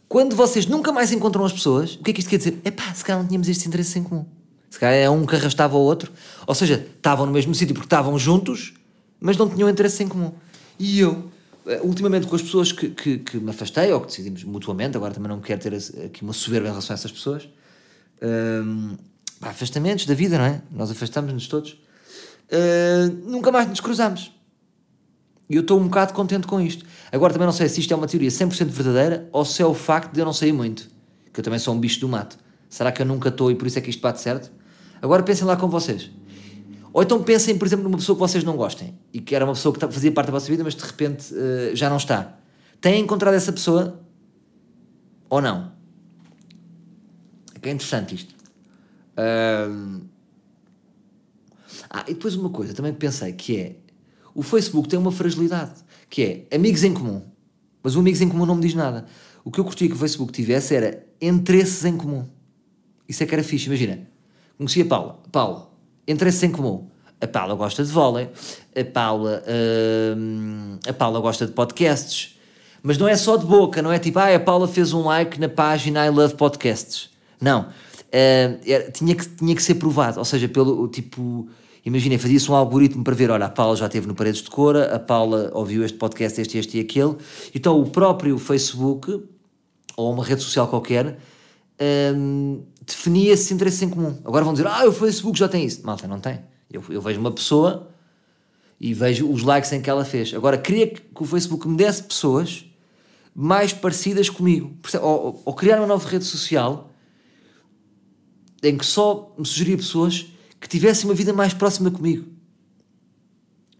Quando 0.08 0.36
vocês 0.36 0.66
nunca 0.66 0.92
mais 0.92 1.12
encontram 1.12 1.44
as 1.44 1.52
pessoas, 1.52 1.94
o 1.94 2.02
que 2.02 2.10
é 2.10 2.14
que 2.14 2.20
isto 2.20 2.28
quer 2.28 2.36
dizer? 2.36 2.60
É 2.64 2.70
pá, 2.70 2.92
se 2.94 3.04
calhar 3.04 3.20
não 3.20 3.26
tínhamos 3.26 3.48
estes 3.48 3.66
interesses 3.66 3.96
em 3.96 4.02
comum. 4.02 4.24
Se 4.70 4.78
calhar 4.78 4.94
é 4.94 5.10
um 5.10 5.24
que 5.24 5.34
arrastava 5.34 5.76
o 5.76 5.80
outro. 5.80 6.12
Ou 6.46 6.54
seja, 6.54 6.86
estavam 6.96 7.26
no 7.26 7.32
mesmo 7.32 7.54
sítio 7.54 7.74
porque 7.74 7.86
estavam 7.86 8.18
juntos, 8.18 8.74
mas 9.20 9.36
não 9.36 9.48
tinham 9.48 9.68
interesses 9.68 10.00
em 10.00 10.08
comum. 10.08 10.32
E 10.78 11.00
eu, 11.00 11.30
ultimamente, 11.82 12.26
com 12.26 12.36
as 12.36 12.42
pessoas 12.42 12.72
que, 12.72 12.90
que, 12.90 13.18
que 13.18 13.36
me 13.38 13.50
afastei, 13.50 13.92
ou 13.92 14.00
que 14.00 14.08
decidimos 14.08 14.44
mutuamente, 14.44 14.96
agora 14.96 15.14
também 15.14 15.28
não 15.28 15.40
quero 15.40 15.60
ter 15.60 15.74
aqui 16.04 16.22
uma 16.22 16.32
soberba 16.32 16.68
em 16.68 16.70
relação 16.70 16.94
a 16.94 16.98
essas 16.98 17.12
pessoas, 17.12 17.48
hum, 18.22 18.96
afastamentos 19.40 20.06
da 20.06 20.14
vida, 20.14 20.38
não 20.38 20.44
é? 20.44 20.62
Nós 20.70 20.90
afastamos-nos 20.90 21.48
todos. 21.48 21.72
Uh, 22.44 23.30
nunca 23.30 23.50
mais 23.50 23.68
nos 23.68 23.80
cruzamos. 23.80 24.32
E 25.48 25.56
eu 25.56 25.62
estou 25.62 25.78
um 25.78 25.84
bocado 25.84 26.12
contente 26.14 26.46
com 26.46 26.60
isto. 26.60 26.84
Agora 27.12 27.32
também 27.32 27.46
não 27.46 27.52
sei 27.52 27.68
se 27.68 27.80
isto 27.80 27.92
é 27.92 27.96
uma 27.96 28.06
teoria 28.06 28.30
100% 28.30 28.66
verdadeira 28.66 29.28
ou 29.32 29.44
se 29.44 29.62
é 29.62 29.66
o 29.66 29.74
facto 29.74 30.12
de 30.12 30.20
eu 30.20 30.24
não 30.24 30.32
sair 30.32 30.52
muito. 30.52 30.88
Que 31.32 31.40
eu 31.40 31.44
também 31.44 31.58
sou 31.58 31.74
um 31.74 31.80
bicho 31.80 32.00
do 32.00 32.08
mato. 32.08 32.38
Será 32.68 32.90
que 32.90 33.02
eu 33.02 33.06
nunca 33.06 33.28
estou 33.28 33.50
e 33.50 33.54
por 33.54 33.66
isso 33.66 33.78
é 33.78 33.82
que 33.82 33.90
isto 33.90 34.00
bate 34.00 34.20
certo? 34.20 34.50
Agora 35.02 35.22
pensem 35.22 35.46
lá 35.46 35.56
com 35.56 35.68
vocês. 35.68 36.10
Ou 36.94 37.02
então 37.02 37.20
pensem, 37.24 37.58
por 37.58 37.66
exemplo, 37.66 37.82
numa 37.82 37.98
pessoa 37.98 38.14
que 38.14 38.20
vocês 38.20 38.44
não 38.44 38.56
gostem 38.56 38.96
e 39.12 39.20
que 39.20 39.34
era 39.34 39.44
uma 39.44 39.54
pessoa 39.54 39.72
que 39.72 39.80
tá, 39.80 39.90
fazia 39.90 40.12
parte 40.12 40.28
da 40.28 40.32
vossa 40.32 40.48
vida, 40.48 40.62
mas 40.62 40.76
de 40.76 40.84
repente 40.84 41.34
uh, 41.34 41.74
já 41.74 41.90
não 41.90 41.96
está. 41.96 42.38
Têm 42.80 43.00
encontrado 43.00 43.34
essa 43.34 43.52
pessoa 43.52 44.00
ou 45.28 45.42
não? 45.42 45.72
É 47.52 47.58
que 47.58 47.68
é 47.68 47.72
interessante 47.72 48.14
isto. 48.14 48.32
Uh... 49.18 50.02
Ah, 51.90 52.04
e 52.06 52.14
depois 52.14 52.36
uma 52.36 52.50
coisa 52.50 52.72
também 52.72 52.94
pensei 52.94 53.32
que 53.32 53.56
é 53.56 53.76
o 54.32 54.44
Facebook 54.44 54.88
tem 54.88 54.96
uma 54.96 55.10
fragilidade, 55.10 55.72
que 56.08 56.46
é 56.50 56.56
amigos 56.56 56.84
em 56.84 56.94
comum. 56.94 57.22
Mas 57.82 57.96
o 57.96 57.98
amigos 57.98 58.20
em 58.20 58.28
comum 58.28 58.46
não 58.46 58.54
me 58.54 58.62
diz 58.62 58.74
nada. 58.74 59.04
O 59.44 59.50
que 59.50 59.58
eu 59.58 59.64
curtia 59.64 59.88
que 59.88 59.94
o 59.94 59.98
Facebook 59.98 60.32
tivesse 60.32 60.76
era 60.76 61.04
interesses 61.20 61.84
em 61.84 61.96
comum. 61.96 62.24
Isso 63.08 63.20
é 63.20 63.26
que 63.26 63.34
era 63.34 63.42
fixe, 63.42 63.66
imagina. 63.66 64.08
Conhecia 64.56 64.84
Paula. 64.84 65.20
Paula, 65.32 65.73
interesses 66.06 66.42
em 66.42 66.50
comum. 66.50 66.88
A 67.20 67.26
Paula 67.26 67.54
gosta 67.54 67.82
de 67.82 67.90
vôlei, 67.90 68.28
a 68.76 68.84
Paula, 68.84 69.42
hum, 70.16 70.78
a 70.86 70.92
Paula 70.92 71.20
gosta 71.20 71.46
de 71.46 71.52
podcasts, 71.52 72.38
mas 72.82 72.98
não 72.98 73.08
é 73.08 73.16
só 73.16 73.36
de 73.36 73.46
boca, 73.46 73.80
não 73.80 73.90
é 73.90 73.98
tipo, 73.98 74.18
ah, 74.18 74.34
a 74.34 74.38
Paula 74.38 74.68
fez 74.68 74.92
um 74.92 75.04
like 75.04 75.40
na 75.40 75.48
página 75.48 76.04
I 76.04 76.10
Love 76.10 76.34
Podcasts. 76.34 77.08
Não. 77.40 77.62
Uh, 77.62 78.60
era, 78.66 78.90
tinha, 78.90 79.14
que, 79.14 79.26
tinha 79.26 79.54
que 79.54 79.62
ser 79.62 79.76
provado, 79.76 80.18
ou 80.18 80.24
seja, 80.24 80.48
pelo 80.48 80.86
tipo, 80.88 81.48
imagina, 81.84 82.18
fazia-se 82.18 82.50
um 82.50 82.54
algoritmo 82.54 83.02
para 83.02 83.14
ver, 83.14 83.30
olha, 83.30 83.46
a 83.46 83.50
Paula 83.50 83.74
já 83.74 83.86
esteve 83.86 84.06
no 84.06 84.14
Paredes 84.14 84.42
de 84.42 84.50
Cora, 84.50 84.94
a 84.94 84.98
Paula 84.98 85.50
ouviu 85.54 85.84
este 85.84 85.96
podcast, 85.96 86.40
este, 86.40 86.58
este 86.58 86.78
e 86.78 86.80
aquele, 86.80 87.16
então 87.54 87.80
o 87.80 87.88
próprio 87.90 88.38
Facebook, 88.38 89.20
ou 89.96 90.12
uma 90.12 90.24
rede 90.24 90.42
social 90.42 90.68
qualquer, 90.68 91.18
um, 91.80 92.64
definia 92.84 93.32
esses 93.32 93.50
interesses 93.50 93.82
em 93.82 93.88
comum. 93.88 94.18
Agora 94.24 94.44
vão 94.44 94.54
dizer, 94.54 94.66
ah, 94.66 94.86
o 94.86 94.92
Facebook 94.92 95.38
já 95.38 95.48
tem 95.48 95.64
isso. 95.64 95.84
Malta, 95.84 96.06
não 96.06 96.20
tem. 96.20 96.40
Eu, 96.70 96.82
eu 96.88 97.00
vejo 97.00 97.20
uma 97.20 97.32
pessoa 97.32 97.90
e 98.80 98.92
vejo 98.92 99.30
os 99.30 99.42
likes 99.42 99.72
em 99.72 99.80
que 99.80 99.88
ela 99.88 100.04
fez. 100.04 100.34
Agora, 100.34 100.58
queria 100.58 100.88
que, 100.88 101.02
o 101.18 101.24
Facebook 101.24 101.66
me 101.68 101.76
desse 101.76 102.02
pessoas 102.02 102.64
mais 103.34 103.72
parecidas 103.72 104.28
comigo. 104.28 104.76
Ou, 105.00 105.42
ou, 105.44 105.54
criar 105.54 105.78
uma 105.78 105.86
nova 105.86 106.08
rede 106.08 106.24
social 106.24 106.90
em 108.62 108.76
que 108.76 108.86
só 108.86 109.34
me 109.38 109.46
sugeria 109.46 109.76
pessoas 109.76 110.26
que 110.60 110.68
tivessem 110.68 111.08
uma 111.08 111.14
vida 111.14 111.32
mais 111.32 111.52
próxima 111.52 111.90
comigo. 111.90 112.26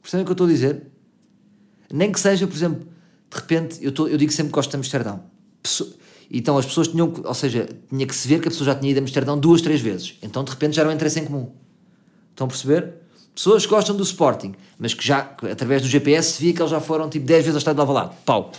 Percebem 0.02 0.22
o 0.22 0.26
que 0.26 0.32
eu 0.32 0.34
estou 0.34 0.46
a 0.46 0.50
dizer? 0.50 0.86
Nem 1.90 2.12
que 2.12 2.20
seja, 2.20 2.46
por 2.46 2.54
exemplo, 2.54 2.86
de 3.30 3.36
repente, 3.36 3.78
eu, 3.82 3.92
eu 4.08 4.18
digo 4.18 4.32
sempre 4.32 4.50
que 4.50 4.54
gosto 4.54 4.70
de 4.70 4.76
Amsterdão. 4.76 5.24
Então 6.30 6.58
as 6.58 6.66
pessoas 6.66 6.88
tinham, 6.88 7.12
ou 7.24 7.34
seja, 7.34 7.68
tinha 7.88 8.06
que 8.06 8.14
se 8.14 8.26
ver 8.26 8.40
que 8.40 8.48
a 8.48 8.50
pessoa 8.50 8.66
já 8.66 8.74
tinha 8.74 8.90
ido 8.90 8.98
a 8.98 9.02
Amsterdão 9.02 9.38
duas, 9.38 9.60
três 9.60 9.80
vezes. 9.80 10.14
Então 10.22 10.44
de 10.44 10.50
repente 10.50 10.76
já 10.76 10.82
era 10.82 10.90
um 10.90 10.92
interesse 10.92 11.20
em 11.20 11.24
comum. 11.24 11.52
Estão 12.30 12.46
a 12.46 12.48
perceber? 12.48 12.94
Pessoas 13.34 13.64
que 13.64 13.70
gostam 13.70 13.96
do 13.96 14.02
Sporting, 14.02 14.54
mas 14.78 14.94
que 14.94 15.04
já, 15.04 15.18
através 15.50 15.82
do 15.82 15.88
GPS, 15.88 16.32
se 16.32 16.42
via 16.42 16.52
que 16.52 16.60
eles 16.60 16.70
já 16.70 16.80
foram 16.80 17.08
tipo 17.08 17.26
10 17.26 17.44
vezes 17.44 17.54
ao 17.54 17.58
estádio 17.58 17.76
de 17.76 17.80
Alvalade. 17.80 18.14
Pau. 18.24 18.52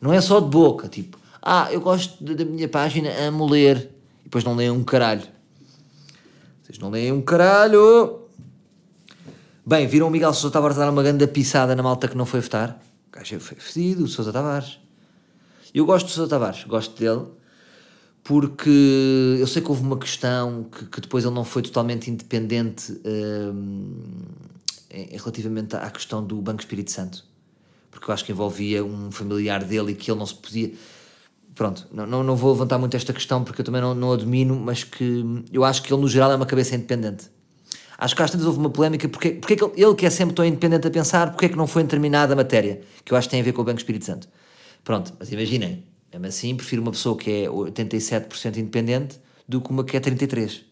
Não 0.00 0.12
é 0.12 0.20
só 0.20 0.40
de 0.40 0.48
boca, 0.48 0.88
tipo, 0.88 1.18
ah, 1.42 1.68
eu 1.72 1.80
gosto 1.80 2.22
da 2.22 2.44
minha 2.44 2.68
página 2.68 3.10
a 3.26 3.30
moler. 3.30 3.90
E 4.20 4.24
depois 4.24 4.44
não 4.44 4.54
leem 4.54 4.70
um 4.70 4.84
caralho. 4.84 5.22
Vocês 6.62 6.78
não 6.78 6.90
leem 6.90 7.12
um 7.12 7.22
caralho. 7.22 8.22
Bem, 9.64 9.86
viram 9.86 10.08
o 10.08 10.10
Miguel 10.10 10.34
Sousa 10.34 10.52
Tavares 10.52 10.76
dar 10.76 10.90
uma 10.90 11.02
grande 11.02 11.26
pisada 11.26 11.74
na 11.74 11.82
malta 11.82 12.08
que 12.08 12.16
não 12.16 12.26
foi 12.26 12.40
votar? 12.40 12.80
O 13.08 13.16
gajo 13.16 13.40
foi 13.40 13.56
fedido, 13.58 14.04
o 14.04 14.08
Sousa 14.08 14.32
Tavares. 14.32 14.78
Eu 15.74 15.84
gosto 15.84 16.06
do 16.06 16.12
Sousa 16.12 16.30
Tavares, 16.30 16.64
gosto 16.64 16.98
dele 16.98 17.26
porque 18.28 19.36
eu 19.40 19.46
sei 19.46 19.62
que 19.62 19.70
houve 19.70 19.82
uma 19.82 19.96
questão 19.96 20.64
que, 20.64 20.84
que 20.84 21.00
depois 21.00 21.24
ele 21.24 21.34
não 21.34 21.44
foi 21.44 21.62
totalmente 21.62 22.10
independente 22.10 23.00
um, 23.02 24.02
relativamente 24.90 25.74
à 25.74 25.88
questão 25.88 26.22
do 26.22 26.36
Banco 26.42 26.60
Espírito 26.60 26.90
Santo, 26.90 27.24
porque 27.90 28.10
eu 28.10 28.12
acho 28.12 28.26
que 28.26 28.30
envolvia 28.30 28.84
um 28.84 29.10
familiar 29.10 29.64
dele 29.64 29.92
e 29.92 29.94
que 29.94 30.10
ele 30.10 30.18
não 30.18 30.26
se 30.26 30.34
podia. 30.34 30.72
Pronto, 31.54 31.86
não, 31.90 32.22
não, 32.22 32.36
vou 32.36 32.52
levantar 32.52 32.76
muito 32.76 32.94
esta 32.94 33.14
questão 33.14 33.42
porque 33.42 33.62
eu 33.62 33.64
também 33.64 33.80
não, 33.80 33.94
não 33.94 34.12
a 34.12 34.16
domino, 34.16 34.60
mas 34.60 34.84
que 34.84 35.24
eu 35.50 35.64
acho 35.64 35.82
que 35.82 35.90
ele, 35.90 36.02
no 36.02 36.06
geral, 36.06 36.30
é 36.30 36.36
uma 36.36 36.44
cabeça 36.44 36.76
independente. 36.76 37.30
Acho 37.96 38.14
que 38.14 38.22
às 38.22 38.30
tantas 38.30 38.46
houve 38.46 38.58
uma 38.58 38.70
polémica 38.70 39.08
porque, 39.08 39.30
porque 39.30 39.54
é 39.54 39.56
que 39.56 39.64
ele, 39.64 39.72
ele, 39.74 39.94
que 39.94 40.04
é 40.04 40.10
sempre 40.10 40.34
tão 40.34 40.44
independente 40.44 40.86
a 40.86 40.90
pensar, 40.90 41.30
porque 41.30 41.46
é 41.46 41.48
que 41.48 41.56
não 41.56 41.66
foi 41.66 41.82
determinada 41.82 42.34
a 42.34 42.36
matéria, 42.36 42.82
que 43.06 43.12
eu 43.12 43.16
acho 43.16 43.26
que 43.26 43.30
tem 43.30 43.40
a 43.40 43.44
ver 43.44 43.54
com 43.54 43.62
o 43.62 43.64
Banco 43.64 43.78
Espírito 43.78 44.04
Santo. 44.04 44.28
Pronto, 44.88 45.12
mas 45.18 45.30
imaginem, 45.30 45.84
mesmo 46.10 46.26
assim, 46.26 46.56
prefiro 46.56 46.80
uma 46.80 46.90
pessoa 46.90 47.14
que 47.14 47.30
é 47.30 47.46
87% 47.46 48.56
independente 48.56 49.20
do 49.46 49.60
que 49.60 49.68
uma 49.68 49.84
que 49.84 49.94
é 49.94 50.00
33%. 50.00 50.62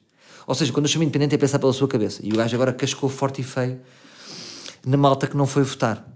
Ou 0.47 0.55
seja, 0.55 0.73
quando 0.73 0.87
eu 0.87 0.91
chamo 0.91 1.05
independente 1.05 1.35
é 1.35 1.39
pensar 1.39 1.59
pela 1.59 1.71
sua 1.75 1.87
cabeça. 1.87 2.23
E 2.25 2.33
o 2.33 2.37
gajo 2.37 2.57
agora 2.57 2.73
cascou 2.73 3.11
forte 3.11 3.43
e 3.43 3.45
feio 3.45 3.79
na 4.87 4.97
malta 4.97 5.27
que 5.27 5.37
não 5.37 5.47
foi 5.47 5.65
votar. 5.65 6.11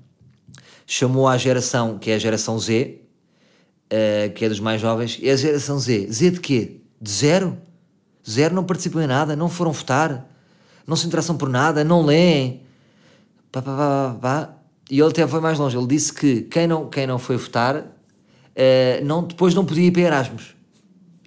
Chamou 0.87 1.29
à 1.29 1.37
geração, 1.37 1.99
que 1.99 2.11
é 2.11 2.15
a 2.15 2.19
geração 2.19 2.59
Z, 2.59 3.03
uh, 3.93 4.33
que 4.33 4.47
é 4.47 4.49
dos 4.49 4.61
mais 4.61 4.81
jovens, 4.81 5.19
é 5.23 5.33
a 5.33 5.37
geração 5.37 5.79
Z. 5.79 6.11
Z 6.11 6.31
de 6.31 6.41
quê? 6.41 6.81
De 6.99 7.11
zero? 7.11 7.59
Zero 8.27 8.55
não 8.55 8.65
participam 8.65 9.05
em 9.05 9.09
nada, 9.09 9.37
não 9.37 9.51
foram 9.51 9.73
votar, 9.73 10.27
não 10.87 10.97
se 10.97 11.07
interessam 11.07 11.37
por 11.37 11.51
nada, 11.51 11.85
não 11.85 12.03
leem. 12.03 12.63
Pá, 13.53 13.61
pá, 13.61 13.77
pá, 13.77 14.19
pá. 14.23 14.60
E 14.91 14.99
ele 14.99 15.09
até 15.09 15.27
foi 15.27 15.41
mais 15.41 15.59
longe. 15.59 15.77
Ele 15.77 15.87
disse 15.87 16.13
que 16.13 16.43
quem 16.43 16.67
não, 16.67 16.89
quem 16.89 17.07
não 17.07 17.19
foi 17.19 17.37
votar 17.37 17.77
uh, 17.77 19.05
não, 19.05 19.23
depois 19.23 19.55
não 19.55 19.65
podia 19.65 19.85
ir 19.85 19.93
para 19.93 20.03
Erasmus. 20.03 20.57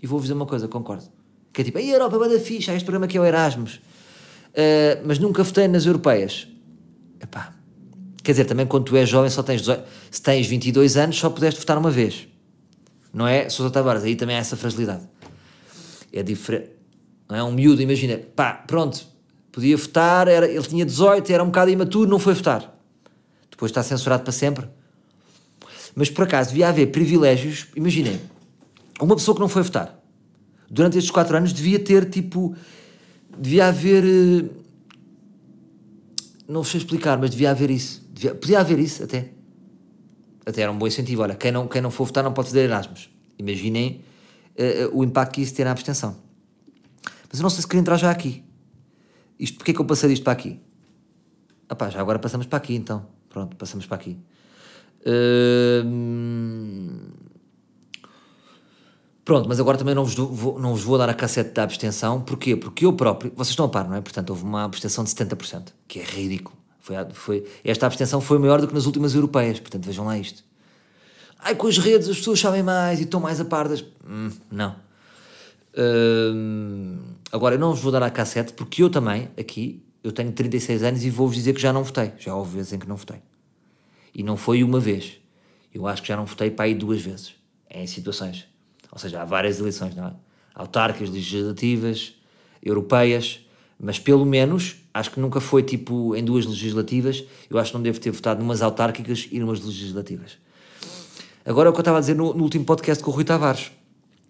E 0.02 0.06
vou-vos 0.06 0.26
dizer 0.26 0.34
uma 0.34 0.46
coisa, 0.46 0.68
concordo. 0.68 1.06
Que 1.54 1.62
é 1.62 1.64
tipo, 1.64 1.78
a 1.78 1.82
Europa 1.82 2.18
é 2.26 2.40
ficha, 2.40 2.74
há 2.74 2.76
este 2.76 2.84
programa 2.84 3.08
que 3.08 3.18
é 3.18 3.22
o 3.22 3.26
Erasmus. 3.26 3.76
Uh, 3.76 5.02
mas 5.06 5.18
nunca 5.18 5.44
votei 5.44 5.68
nas 5.68 5.86
europeias. 5.86 6.48
Epá. 7.22 7.54
Quer 8.22 8.34
dizer, 8.34 8.46
também 8.46 8.66
quando 8.66 8.86
tu 8.86 8.98
és 8.98 9.08
jovem, 9.08 9.30
só 9.30 9.42
tens 9.42 9.62
18, 9.62 9.84
se 10.12 10.22
tens 10.22 10.46
22 10.46 10.98
anos, 10.98 11.18
só 11.18 11.30
pudeste 11.30 11.60
votar 11.60 11.78
uma 11.78 11.92
vez. 11.92 12.28
Não 13.14 13.28
é? 13.28 13.50
Sousa 13.50 13.72
Tavares, 13.72 14.04
aí 14.04 14.16
também 14.16 14.36
há 14.36 14.40
essa 14.40 14.58
fragilidade. 14.58 15.04
É 16.12 16.22
diferente. 16.22 16.70
Não 17.30 17.38
é? 17.38 17.44
Um 17.44 17.52
miúdo, 17.52 17.82
imagina, 17.82 18.20
pá, 18.36 18.54
pronto, 18.54 19.06
podia 19.52 19.78
votar, 19.78 20.28
era, 20.28 20.48
ele 20.48 20.64
tinha 20.64 20.86
18, 20.86 21.32
era 21.32 21.44
um 21.44 21.48
bocado 21.48 21.72
imaturo, 21.72 22.10
não 22.10 22.20
foi 22.20 22.34
votar. 22.34 22.74
Depois 23.64 23.72
está 23.72 23.82
censurado 23.82 24.24
para 24.24 24.34
sempre. 24.34 24.68
Mas 25.96 26.10
por 26.10 26.26
acaso 26.26 26.50
devia 26.50 26.68
haver 26.68 26.88
privilégios. 26.88 27.68
Imaginem, 27.78 28.20
uma 29.00 29.16
pessoa 29.16 29.34
que 29.34 29.40
não 29.40 29.48
foi 29.48 29.62
votar 29.62 30.04
durante 30.70 30.98
estes 30.98 31.12
4 31.12 31.38
anos 31.38 31.54
devia 31.54 31.80
ter 31.80 32.10
tipo. 32.10 32.54
Devia 33.38 33.68
haver. 33.68 34.04
Eh, 34.04 34.50
não 36.46 36.62
sei 36.62 36.80
explicar, 36.80 37.18
mas 37.18 37.30
devia 37.30 37.52
haver 37.52 37.72
isso. 37.72 38.06
Devia, 38.12 38.36
podia 38.36 38.60
haver 38.60 38.80
isso 38.80 39.02
até. 39.02 39.30
Até 40.46 40.62
era 40.64 40.70
um 40.72 40.78
bom 40.78 40.86
incentivo. 40.86 41.22
Olha, 41.22 41.36
quem 41.36 41.54
não, 41.54 41.66
quem 41.66 41.82
não 41.82 41.90
for 41.90 42.04
votar 42.04 42.22
não 42.22 42.34
pode 42.34 42.50
fazer 42.50 42.64
Erasmus. 42.64 43.10
Imaginem 43.40 44.04
uh, 44.60 44.98
o 44.98 45.06
impacto 45.06 45.36
que 45.36 45.42
isso 45.42 45.56
tem 45.56 45.64
na 45.64 45.72
abstenção. 45.72 46.18
Mas 47.30 47.40
eu 47.40 47.44
não 47.44 47.50
sei 47.50 47.62
se 47.62 47.68
queria 47.68 47.80
entrar 47.80 47.96
já 47.96 48.12
aqui. 48.12 48.44
Isto, 49.40 49.56
porque 49.56 49.72
é 49.72 49.74
que 49.74 49.80
eu 49.80 49.86
passei 49.86 50.10
disto 50.10 50.24
para 50.24 50.34
aqui? 50.34 50.60
Ah 51.70 51.76
pá, 51.76 51.90
já 51.90 52.02
agora 52.02 52.20
passamos 52.20 52.46
para 52.46 52.58
aqui 52.58 52.76
então. 52.76 53.13
Pronto, 53.34 53.56
passamos 53.56 53.88
para 53.88 53.96
aqui. 53.98 54.18
Pronto, 59.26 59.50
mas 59.50 59.60
agora 59.60 59.78
também 59.78 59.96
não 59.96 60.06
vos, 60.06 60.16
vou, 60.16 60.60
não 60.60 60.72
vos 60.72 60.84
vou 60.84 60.98
dar 60.98 61.10
a 61.10 61.14
cassete 61.14 61.52
da 61.52 61.64
abstenção. 61.64 62.22
Porquê? 62.22 62.56
Porque 62.56 62.86
eu 62.86 62.94
próprio. 62.94 63.32
Vocês 63.36 63.50
estão 63.50 63.66
a 63.66 63.70
par, 63.70 63.90
não 63.90 63.96
é? 63.96 64.02
Portanto, 64.02 64.30
houve 64.30 64.44
uma 64.44 64.64
abstenção 64.64 65.04
de 65.04 65.10
70%, 65.10 65.70
que 65.88 66.00
é 66.00 66.04
ridículo. 66.04 66.56
Foi, 66.80 66.96
foi, 67.14 67.48
esta 67.64 67.88
abstenção 67.88 68.22
foi 68.22 68.38
maior 68.38 68.62
do 68.62 68.68
que 68.68 68.74
nas 68.74 68.86
últimas 68.86 69.16
europeias. 69.16 69.60
Portanto, 69.60 69.86
vejam 69.86 70.06
lá 70.06 70.18
isto. 70.18 70.44
Ai, 71.40 71.56
com 71.56 71.68
as 71.68 71.78
redes 71.78 72.08
as 72.08 72.18
pessoas 72.18 72.40
sabem 72.40 72.62
mais 72.62 73.00
e 73.00 73.04
estão 73.04 73.20
mais 73.20 73.42
a 73.42 73.46
par 73.46 73.68
das. 73.68 73.84
Hum, 74.08 74.30
não. 74.52 74.76
Hum, 75.76 77.00
agora, 77.32 77.56
eu 77.56 77.60
não 77.60 77.72
vos 77.72 77.82
vou 77.82 77.92
dar 77.92 78.04
a 78.04 78.10
cassete 78.12 78.54
porque 78.54 78.84
eu 78.84 78.90
também, 78.90 79.30
aqui, 79.40 79.83
eu 80.04 80.12
tenho 80.12 80.32
36 80.32 80.84
anos 80.84 81.04
e 81.04 81.10
vou-vos 81.10 81.36
dizer 81.36 81.54
que 81.54 81.62
já 81.62 81.72
não 81.72 81.84
votei. 81.84 82.12
Já 82.20 82.36
houve 82.36 82.58
vezes 82.58 82.74
em 82.74 82.80
que 82.80 82.88
não 82.88 82.96
votei. 82.96 83.22
E 84.14 84.22
não 84.22 84.36
foi 84.36 84.64
uma 84.64 84.80
vez. 84.80 85.18
Eu 85.74 85.88
acho 85.88 86.02
que 86.02 86.10
já 86.10 86.18
não 86.18 86.26
votei 86.26 86.52
para 86.52 86.66
aí 86.66 86.76
duas 86.76 87.02
vezes. 87.02 87.36
Em 87.70 87.88
situações. 87.88 88.46
Ou 88.92 89.00
seja, 89.00 89.22
há 89.22 89.26
várias 89.26 89.60
eleições, 89.60 89.96
não 89.96 90.08
é? 90.08 90.14
Autárquicas, 90.54 91.10
legislativas, 91.10 92.14
europeias, 92.62 93.40
mas 93.80 93.98
pelo 93.98 94.26
menos, 94.26 94.76
acho 94.94 95.10
que 95.10 95.20
nunca 95.20 95.42
foi 95.42 95.64
tipo 95.64 96.16
em 96.16 96.24
duas 96.24 96.46
legislativas. 96.46 97.24
Eu 97.50 97.58
acho 97.58 97.72
que 97.72 97.78
não 97.78 97.82
devo 97.82 98.00
ter 98.00 98.12
votado 98.12 98.40
numas 98.40 98.62
autárquicas 98.62 99.28
e 99.32 99.40
numas 99.40 99.62
legislativas. 99.62 100.38
Agora, 101.46 101.70
o 101.70 101.74
que 101.74 101.80
eu 101.80 101.82
estava 101.82 101.98
a 101.98 102.02
dizer 102.02 102.16
no, 102.16 102.34
no 102.34 102.44
último 102.44 102.66
podcast 102.66 103.04
com 103.04 103.10
o 103.10 103.14
Rui 103.14 103.24
Tavares. 103.24 103.72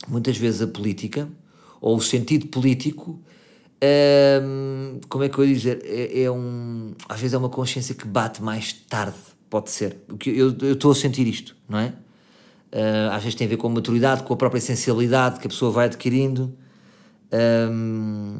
Muitas 0.08 0.38
vezes 0.38 0.62
a 0.62 0.68
política, 0.68 1.28
ou 1.82 1.98
o 1.98 2.02
sentido 2.02 2.48
político, 2.48 3.20
como 5.10 5.24
é 5.24 5.30
que 5.30 5.38
eu 5.38 5.46
ia 5.46 5.54
dizer? 5.54 5.82
É, 5.84 6.24
é 6.24 6.32
um, 6.32 6.93
às 7.10 7.19
vezes 7.19 7.34
é 7.34 7.38
uma 7.38 7.50
consciência 7.50 7.93
que 7.96 8.08
bate 8.08 8.41
mais 8.41 8.74
tarde 8.74 9.15
Pode 9.54 9.69
ser. 9.69 9.98
Eu 10.26 10.74
estou 10.74 10.91
a 10.91 10.96
sentir 10.96 11.28
isto, 11.28 11.56
não 11.69 11.78
é? 11.78 11.93
Uh, 12.72 13.12
às 13.12 13.22
vezes 13.22 13.36
tem 13.36 13.46
a 13.46 13.50
ver 13.52 13.58
com 13.58 13.67
a 13.67 13.69
maturidade, 13.69 14.24
com 14.24 14.34
a 14.34 14.36
própria 14.36 14.58
essencialidade 14.58 15.39
que 15.39 15.46
a 15.46 15.50
pessoa 15.52 15.72
vai 15.72 15.86
adquirindo. 15.86 16.58
Um, 17.32 18.39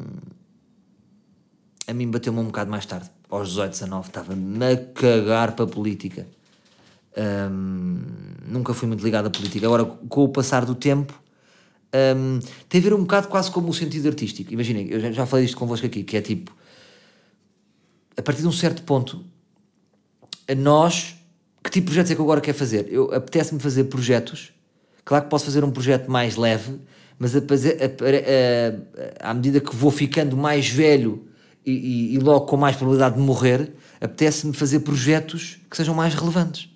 a 1.86 1.94
mim 1.94 2.10
bateu-me 2.10 2.40
um 2.40 2.46
bocado 2.46 2.68
mais 2.68 2.84
tarde, 2.84 3.08
aos 3.30 3.50
18, 3.50 3.70
19, 3.70 4.08
estava-me 4.08 4.66
a 4.66 4.76
cagar 4.76 5.52
para 5.52 5.66
a 5.66 5.68
política. 5.68 6.26
Um, 7.16 8.00
nunca 8.48 8.74
fui 8.74 8.88
muito 8.88 9.04
ligado 9.04 9.26
à 9.26 9.30
política. 9.30 9.64
Agora, 9.66 9.84
com 9.84 10.24
o 10.24 10.28
passar 10.28 10.64
do 10.64 10.74
tempo, 10.74 11.14
um, 12.16 12.40
tem 12.68 12.80
a 12.80 12.84
ver 12.84 12.94
um 12.94 13.00
bocado 13.00 13.28
quase 13.28 13.50
como 13.50 13.68
o 13.68 13.74
sentido 13.74 14.08
artístico. 14.08 14.52
Imaginem, 14.52 14.88
eu 14.90 15.12
já, 15.12 15.26
falei 15.26 15.44
isto 15.44 15.56
convosco 15.56 15.86
aqui, 15.86 16.02
que 16.02 16.16
é 16.16 16.20
tipo, 16.20 16.54
a 18.16 18.22
partir 18.22 18.42
de 18.42 18.48
um 18.48 18.52
certo 18.52 18.82
ponto, 18.82 19.24
nós, 20.56 21.14
que 21.62 21.70
tipo 21.70 21.86
de 21.86 21.92
projetos 21.92 22.10
é 22.10 22.14
que 22.14 22.20
eu 22.20 22.24
agora 22.24 22.40
quero 22.40 22.56
fazer? 22.56 22.86
Eu 22.90 23.14
apetece-me 23.14 23.60
fazer 23.60 23.84
projetos 23.84 24.54
Claro 25.04 25.24
que 25.24 25.30
posso 25.30 25.44
fazer 25.44 25.62
um 25.62 25.70
projeto 25.70 26.10
mais 26.10 26.36
leve, 26.36 26.80
mas 27.18 27.36
a, 27.36 27.38
a, 27.38 27.42
a, 29.26 29.30
à 29.30 29.34
medida 29.34 29.60
que 29.60 29.76
vou 29.76 29.90
ficando 29.90 30.36
mais 30.36 30.68
velho 30.68 31.28
e, 31.64 31.72
e, 31.72 32.14
e 32.14 32.18
logo 32.18 32.46
com 32.46 32.56
mais 32.56 32.74
probabilidade 32.74 33.16
de 33.16 33.20
morrer, 33.20 33.72
apetece-me 34.00 34.54
fazer 34.54 34.80
projetos 34.80 35.58
que 35.70 35.76
sejam 35.76 35.94
mais 35.94 36.14
relevantes, 36.14 36.70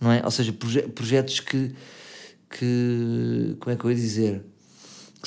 não 0.00 0.10
é? 0.10 0.22
Ou 0.24 0.30
seja, 0.30 0.52
proje 0.52 0.82
projetos 0.82 1.40
que, 1.40 1.72
que. 2.50 3.56
Como 3.60 3.72
é 3.72 3.76
que 3.76 3.84
eu 3.84 3.90
ia 3.90 3.96
dizer? 3.96 4.44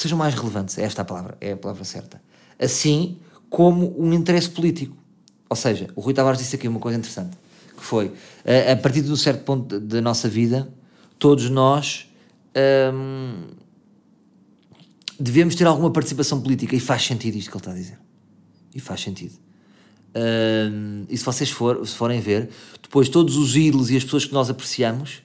Que 0.01 0.05
sejam 0.07 0.17
mais 0.17 0.33
relevantes, 0.33 0.79
é 0.79 0.83
esta 0.83 1.03
a 1.03 1.05
palavra, 1.05 1.37
é 1.39 1.51
a 1.51 1.57
palavra 1.57 1.83
certa. 1.83 2.19
Assim 2.57 3.19
como 3.51 3.95
um 4.01 4.11
interesse 4.11 4.49
político. 4.49 4.97
Ou 5.47 5.55
seja, 5.55 5.89
o 5.95 6.01
Rui 6.01 6.11
Tavares 6.11 6.39
disse 6.39 6.55
aqui 6.55 6.67
uma 6.67 6.79
coisa 6.79 6.97
interessante, 6.97 7.37
que 7.77 7.83
foi, 7.83 8.11
a, 8.43 8.71
a 8.71 8.75
partir 8.77 9.01
de 9.01 9.11
um 9.11 9.15
certo 9.15 9.43
ponto 9.43 9.79
da 9.79 10.01
nossa 10.01 10.27
vida, 10.27 10.73
todos 11.19 11.51
nós 11.51 12.09
hum, 12.91 13.43
devemos 15.19 15.53
ter 15.53 15.67
alguma 15.67 15.91
participação 15.91 16.41
política, 16.41 16.75
e 16.75 16.79
faz 16.79 17.05
sentido 17.05 17.35
isto 17.35 17.51
que 17.51 17.57
ele 17.57 17.61
está 17.61 17.71
a 17.71 17.75
dizer. 17.75 17.99
E 18.73 18.79
faz 18.79 19.01
sentido. 19.01 19.35
Um, 20.15 21.05
e 21.09 21.15
se 21.15 21.23
vocês 21.23 21.51
for, 21.51 21.87
se 21.87 21.93
forem 21.93 22.19
ver, 22.19 22.49
depois 22.81 23.07
todos 23.07 23.37
os 23.37 23.55
ídolos 23.55 23.91
e 23.91 23.97
as 23.97 24.03
pessoas 24.03 24.25
que 24.25 24.33
nós 24.33 24.49
apreciamos 24.49 25.21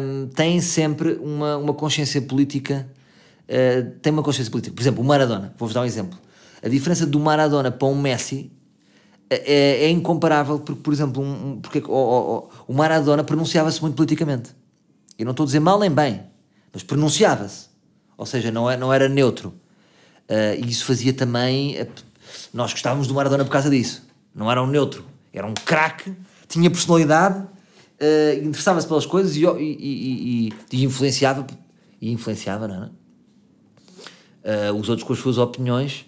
um, 0.00 0.28
têm 0.28 0.60
sempre 0.60 1.14
uma, 1.14 1.56
uma 1.56 1.74
consciência 1.74 2.22
política. 2.22 2.88
Uh, 3.48 3.90
têm 4.00 4.12
uma 4.12 4.22
consciência 4.22 4.50
política. 4.50 4.74
Por 4.74 4.82
exemplo, 4.82 5.02
o 5.02 5.06
Maradona, 5.06 5.54
vou-vos 5.58 5.74
dar 5.74 5.82
um 5.82 5.84
exemplo. 5.84 6.18
A 6.62 6.68
diferença 6.68 7.06
do 7.06 7.20
Maradona 7.20 7.70
para 7.70 7.88
um 7.88 8.00
Messi 8.00 8.50
é, 9.28 9.84
é 9.84 9.90
incomparável, 9.90 10.58
porque, 10.58 10.80
por 10.80 10.92
exemplo, 10.92 11.22
um, 11.22 11.60
porque 11.60 11.82
o, 11.86 11.92
o, 11.92 12.48
o 12.68 12.74
Maradona 12.74 13.22
pronunciava-se 13.22 13.80
muito 13.82 13.94
politicamente. 13.94 14.50
Eu 15.18 15.24
não 15.24 15.32
estou 15.32 15.44
a 15.44 15.46
dizer 15.46 15.60
mal 15.60 15.78
nem 15.78 15.90
bem, 15.90 16.22
mas 16.72 16.82
pronunciava-se. 16.82 17.66
Ou 18.16 18.24
seja, 18.24 18.50
não, 18.50 18.70
é, 18.70 18.76
não 18.76 18.92
era 18.92 19.08
neutro. 19.08 19.48
Uh, 20.28 20.64
e 20.64 20.70
isso 20.70 20.86
fazia 20.86 21.12
também 21.12 21.76
nós 22.52 22.72
gostávamos 22.72 23.06
do 23.06 23.14
Maradona 23.14 23.44
por 23.44 23.50
causa 23.50 23.70
disso. 23.70 24.06
Não 24.34 24.50
era 24.50 24.62
um 24.62 24.66
neutro, 24.66 25.04
era 25.32 25.46
um 25.46 25.54
craque, 25.54 26.12
tinha 26.48 26.70
personalidade, 26.70 27.38
uh, 27.38 28.44
interessava-se 28.44 28.86
pelas 28.86 29.06
coisas 29.06 29.36
e, 29.36 29.44
e, 29.44 30.48
e, 30.48 30.52
e, 30.72 30.84
influenciava, 30.84 31.46
e 32.00 32.10
influenciava, 32.12 32.68
não 32.68 32.84
é? 32.84 32.90
Uh, 34.44 34.74
os 34.78 34.88
outros 34.88 35.06
com 35.06 35.12
as 35.12 35.18
suas 35.18 35.38
opiniões. 35.38 36.04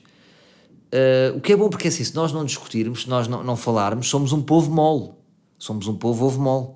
Uh, 0.87 1.37
o 1.37 1.40
que 1.40 1.53
é 1.53 1.57
bom 1.57 1.68
porque 1.68 1.88
é 1.88 1.90
assim, 1.90 2.05
se 2.05 2.14
nós 2.14 2.33
não 2.33 2.44
discutirmos, 2.44 3.03
se 3.03 3.09
nós 3.09 3.27
não, 3.27 3.42
não 3.42 3.57
falarmos, 3.57 4.09
somos 4.09 4.33
um 4.33 4.42
povo 4.42 4.70
mole. 4.70 5.11
Somos 5.59 5.88
um 5.88 5.96
povo 5.96 6.27
ovo 6.27 6.40
mole. 6.40 6.66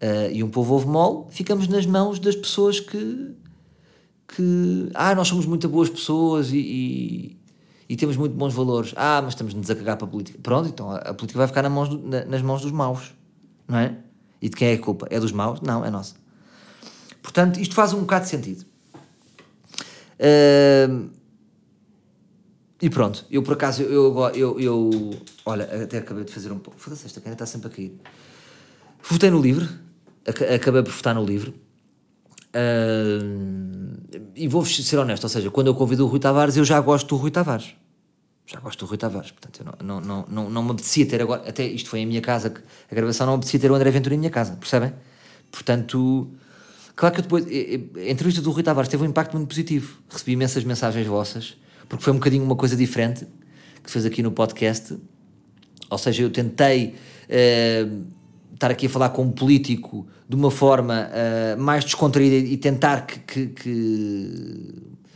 Uh, 0.00 0.30
e 0.32 0.42
um 0.42 0.48
povo 0.48 0.74
ovo 0.74 0.88
mole, 0.88 1.24
ficamos 1.30 1.68
nas 1.68 1.86
mãos 1.86 2.18
das 2.18 2.36
pessoas 2.36 2.80
que. 2.80 3.34
que 4.28 4.90
ah, 4.94 5.14
nós 5.14 5.28
somos 5.28 5.46
muito 5.46 5.68
boas 5.68 5.88
pessoas 5.88 6.50
e, 6.52 7.36
e 7.88 7.96
temos 7.96 8.16
muito 8.16 8.34
bons 8.36 8.54
valores. 8.54 8.92
Ah, 8.96 9.20
mas 9.22 9.32
estamos-nos 9.34 9.70
a 9.70 9.74
cagar 9.74 9.96
para 9.96 10.06
a 10.06 10.10
política. 10.10 10.38
Pronto, 10.42 10.68
então 10.68 10.90
a, 10.90 10.96
a 10.96 11.14
política 11.14 11.38
vai 11.38 11.48
ficar 11.48 11.62
na 11.62 11.70
mãos 11.70 11.88
do, 11.88 11.98
na, 11.98 12.24
nas 12.24 12.42
mãos 12.42 12.62
dos 12.62 12.72
maus, 12.72 13.14
não 13.66 13.78
é? 13.78 13.96
E 14.40 14.48
de 14.48 14.56
quem 14.56 14.68
é 14.68 14.74
a 14.74 14.78
culpa? 14.78 15.06
É 15.10 15.18
dos 15.18 15.32
maus? 15.32 15.60
Não, 15.60 15.84
é 15.84 15.90
nossa. 15.90 16.14
Portanto, 17.22 17.58
isto 17.58 17.74
faz 17.74 17.92
um 17.92 18.00
bocado 18.00 18.24
de 18.24 18.30
sentido. 18.30 18.66
E 22.80 22.90
pronto, 22.90 23.24
eu 23.30 23.42
por 23.42 23.54
acaso, 23.54 23.82
eu, 23.82 24.14
eu, 24.34 24.60
eu, 24.60 25.10
olha, 25.44 25.64
até 25.84 25.98
acabei 25.98 26.24
de 26.24 26.32
fazer 26.32 26.52
um 26.52 26.58
pouco. 26.58 26.78
Foda-se, 26.78 27.06
esta 27.06 27.20
caneta 27.20 27.44
está 27.44 27.52
sempre 27.52 27.68
a 27.68 27.70
cair. 27.70 27.98
Votei 29.02 29.30
no 29.30 29.40
livro, 29.40 29.66
acabei 30.54 30.82
por 30.82 30.92
votar 30.92 31.14
no 31.14 31.24
livro. 31.24 31.54
Uh, 32.54 33.96
e 34.34 34.48
vou 34.48 34.64
ser 34.64 34.96
honesto, 34.98 35.24
ou 35.24 35.28
seja, 35.28 35.50
quando 35.50 35.66
eu 35.66 35.74
convido 35.74 36.04
o 36.04 36.08
Rui 36.08 36.18
Tavares, 36.18 36.56
eu 36.56 36.64
já 36.64 36.80
gosto 36.80 37.08
do 37.08 37.16
Rui 37.16 37.30
Tavares. 37.30 37.74
Já 38.46 38.60
gosto 38.60 38.84
do 38.84 38.88
Rui 38.88 38.96
Tavares, 38.96 39.30
portanto, 39.30 39.60
eu 39.60 39.86
não, 39.86 40.00
não, 40.00 40.00
não, 40.00 40.26
não, 40.28 40.50
não 40.50 40.62
me 40.62 40.70
apetecia 40.70 41.04
ter 41.06 41.20
agora, 41.20 41.48
até 41.48 41.66
isto 41.66 41.90
foi 41.90 42.00
em 42.00 42.06
minha 42.06 42.20
casa, 42.20 42.54
a 42.90 42.94
gravação 42.94 43.26
não 43.26 43.34
me 43.34 43.38
apetecia 43.38 43.60
ter 43.60 43.70
o 43.70 43.74
André 43.74 43.90
Ventura 43.90 44.14
em 44.14 44.18
minha 44.18 44.30
casa, 44.30 44.56
percebem? 44.56 44.94
Portanto, 45.50 46.30
claro 46.96 47.14
que 47.14 47.20
eu 47.20 47.22
depois, 47.22 47.46
a 47.46 48.10
entrevista 48.10 48.42
do 48.42 48.50
Rui 48.50 48.62
Tavares 48.62 48.88
teve 48.88 49.04
um 49.04 49.06
impacto 49.06 49.36
muito 49.36 49.48
positivo. 49.48 49.98
Recebi 50.10 50.32
imensas 50.32 50.64
mensagens 50.64 51.06
vossas, 51.06 51.56
porque 51.88 52.02
foi 52.02 52.12
um 52.12 52.16
bocadinho 52.16 52.42
uma 52.42 52.56
coisa 52.56 52.74
diferente 52.74 53.26
que 53.82 53.90
fez 53.90 54.04
aqui 54.04 54.22
no 54.22 54.32
podcast. 54.32 54.98
Ou 55.88 55.98
seja, 55.98 56.22
eu 56.22 56.30
tentei 56.30 56.94
uh, 57.28 58.04
estar 58.52 58.70
aqui 58.70 58.86
a 58.86 58.90
falar 58.90 59.10
com 59.10 59.22
um 59.22 59.30
político 59.30 60.06
de 60.28 60.34
uma 60.34 60.50
forma 60.50 61.08
uh, 61.08 61.60
mais 61.60 61.84
descontraída 61.84 62.34
e 62.34 62.56
tentar 62.56 63.06
que, 63.06 63.20
que, 63.20 63.46
que, 63.48 64.74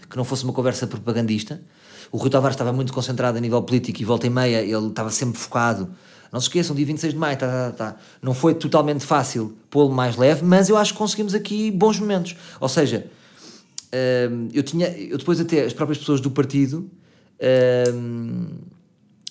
que, 0.09 0.17
não 0.17 0.25
fosse 0.25 0.45
uma 0.45 0.53
conversa 0.53 0.87
propagandista. 0.87 1.61
O 2.13 2.17
Rui 2.17 2.31
Tavares 2.31 2.55
estava 2.55 2.73
muito 2.73 2.93
concentrado 2.93 3.39
a 3.39 3.41
nível 3.41 3.61
político 3.63 4.01
e 4.01 4.05
volta 4.05 4.27
e 4.27 4.31
meia 4.31 4.61
ele 4.61 4.89
estava 4.89 5.11
sempre 5.11 5.39
focado. 5.39 5.91
Não 6.33 6.41
se 6.41 6.47
esqueçam, 6.47 6.77
dia 6.77 6.87
26 6.87 7.13
de 7.13 7.19
maio, 7.19 7.37
tá, 7.37 7.47
tá, 7.47 7.73
tá. 7.73 7.97
não 8.23 8.33
foi 8.33 8.55
totalmente 8.55 9.05
fácil 9.05 9.57
pô-lo 9.69 9.93
mais 9.93 10.17
leve, 10.17 10.45
mas 10.45 10.69
eu 10.69 10.77
acho 10.77 10.93
que 10.93 10.99
conseguimos 10.99 11.35
aqui 11.35 11.71
bons 11.71 11.99
momentos. 11.99 12.37
Ou 12.61 12.69
seja, 12.69 13.07
uh, 13.93 14.49
eu 14.53 14.63
tinha, 14.63 14.89
eu 14.89 15.19
depois 15.19 15.41
até 15.41 15.65
as 15.65 15.73
próprias 15.73 15.99
pessoas 15.99 16.21
do 16.21 16.31
partido 16.31 16.89
uh, 17.41 18.55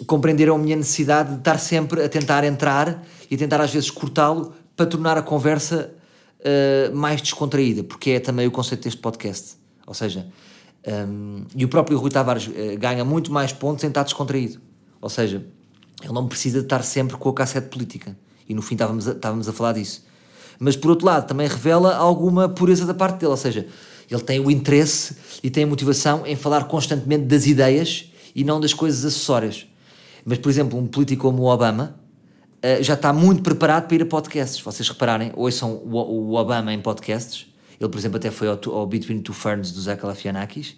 compreenderam 0.05 0.55
a 0.55 0.57
minha 0.57 0.75
necessidade 0.75 1.31
de 1.31 1.39
estar 1.39 1.57
sempre 1.57 2.03
a 2.03 2.09
tentar 2.09 2.43
entrar 2.43 3.05
e 3.29 3.37
tentar 3.37 3.61
às 3.61 3.71
vezes 3.71 3.89
cortá-lo 3.89 4.53
para 4.75 4.85
tornar 4.85 5.17
a 5.17 5.21
conversa 5.21 5.93
uh, 6.39 6.95
mais 6.95 7.21
descontraída, 7.21 7.83
porque 7.83 8.11
é 8.11 8.19
também 8.19 8.47
o 8.47 8.51
conceito 8.51 8.83
deste 8.83 8.99
podcast. 8.99 9.57
Ou 9.85 9.93
seja, 9.93 10.27
um, 10.87 11.45
e 11.55 11.65
o 11.65 11.67
próprio 11.67 11.97
Rui 11.97 12.09
Tavares 12.09 12.47
uh, 12.47 12.77
ganha 12.77 13.03
muito 13.03 13.31
mais 13.31 13.51
pontos 13.51 13.83
em 13.83 13.87
estar 13.87 14.03
descontraído. 14.03 14.59
Ou 15.01 15.09
seja, 15.09 15.45
ele 16.03 16.13
não 16.13 16.27
precisa 16.27 16.59
de 16.59 16.65
estar 16.65 16.83
sempre 16.83 17.17
com 17.17 17.29
a 17.29 17.33
cassete 17.33 17.67
política. 17.67 18.15
E 18.47 18.53
no 18.53 18.61
fim 18.61 18.75
estávamos 18.75 19.07
a, 19.07 19.11
estávamos 19.11 19.47
a 19.47 19.53
falar 19.53 19.73
disso. 19.73 20.03
Mas 20.59 20.75
por 20.75 20.89
outro 20.91 21.05
lado, 21.05 21.27
também 21.27 21.47
revela 21.47 21.95
alguma 21.95 22.49
pureza 22.49 22.85
da 22.85 22.93
parte 22.93 23.19
dele. 23.19 23.31
Ou 23.31 23.37
seja, 23.37 23.67
ele 24.09 24.21
tem 24.21 24.39
o 24.39 24.49
interesse 24.49 25.15
e 25.43 25.49
tem 25.49 25.63
a 25.63 25.67
motivação 25.67 26.25
em 26.25 26.35
falar 26.35 26.65
constantemente 26.65 27.25
das 27.25 27.45
ideias 27.45 28.11
e 28.35 28.43
não 28.43 28.59
das 28.59 28.73
coisas 28.73 29.05
acessórias. 29.05 29.67
Mas, 30.25 30.37
por 30.37 30.49
exemplo, 30.49 30.77
um 30.77 30.87
político 30.87 31.23
como 31.23 31.43
o 31.43 31.45
Obama, 31.45 31.95
uh, 32.57 32.83
já 32.83 32.95
está 32.95 33.13
muito 33.13 33.41
preparado 33.41 33.87
para 33.87 33.95
ir 33.95 34.01
a 34.01 34.05
podcasts. 34.05 34.59
Vocês 34.59 34.87
repararem, 34.89 35.31
ouçam 35.35 35.75
o, 35.75 36.33
Obama 36.35 36.73
em 36.73 36.81
podcasts. 36.81 37.47
Ele, 37.79 37.89
por 37.89 37.97
exemplo, 37.97 38.17
até 38.17 38.29
foi 38.29 38.47
ao, 38.47 38.59
ao 38.73 38.85
Between 38.85 39.21
Two 39.21 39.33
Ferns 39.33 39.71
do 39.71 39.79
Zé 39.79 39.95
Calafianakis. 39.95 40.75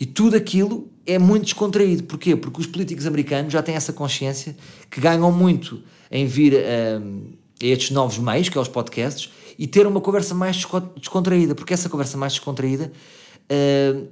E 0.00 0.06
tudo 0.06 0.36
aquilo 0.36 0.88
é 1.12 1.18
muito 1.18 1.44
descontraído. 1.44 2.04
Porquê? 2.04 2.36
Porque 2.36 2.60
os 2.60 2.66
políticos 2.66 3.06
americanos 3.06 3.52
já 3.52 3.62
têm 3.62 3.74
essa 3.74 3.92
consciência 3.92 4.56
que 4.90 5.00
ganham 5.00 5.30
muito 5.32 5.82
em 6.10 6.26
vir 6.26 6.54
uh, 6.54 7.36
a 7.62 7.66
estes 7.66 7.90
novos 7.90 8.18
meios, 8.18 8.48
que 8.48 8.56
é 8.56 8.60
os 8.60 8.68
podcasts, 8.68 9.30
e 9.58 9.66
ter 9.66 9.86
uma 9.86 10.00
conversa 10.00 10.34
mais 10.34 10.64
descontraída. 10.96 11.54
Porque 11.54 11.74
essa 11.74 11.88
conversa 11.88 12.16
mais 12.16 12.34
descontraída 12.34 12.92
uh, 13.50 14.08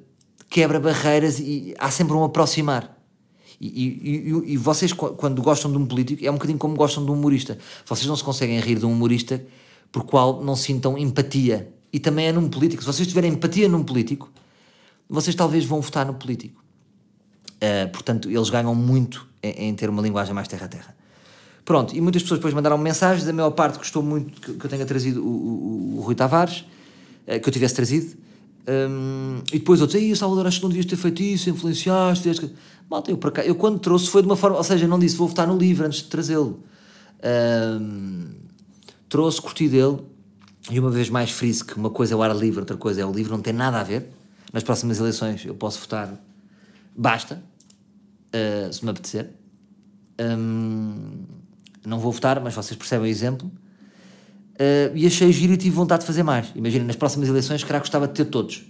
quebra 0.48 0.80
barreiras 0.80 1.38
e 1.38 1.74
há 1.78 1.90
sempre 1.90 2.14
um 2.14 2.24
aproximar. 2.24 2.96
E, 3.61 3.66
e, 3.66 4.52
e, 4.52 4.56
vocês, 4.56 4.92
quando 4.92 5.42
gostam 5.42 5.70
de 5.70 5.78
um 5.78 5.87
político, 5.87 6.24
é 6.24 6.30
um 6.30 6.34
bocadinho 6.34 6.58
como 6.58 6.76
gostam 6.76 7.04
de 7.04 7.11
um 7.11 7.14
humorista. 7.14 7.58
Vocês 7.84 8.06
não 8.06 8.14
se 8.14 8.22
conseguem 8.22 8.61
rir 8.61 8.78
de 8.78 8.87
um 8.87 8.92
humorista 8.92 9.44
por 9.90 10.04
qual 10.04 10.44
não 10.44 10.54
sintam 10.54 10.96
empatia. 10.96 11.72
E 11.92 11.98
também 11.98 12.26
é 12.26 12.32
num 12.32 12.48
político. 12.48 12.82
Se 12.82 12.87
vocês 12.87 13.08
tiverem 13.08 13.32
empatia 13.32 13.68
num 13.68 13.82
político, 13.82 14.30
vocês 15.08 15.34
talvez 15.34 15.64
vão 15.64 15.80
votar 15.80 16.06
no 16.06 16.14
político. 16.14 16.62
Uh, 17.59 17.88
portanto, 17.90 18.31
eles 18.31 18.51
ganham 18.51 18.75
muito 18.75 19.27
em, 19.42 19.68
em, 19.68 19.75
ter 19.75 19.90
uma 19.90 20.01
linguagem 20.01 20.33
mais 20.33 20.47
terra 20.47 20.66
a 20.66 20.68
terra. 20.68 20.97
Pronto, 21.64 21.94
e 21.94 22.01
muitas 22.01 22.23
pessoas 22.23 22.38
depois 22.38 22.55
mandaram 22.55 22.79
mensagens. 22.79 23.29
A 23.29 23.33
maior 23.33 23.51
parte 23.51 23.79
gostou 23.79 24.03
muito 24.03 24.40
que, 24.40 24.53
que 24.55 24.64
eu 24.64 24.71
tenha 24.71 24.87
trazido 24.87 25.23
o, 25.23 25.29
o, 25.29 25.99
o 25.99 26.01
Rui 26.01 26.14
Tavares, 26.14 26.64
uh, 27.27 27.40
que 27.40 27.49
eu 27.49 27.53
tivesse 27.53 27.75
trazido. 27.75 28.16
Um, 28.68 29.40
e 29.51 29.59
depois 29.59 29.81
outros, 29.81 29.99
aí 29.99 30.14
Salvador, 30.14 30.47
acho 30.47 30.59
que 30.59 30.62
não 30.62 30.68
devias 30.68 30.85
ter 30.85 30.97
feito 30.97 31.23
isso, 31.23 31.49
influenciaste. 31.49 32.29
Que... 32.35 32.51
Malta, 32.88 33.11
eu, 33.11 33.16
para 33.16 33.31
cá, 33.31 33.44
eu 33.44 33.55
quando 33.55 33.79
trouxe 33.79 34.09
foi 34.09 34.21
de 34.21 34.29
uma 34.29 34.37
forma, 34.37 34.59
ou 34.59 34.64
seja, 34.64 34.87
não 34.87 34.99
disse 34.99 35.16
vou 35.16 35.27
votar 35.27 35.47
no 35.47 35.57
livro 35.57 35.87
antes 35.87 36.01
de 36.01 36.09
trazê-lo. 36.09 36.62
Um, 37.81 38.29
trouxe, 39.09 39.40
curti 39.40 39.68
dele, 39.68 39.99
e 40.71 40.79
uma 40.79 40.90
vez 40.90 41.09
mais 41.09 41.31
friso 41.31 41.64
que 41.64 41.75
uma 41.77 41.88
coisa 41.88 42.12
é 42.12 42.16
o 42.16 42.23
ar 42.23 42.37
livre, 42.37 42.61
outra 42.61 42.77
coisa 42.77 43.01
é 43.01 43.07
o 43.07 43.11
livro, 43.11 43.33
não 43.33 43.42
tem 43.42 43.55
nada 43.55 43.81
a 43.81 43.83
ver. 43.83 44.11
Nas 44.53 44.62
próximas 44.62 44.99
eleições 44.99 45.44
eu 45.44 45.55
posso 45.55 45.81
votar, 45.81 46.14
basta, 46.94 47.42
uh, 48.34 48.72
se 48.72 48.84
me 48.84 48.90
apetecer. 48.90 49.30
Um, 50.20 51.24
não 51.86 51.98
vou 51.98 52.12
votar, 52.12 52.40
mas 52.40 52.54
vocês 52.54 52.76
percebem 52.76 53.06
o 53.06 53.10
exemplo. 53.10 53.50
Uh, 54.54 54.94
e 54.94 55.06
achei 55.06 55.32
giro 55.32 55.52
e 55.52 55.56
tive 55.56 55.74
vontade 55.74 56.00
de 56.00 56.06
fazer 56.06 56.22
mais. 56.22 56.50
Imagina, 56.54 56.84
nas 56.84 56.96
próximas 56.96 57.28
eleições, 57.28 57.62
que 57.62 57.78
gostava 57.78 58.08
de 58.08 58.14
ter 58.14 58.24
todos. 58.24 58.64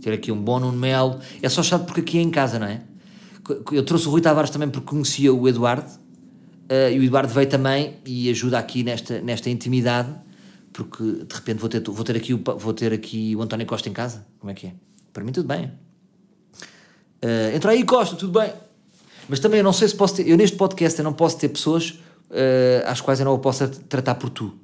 Ter 0.00 0.12
aqui 0.12 0.32
um 0.32 0.40
bom 0.40 0.58
Nuno 0.58 0.78
Melo. 0.78 1.20
É 1.42 1.48
só 1.48 1.62
chato 1.62 1.84
porque 1.84 2.00
aqui 2.00 2.18
é 2.18 2.22
em 2.22 2.30
casa, 2.30 2.58
não 2.58 2.66
é? 2.66 2.82
Eu 3.70 3.84
trouxe 3.84 4.08
o 4.08 4.10
Rui 4.10 4.20
Tavares 4.20 4.50
também 4.50 4.68
porque 4.68 4.86
conhecia 4.86 5.32
o 5.32 5.48
Eduardo. 5.48 5.88
Uh, 5.88 6.90
e 6.92 6.98
o 6.98 7.04
Eduardo 7.04 7.32
veio 7.32 7.48
também 7.48 7.96
e 8.04 8.28
ajuda 8.30 8.58
aqui 8.58 8.82
nesta, 8.82 9.20
nesta 9.20 9.48
intimidade 9.48 10.26
porque 10.76 11.02
de 11.02 11.34
repente 11.34 11.58
vou 11.58 11.70
ter, 11.70 11.80
vou 11.82 12.04
ter, 12.04 12.16
aqui, 12.16 12.34
o, 12.34 12.42
vou 12.58 12.74
ter 12.74 12.92
aqui 12.92 13.34
o 13.34 13.40
António 13.40 13.66
Costa 13.66 13.88
em 13.88 13.94
casa. 13.94 14.26
Como 14.38 14.50
é 14.50 14.54
que 14.54 14.66
é? 14.66 14.74
Para 15.10 15.24
mim, 15.24 15.32
tudo 15.32 15.48
bem. 15.48 15.72
Uh, 17.24 17.56
entra 17.56 17.70
aí, 17.70 17.82
Costa, 17.82 18.14
tudo 18.14 18.38
bem. 18.38 18.52
Mas 19.28 19.40
também 19.40 19.58
eu 19.58 19.64
não 19.64 19.72
sei 19.72 19.88
se 19.88 19.94
posso 19.94 20.16
ter. 20.16 20.28
Eu 20.28 20.36
neste 20.36 20.56
podcast 20.56 20.98
eu 20.98 21.04
não 21.04 21.12
posso 21.12 21.38
ter 21.38 21.48
pessoas 21.48 21.90
uh, 22.30 22.86
às 22.86 23.00
quais 23.00 23.18
eu 23.18 23.24
não 23.24 23.34
o 23.34 23.38
possa 23.38 23.68
tratar 23.68 24.14
por 24.16 24.30
tu. 24.30 24.56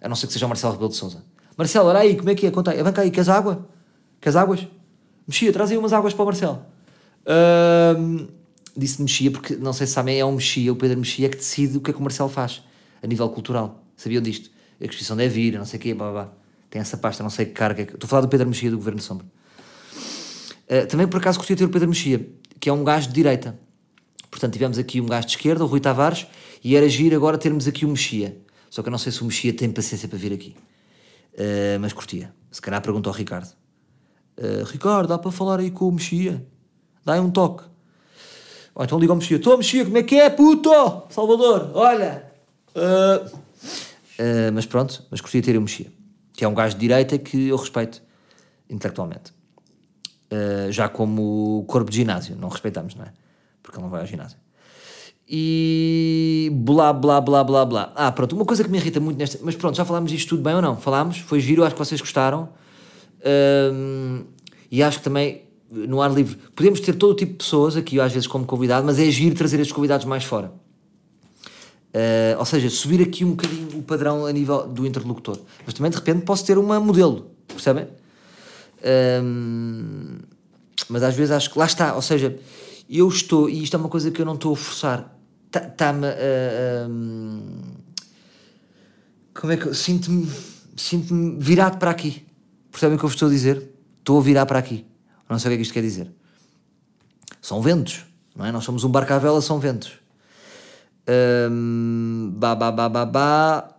A 0.00 0.08
não 0.08 0.16
ser 0.16 0.26
que 0.26 0.32
seja 0.32 0.46
o 0.46 0.48
Marcelo 0.48 0.72
Rebelo 0.72 0.90
de 0.90 0.96
Souza. 0.96 1.22
Marcelo, 1.56 1.88
olha 1.88 2.00
aí, 2.00 2.16
como 2.16 2.30
é 2.30 2.34
que 2.34 2.46
é? 2.46 2.50
Conta 2.50 2.70
aí. 2.70 2.82
Vem 2.82 2.92
cá 2.92 3.02
aí, 3.02 3.10
queres 3.10 3.28
água? 3.28 3.68
Queres 4.20 4.36
águas? 4.36 4.66
Mexia, 5.26 5.52
traz 5.52 5.70
aí 5.70 5.76
umas 5.76 5.92
águas 5.92 6.14
para 6.14 6.22
o 6.22 6.26
Marcelo. 6.26 6.64
Uh, 7.22 8.28
disse 8.76 9.00
Mexia 9.00 9.30
porque, 9.30 9.56
não 9.56 9.72
sei 9.72 9.86
se 9.86 9.92
sabem, 9.92 10.18
é 10.18 10.24
o 10.24 10.32
Mexia, 10.32 10.72
o 10.72 10.76
Pedro 10.76 10.98
Mexia, 10.98 11.28
que 11.28 11.36
decide 11.36 11.76
o 11.76 11.80
que 11.80 11.90
é 11.90 11.92
que 11.94 12.00
o 12.00 12.02
Marcelo 12.02 12.28
faz 12.28 12.62
a 13.02 13.06
nível 13.06 13.28
cultural. 13.28 13.84
Sabiam 13.96 14.22
disto? 14.22 14.50
A 14.80 14.84
Constituição 14.84 15.16
deve 15.16 15.34
vir, 15.34 15.58
não 15.58 15.66
sei 15.66 15.78
o 15.78 15.82
quê, 15.82 15.94
blá, 15.94 16.10
blá, 16.10 16.24
blá. 16.24 16.32
Tem 16.70 16.80
essa 16.80 16.96
pasta, 16.96 17.22
não 17.22 17.30
sei 17.30 17.46
que 17.46 17.52
carga. 17.52 17.82
Estou 17.82 18.04
a 18.04 18.08
falar 18.08 18.22
do 18.22 18.28
Pedro 18.28 18.48
Mexia, 18.48 18.70
do 18.70 18.76
Governo 18.76 19.00
Sombra. 19.00 19.26
Uh, 20.66 20.86
também, 20.88 21.06
por 21.06 21.18
acaso, 21.18 21.40
de 21.40 21.56
ter 21.56 21.64
o 21.64 21.68
Pedro 21.68 21.88
Mexia, 21.88 22.26
que 22.58 22.68
é 22.68 22.72
um 22.72 22.82
gajo 22.82 23.08
de 23.08 23.14
direita. 23.14 23.58
Portanto, 24.30 24.52
tivemos 24.52 24.78
aqui 24.78 25.00
um 25.00 25.06
gajo 25.06 25.26
de 25.26 25.32
esquerda, 25.32 25.64
o 25.64 25.66
Rui 25.66 25.80
Tavares, 25.80 26.26
e 26.62 26.76
era 26.76 26.88
giro 26.88 27.16
agora 27.16 27.36
termos 27.36 27.66
aqui 27.66 27.84
o 27.84 27.88
Mexia. 27.88 28.36
Só 28.70 28.82
que 28.82 28.88
eu 28.88 28.90
não 28.92 28.98
sei 28.98 29.10
se 29.10 29.20
o 29.22 29.24
Mexia 29.24 29.52
tem 29.52 29.70
paciência 29.70 30.08
para 30.08 30.16
vir 30.16 30.32
aqui. 30.32 30.54
Uh, 31.34 31.80
mas 31.80 31.92
curtia. 31.92 32.32
Se 32.50 32.62
calhar 32.62 32.80
pergunta 32.80 33.10
ao 33.10 33.14
Ricardo. 33.14 33.52
Uh, 34.38 34.64
Ricardo, 34.64 35.08
dá 35.08 35.18
para 35.18 35.32
falar 35.32 35.58
aí 35.58 35.70
com 35.70 35.88
o 35.88 35.92
Mexia? 35.92 36.46
Dá 37.04 37.14
aí 37.14 37.20
um 37.20 37.30
toque. 37.30 37.64
Então 38.78 38.98
liga 38.98 39.12
ao 39.12 39.16
Mexia. 39.16 39.36
Estou 39.36 39.56
Mexia, 39.56 39.84
como 39.84 39.98
é 39.98 40.02
que 40.02 40.14
é, 40.14 40.30
puto? 40.30 40.70
Salvador, 41.10 41.72
olha. 41.74 42.30
Uh, 42.70 43.40
mas 44.54 44.64
pronto, 44.66 45.04
mas 45.10 45.20
curtia 45.20 45.42
ter 45.42 45.56
o 45.56 45.60
Mexia. 45.60 45.92
Que 46.32 46.44
é 46.44 46.48
um 46.48 46.54
gajo 46.54 46.74
de 46.74 46.80
direita 46.80 47.18
que 47.18 47.48
eu 47.48 47.56
respeito 47.56 48.02
intelectualmente. 48.68 49.32
já 50.70 50.88
como 50.88 51.64
corpo 51.66 51.90
de 51.90 51.96
ginásio. 51.96 52.36
Não 52.36 52.48
respeitamos, 52.48 52.94
não 52.94 53.04
é? 53.04 53.12
Porque 53.70 53.78
ele 53.78 53.84
não 53.84 53.90
vai 53.90 54.00
ao 54.00 54.06
ginásio. 54.06 54.36
E 55.28 56.50
blá 56.52 56.92
blá 56.92 57.20
blá 57.20 57.44
blá 57.44 57.64
blá. 57.64 57.92
Ah, 57.94 58.10
pronto, 58.10 58.34
uma 58.34 58.44
coisa 58.44 58.64
que 58.64 58.70
me 58.70 58.78
irrita 58.78 58.98
muito 58.98 59.16
nesta. 59.16 59.38
Mas 59.44 59.54
pronto, 59.54 59.76
já 59.76 59.84
falámos 59.84 60.10
disto 60.10 60.30
tudo 60.30 60.42
bem 60.42 60.56
ou 60.56 60.60
não? 60.60 60.76
Falámos, 60.76 61.18
foi 61.18 61.38
giro, 61.38 61.62
acho 61.62 61.76
que 61.76 61.78
vocês 61.78 62.00
gostaram. 62.00 62.48
Um, 63.72 64.24
e 64.68 64.82
acho 64.82 64.98
que 64.98 65.04
também 65.04 65.44
no 65.70 66.02
ar 66.02 66.10
livre 66.12 66.36
podemos 66.56 66.80
ter 66.80 66.94
todo 66.94 67.12
o 67.12 67.14
tipo 67.14 67.30
de 67.30 67.38
pessoas 67.38 67.76
aqui, 67.76 68.00
às 68.00 68.12
vezes 68.12 68.26
como 68.26 68.44
convidado, 68.44 68.84
mas 68.84 68.98
é 68.98 69.08
giro 69.08 69.36
trazer 69.36 69.60
estes 69.60 69.72
convidados 69.72 70.04
mais 70.04 70.24
fora. 70.24 70.52
Uh, 71.94 72.36
ou 72.36 72.44
seja, 72.44 72.68
subir 72.68 73.00
aqui 73.00 73.24
um 73.24 73.30
bocadinho 73.30 73.78
o 73.78 73.82
padrão 73.82 74.26
a 74.26 74.32
nível 74.32 74.66
do 74.66 74.84
interlocutor. 74.84 75.38
Mas 75.64 75.74
também 75.74 75.92
de 75.92 75.96
repente 75.96 76.24
posso 76.24 76.44
ter 76.44 76.58
uma 76.58 76.80
modelo, 76.80 77.30
percebem? 77.46 77.86
Um, 79.22 80.18
mas 80.88 81.04
às 81.04 81.14
vezes 81.14 81.30
acho 81.30 81.52
que 81.52 81.58
lá 81.58 81.66
está, 81.66 81.94
ou 81.94 82.02
seja, 82.02 82.36
eu 82.98 83.08
estou, 83.08 83.48
e 83.48 83.62
isto 83.62 83.76
é 83.76 83.78
uma 83.78 83.88
coisa 83.88 84.10
que 84.10 84.20
eu 84.20 84.26
não 84.26 84.34
estou 84.34 84.52
a 84.52 84.56
forçar, 84.56 85.16
está-me 85.46 86.06
a. 86.06 86.88
como 89.34 89.52
é 89.52 89.56
que 89.56 89.66
eu. 89.66 89.74
Sinto-me 89.74 90.28
sinto 90.80 91.14
virado 91.38 91.78
para 91.78 91.90
aqui. 91.90 92.26
Percebem 92.70 92.96
o 92.96 92.98
que 92.98 93.04
eu 93.04 93.08
vos 93.08 93.16
estou 93.16 93.28
a 93.28 93.30
dizer? 93.30 93.70
Estou 93.98 94.18
a 94.18 94.22
virar 94.22 94.46
para 94.46 94.58
aqui. 94.58 94.86
Não 95.28 95.38
sei 95.38 95.48
o 95.48 95.50
que 95.50 95.54
é 95.54 95.56
que 95.58 95.62
isto 95.62 95.74
quer 95.74 95.82
dizer. 95.82 96.10
São 97.40 97.60
ventos, 97.60 98.04
não 98.34 98.44
é? 98.44 98.52
Nós 98.52 98.64
somos 98.64 98.82
um 98.84 98.88
barco 98.88 99.12
à 99.12 99.18
vela, 99.18 99.40
são 99.40 99.58
ventos. 99.58 99.92
Bah, 102.32 102.54
bah, 102.54 102.70
bah, 102.70 102.88
bah, 102.88 103.04
bah. 103.04 103.76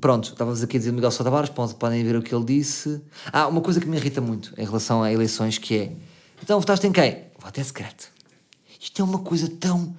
Pronto, 0.00 0.30
estávamos 0.30 0.62
aqui 0.62 0.76
a 0.76 0.80
dizer 0.80 0.92
Miguel 0.92 1.10
Sousa 1.12 1.24
Tavares, 1.24 1.50
podem 1.50 2.02
ver 2.02 2.16
o 2.16 2.22
que 2.22 2.34
ele 2.34 2.44
disse. 2.44 3.00
Ah, 3.32 3.46
uma 3.46 3.60
coisa 3.60 3.80
que 3.80 3.86
me 3.86 3.96
irrita 3.96 4.20
muito 4.20 4.52
em 4.58 4.64
relação 4.64 5.04
a 5.04 5.12
eleições 5.12 5.56
que 5.56 5.76
é 5.76 5.92
então 6.44 6.60
votaste 6.60 6.86
em 6.86 6.92
quem? 6.92 7.24
Voto 7.38 7.58
é 7.58 7.64
secreto. 7.64 8.12
Isto 8.78 9.00
é 9.00 9.04
uma 9.04 9.20
coisa 9.20 9.48
tão. 9.48 9.96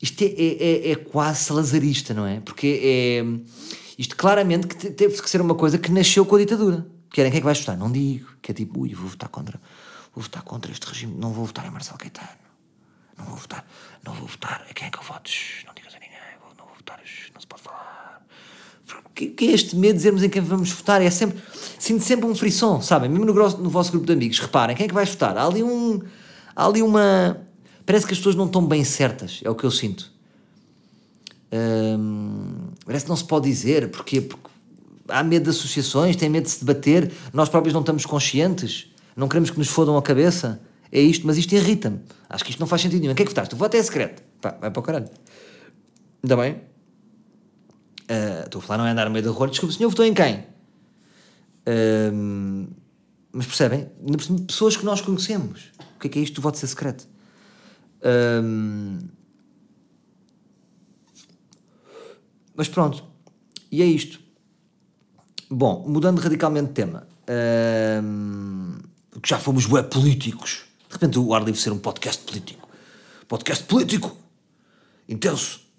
Isto 0.00 0.22
é, 0.24 0.26
é, 0.26 0.88
é, 0.88 0.90
é 0.90 0.96
quase 0.96 1.44
salazarista, 1.44 2.12
não 2.12 2.26
é? 2.26 2.38
Porque 2.40 2.80
é. 2.84 3.24
Isto 3.96 4.14
claramente 4.14 4.66
que 4.66 4.90
teve 4.90 5.20
que 5.20 5.30
ser 5.30 5.40
uma 5.40 5.54
coisa 5.54 5.78
que 5.78 5.90
nasceu 5.90 6.26
com 6.26 6.36
a 6.36 6.38
ditadura. 6.38 6.86
Querem 7.10 7.30
quem 7.30 7.38
é 7.38 7.40
que 7.40 7.44
vais 7.46 7.58
votar? 7.60 7.78
Não 7.78 7.90
digo. 7.90 8.28
Que 8.42 8.50
é 8.50 8.54
tipo, 8.54 8.80
ui, 8.80 8.94
vou 8.94 9.08
votar 9.08 9.30
contra. 9.30 9.58
Vou 10.14 10.22
votar 10.22 10.42
contra 10.42 10.70
este 10.70 10.86
regime. 10.86 11.14
Não 11.16 11.32
vou 11.32 11.46
votar 11.46 11.66
em 11.66 11.70
Marcelo 11.70 11.96
Caetano. 11.96 12.28
Não 13.16 13.24
vou 13.24 13.36
votar. 13.36 13.66
Não 14.04 14.12
vou 14.12 14.28
votar. 14.28 14.66
A 14.68 14.74
quem 14.74 14.86
é 14.86 14.90
que 14.90 14.98
eu 14.98 15.02
voto? 15.02 15.30
Não 15.66 15.72
digas 15.74 15.94
a 15.94 15.98
ninguém. 15.98 16.18
Não 16.58 16.66
vou 16.66 16.74
votar. 16.76 17.00
Não 17.32 17.40
se 17.40 17.46
pode 17.46 17.62
falar. 17.62 18.22
Que, 19.14 19.28
que 19.28 19.46
é 19.46 19.52
este 19.52 19.74
medo 19.76 19.92
de 19.92 19.98
dizermos 19.98 20.22
em 20.22 20.28
quem 20.28 20.42
vamos 20.42 20.70
votar? 20.72 21.00
É 21.00 21.10
sempre. 21.10 21.42
Sinto 21.80 22.04
sempre 22.04 22.26
um 22.26 22.34
frisson, 22.34 22.82
sabem? 22.82 23.08
Mesmo 23.08 23.24
no, 23.24 23.32
no 23.32 23.70
vosso 23.70 23.90
grupo 23.90 24.06
de 24.06 24.12
amigos. 24.12 24.38
Reparem, 24.38 24.76
quem 24.76 24.84
é 24.84 24.88
que 24.88 24.92
vais 24.92 25.08
votar? 25.08 25.38
Há 25.38 25.46
ali 25.46 25.62
um. 25.62 26.02
Há 26.54 26.66
ali 26.66 26.82
uma. 26.82 27.40
Parece 27.86 28.06
que 28.06 28.12
as 28.12 28.18
pessoas 28.18 28.34
não 28.34 28.44
estão 28.44 28.62
bem 28.66 28.84
certas. 28.84 29.40
É 29.42 29.48
o 29.48 29.54
que 29.54 29.64
eu 29.64 29.70
sinto. 29.70 30.12
Hum, 31.50 32.68
parece 32.84 33.06
que 33.06 33.08
não 33.08 33.16
se 33.16 33.24
pode 33.24 33.48
dizer, 33.48 33.90
porque, 33.90 34.20
porque 34.20 34.50
há 35.08 35.22
medo 35.22 35.44
de 35.44 35.50
associações, 35.50 36.16
tem 36.16 36.28
medo 36.28 36.44
de 36.44 36.50
se 36.50 36.60
debater, 36.62 37.10
nós 37.32 37.48
próprios 37.48 37.72
não 37.72 37.80
estamos 37.80 38.04
conscientes, 38.04 38.92
não 39.16 39.26
queremos 39.26 39.48
que 39.48 39.58
nos 39.58 39.68
fodam 39.68 39.96
a 39.96 40.02
cabeça. 40.02 40.60
É 40.92 41.00
isto, 41.00 41.26
mas 41.26 41.38
isto 41.38 41.54
irrita-me. 41.54 42.00
Acho 42.28 42.44
que 42.44 42.50
isto 42.50 42.60
não 42.60 42.66
faz 42.66 42.82
sentido 42.82 43.00
nenhum. 43.00 43.14
Quem 43.14 43.24
é 43.24 43.26
que 43.26 43.32
votaste? 43.32 43.54
O 43.54 43.56
voto 43.56 43.74
é 43.74 43.82
secreto. 43.82 44.22
Pá, 44.38 44.54
vai 44.60 44.70
para 44.70 44.80
o 44.80 44.82
caralho. 44.82 45.08
Ainda 46.22 46.36
bem. 46.36 46.52
Uh, 48.10 48.44
estou 48.44 48.58
a 48.58 48.62
falar, 48.62 48.78
não 48.78 48.86
é 48.86 48.90
andar 48.90 49.06
no 49.06 49.12
meio 49.12 49.24
da 49.24 49.30
rua. 49.30 49.48
Desculpe, 49.48 49.74
o 49.74 49.78
senhor 49.78 49.88
votou 49.88 50.04
em 50.04 50.12
quem? 50.12 50.49
Uh, 51.70 52.68
mas 53.32 53.46
percebem? 53.46 53.88
Pessoas 54.46 54.76
que 54.76 54.84
nós 54.84 55.00
conhecemos. 55.00 55.72
O 55.96 56.00
que 56.00 56.08
é 56.08 56.10
que 56.10 56.18
é 56.18 56.22
isto 56.22 56.36
do 56.36 56.42
voto 56.42 56.58
ser 56.58 56.66
secreto? 56.66 57.06
Uh, 58.00 59.08
Mas 62.60 62.68
pronto, 62.68 63.02
e 63.72 63.80
é 63.80 63.86
isto. 63.86 64.20
Bom, 65.48 65.82
mudando 65.88 66.18
radicalmente 66.18 66.68
de 66.68 66.74
tema, 66.74 67.08
que 69.22 69.26
já 69.26 69.38
fomos 69.38 69.64
bué 69.64 69.82
políticos. 69.82 70.64
De 70.86 70.92
repente 70.92 71.18
o 71.18 71.32
ar 71.32 71.42
ser 71.54 71.72
um 71.72 71.78
podcast 71.78 72.22
político. 72.22 72.68
Podcast 73.26 73.64
político! 73.64 74.14
Intenso! 75.08 75.69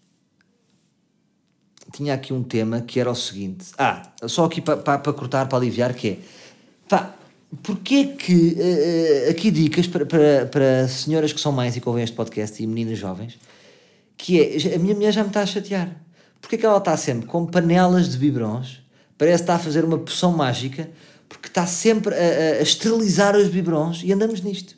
Tinha 1.91 2.13
aqui 2.13 2.33
um 2.33 2.43
tema 2.43 2.81
que 2.81 2.99
era 2.99 3.09
o 3.09 3.15
seguinte. 3.15 3.67
Ah, 3.77 4.11
só 4.27 4.45
aqui 4.45 4.61
para 4.61 4.77
pa, 4.77 4.97
pa 4.97 5.13
cortar, 5.13 5.47
para 5.47 5.57
aliviar, 5.57 5.93
que 5.93 6.09
é. 6.09 6.17
Pá, 6.87 7.15
porquê 7.63 8.05
que. 8.07 8.55
Uh, 8.57 9.31
aqui 9.31 9.51
dicas 9.51 9.87
para, 9.87 10.87
senhoras 10.87 11.33
que 11.33 11.39
são 11.41 11.51
mães 11.51 11.75
e 11.75 11.81
que 11.81 11.89
ouvem 11.89 12.03
este 12.03 12.15
podcast 12.15 12.61
e 12.61 12.67
meninas 12.67 12.97
jovens, 12.97 13.37
que 14.15 14.39
é. 14.39 14.75
A 14.75 14.79
minha 14.79 14.95
mulher 14.95 15.11
já 15.11 15.21
me 15.21 15.29
está 15.29 15.41
a 15.41 15.45
chatear 15.45 16.01
porque 16.41 16.55
é 16.55 16.57
que 16.57 16.65
ela 16.65 16.79
está 16.79 16.97
sempre 16.97 17.27
com 17.27 17.45
panelas 17.45 18.09
de 18.09 18.17
biberons? 18.17 18.81
Parece 19.17 19.37
que 19.37 19.43
está 19.43 19.55
a 19.55 19.59
fazer 19.59 19.85
uma 19.85 19.99
poção 19.99 20.31
mágica, 20.31 20.89
porque 21.29 21.47
está 21.47 21.67
sempre 21.67 22.15
a, 22.15 22.17
a, 22.17 22.59
a 22.59 22.61
esterilizar 22.61 23.37
os 23.37 23.47
biberons 23.47 24.01
e 24.03 24.11
andamos 24.11 24.41
nisto. 24.41 24.75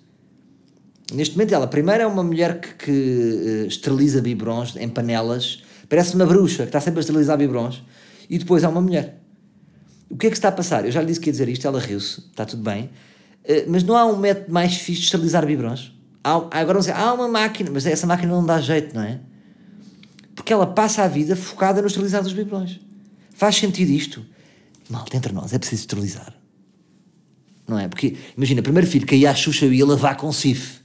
Neste 1.13 1.35
momento, 1.35 1.53
ela 1.55 1.67
primeiro 1.67 2.03
é 2.03 2.05
uma 2.05 2.23
mulher 2.23 2.59
que, 2.59 2.73
que 2.73 2.91
uh, 2.91 3.67
esteriliza 3.67 4.21
biberons 4.21 4.75
em 4.75 4.89
panelas, 4.89 5.62
parece 5.87 6.15
uma 6.15 6.25
bruxa 6.25 6.63
que 6.63 6.69
está 6.69 6.79
sempre 6.79 6.99
a 6.99 7.01
esterilizar 7.01 7.37
biberons, 7.37 7.83
e 8.29 8.37
depois 8.37 8.63
há 8.63 8.69
uma 8.69 8.81
mulher. 8.81 9.19
O 10.09 10.17
que 10.17 10.27
é 10.27 10.29
que 10.29 10.35
está 10.35 10.49
a 10.49 10.51
passar? 10.51 10.85
Eu 10.85 10.91
já 10.91 11.01
lhe 11.01 11.07
disse 11.07 11.19
que 11.19 11.27
ia 11.27 11.31
dizer 11.31 11.49
isto, 11.49 11.67
ela 11.67 11.79
riu-se, 11.79 12.19
está 12.19 12.45
tudo 12.45 12.63
bem, 12.63 12.85
uh, 12.85 13.65
mas 13.67 13.83
não 13.83 13.95
há 13.95 14.05
um 14.05 14.17
método 14.17 14.51
mais 14.51 14.75
fixe 14.75 14.99
de 14.99 15.05
esterilizar 15.05 15.45
biberons? 15.45 15.91
Há, 16.23 16.35
agora 16.35 16.65
vamos 16.65 16.85
dizer, 16.85 16.97
há 16.97 17.13
uma 17.13 17.27
máquina, 17.27 17.69
mas 17.73 17.85
essa 17.85 18.07
máquina 18.07 18.31
não 18.31 18.45
dá 18.45 18.59
jeito, 18.61 18.95
não 18.95 19.03
é? 19.03 19.19
Porque 20.35 20.53
ela 20.53 20.65
passa 20.65 21.03
a 21.03 21.07
vida 21.07 21.35
focada 21.35 21.81
no 21.81 21.87
esterilizar 21.87 22.23
dos 22.23 22.33
biberões. 22.33 22.79
Faz 23.33 23.55
sentido 23.55 23.89
isto? 23.89 24.25
Mal, 24.89 25.05
entre 25.13 25.33
nós, 25.33 25.53
é 25.53 25.59
preciso 25.59 25.81
esterilizar. 25.81 26.33
Não 27.67 27.79
é? 27.79 27.87
Porque, 27.87 28.17
imagina, 28.37 28.61
primeiro 28.61 28.87
filho 28.87 29.05
caía 29.05 29.31
a 29.31 29.35
Xuxa 29.35 29.65
e 29.65 29.75
ia 29.75 29.85
lavar 29.85 30.17
com 30.17 30.31
sif. 30.31 30.81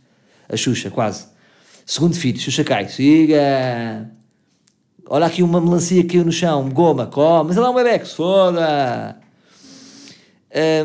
A 0.48 0.56
Xuxa, 0.56 0.90
quase. 0.90 1.26
Segundo 1.84 2.16
filho, 2.16 2.38
Xuxa 2.38 2.64
cai. 2.64 2.88
Siga! 2.88 4.10
Olha 5.10 5.24
aqui 5.24 5.42
uma 5.42 5.58
melancia 5.58 6.02
que 6.02 6.10
caiu 6.10 6.24
no 6.24 6.32
chão, 6.32 6.68
goma, 6.68 7.06
come. 7.06 7.48
Mas 7.48 7.56
ela 7.56 7.68
é 7.68 7.70
um 7.70 7.74
bebê 7.74 7.98
que 7.98 8.06
se 8.06 8.14
foda. 8.14 9.16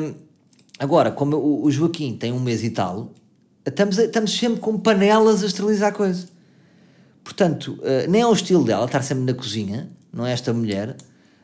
Um, 0.01 0.13
agora, 0.79 1.11
como 1.11 1.35
o, 1.35 1.65
o 1.65 1.71
Joaquim 1.71 2.15
tem 2.15 2.31
um 2.31 2.39
mês 2.39 2.63
e 2.63 2.69
tal, 2.69 3.11
estamos, 3.65 3.97
estamos 3.97 4.37
sempre 4.37 4.61
com 4.61 4.79
panelas 4.79 5.43
a 5.43 5.45
esterilizar 5.45 5.89
a 5.89 5.91
coisa. 5.91 6.27
Portanto, 7.21 7.77
uh, 7.81 8.09
nem 8.09 8.21
é 8.21 8.25
o 8.25 8.31
estilo 8.31 8.63
dela 8.63 8.85
estar 8.85 9.01
sempre 9.01 9.25
na 9.25 9.33
cozinha, 9.33 9.89
não 10.11 10.25
é 10.25 10.31
esta 10.31 10.53
mulher, 10.53 10.95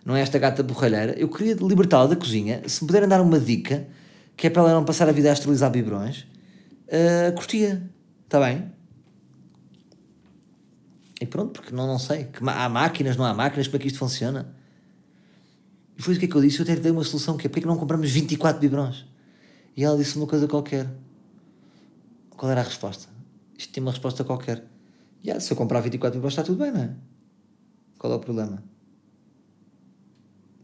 não 0.06 0.16
é 0.16 0.22
esta 0.22 0.40
gata 0.40 0.64
borralheira. 0.64 1.14
Eu 1.20 1.28
queria 1.28 1.56
libertá-la 1.56 2.08
da 2.08 2.16
cozinha. 2.16 2.62
Se 2.66 2.82
me 2.82 2.88
puderem 2.88 3.10
dar 3.10 3.20
uma 3.20 3.40
dica, 3.42 3.88
que 4.38 4.48
é 4.48 4.50
para 4.50 4.62
ela 4.62 4.74
não 4.74 4.86
passar 4.86 5.10
a 5.10 5.12
vida 5.12 5.30
a 5.30 5.34
esterilizar 5.34 5.70
biberões, 5.70 6.26
uh, 6.88 7.34
curtia. 7.36 7.84
Está 8.26 8.40
bem? 8.40 8.79
E 11.20 11.26
pronto, 11.26 11.52
porque 11.60 11.76
não, 11.76 11.86
não 11.86 12.00
sei. 12.00 12.26
Que 12.26 12.40
há 12.48 12.70
máquinas, 12.70 13.18
não 13.18 13.26
há 13.26 13.34
máquinas, 13.34 13.68
como 13.68 13.78
é 13.78 13.80
que 13.80 13.88
isto 13.88 14.00
funciona? 14.00 14.56
E 15.98 16.02
foi 16.02 16.16
o 16.16 16.20
que 16.20 16.26
é 16.26 16.28
que 16.28 16.36
eu 16.36 16.42
disse? 16.42 16.60
Eu 16.60 16.64
até 16.64 16.76
lhe 16.76 16.80
dei 16.80 16.92
uma 16.92 17.04
solução 17.04 17.36
que 17.36 17.48
é 17.48 17.50
porque 17.50 17.62
que 17.62 17.68
não 17.68 17.78
compramos 17.78 18.10
24 18.10 18.60
biberons? 18.60 19.06
E 19.76 19.84
ela 19.84 19.98
disse 19.98 20.16
uma 20.18 20.28
coisa 20.28 20.48
qualquer. 20.48 20.90
Qual 22.32 22.50
era 22.50 22.62
a 22.62 22.64
resposta? 22.64 23.10
Isto 23.58 23.74
tinha 23.74 23.84
uma 23.84 23.92
resposta 23.92 24.24
qualquer. 24.24 24.64
E 25.22 25.28
yeah, 25.28 25.42
se 25.42 25.52
eu 25.52 25.58
comprar 25.58 25.82
24 25.82 26.18
biberons 26.18 26.34
está 26.34 26.44
tudo 26.44 26.64
bem, 26.64 26.72
não 26.72 26.82
é? 26.82 26.96
Qual 27.98 28.14
é 28.14 28.16
o 28.16 28.20
problema? 28.20 28.64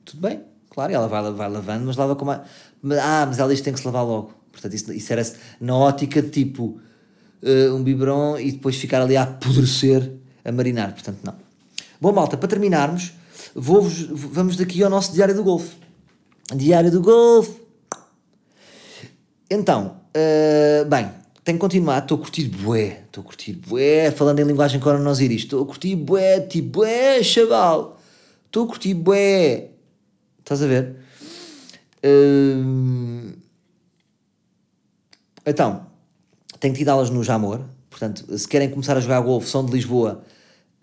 Tudo 0.06 0.22
bem, 0.22 0.42
claro, 0.70 0.94
ela 0.94 1.08
vai, 1.08 1.32
vai 1.34 1.50
lavando, 1.50 1.86
mas 1.86 1.98
lava 1.98 2.16
com 2.16 2.24
mais. 2.24 2.42
Ah, 3.02 3.26
mas 3.28 3.40
ela 3.40 3.50
diz 3.50 3.60
que 3.60 3.66
tem 3.66 3.74
que 3.74 3.80
se 3.80 3.86
lavar 3.86 4.06
logo. 4.06 4.34
Portanto, 4.52 4.74
isso, 4.74 4.94
isso 4.94 5.12
era 5.12 5.22
na 5.60 5.76
ótica 5.76 6.22
de 6.22 6.30
tipo 6.30 6.80
uh, 7.44 7.76
um 7.76 7.84
biberon 7.84 8.38
e 8.40 8.54
depois 8.54 8.78
ficar 8.78 9.02
ali 9.02 9.18
a 9.18 9.24
apodrecer, 9.24 10.14
a 10.46 10.52
marinar. 10.52 10.94
Portanto, 10.94 11.20
não. 11.24 11.34
Bom, 12.00 12.14
malta, 12.14 12.38
para 12.38 12.48
terminarmos, 12.48 13.14
vamos 13.56 14.56
daqui 14.56 14.84
ao 14.84 14.90
nosso 14.90 15.12
Diário 15.12 15.36
do 15.36 15.44
Golfe. 15.44 15.76
Diário 16.56 16.92
do 16.92 17.02
Golfe. 17.02 17.60
Então, 19.50 19.98
uh, 20.16 20.86
bem, 20.86 21.10
tenho 21.44 21.58
que 21.58 21.62
continuar. 21.62 22.04
Estou 22.04 22.18
a 22.18 22.22
curtir 22.22 22.48
bué. 22.50 23.04
Estou 23.06 23.22
a 23.22 23.26
curtir 23.26 23.54
bué. 23.54 24.12
Falando 24.12 24.40
em 24.40 24.44
linguagem 24.44 24.80
coronosiris. 24.80 25.42
Estou 25.42 25.64
a 25.64 25.66
curtir 25.66 25.96
bué. 25.96 26.42
Tipo, 26.42 26.80
bué, 26.80 27.24
chaval. 27.24 28.00
Estou 28.46 28.66
a 28.66 28.68
curtir 28.68 28.94
bué. 28.94 29.70
Estás 30.40 30.62
a 30.62 30.68
ver? 30.68 30.96
Uh, 32.04 33.34
então, 35.46 35.88
tenho 36.60 36.74
tido 36.74 36.90
aulas 36.90 37.10
no 37.10 37.24
Jamor. 37.24 37.62
Portanto, 37.90 38.38
se 38.38 38.48
querem 38.48 38.70
começar 38.70 38.98
a 38.98 39.00
jogar 39.00 39.22
golfe, 39.22 39.50
são 39.50 39.66
de 39.66 39.72
Lisboa. 39.72 40.24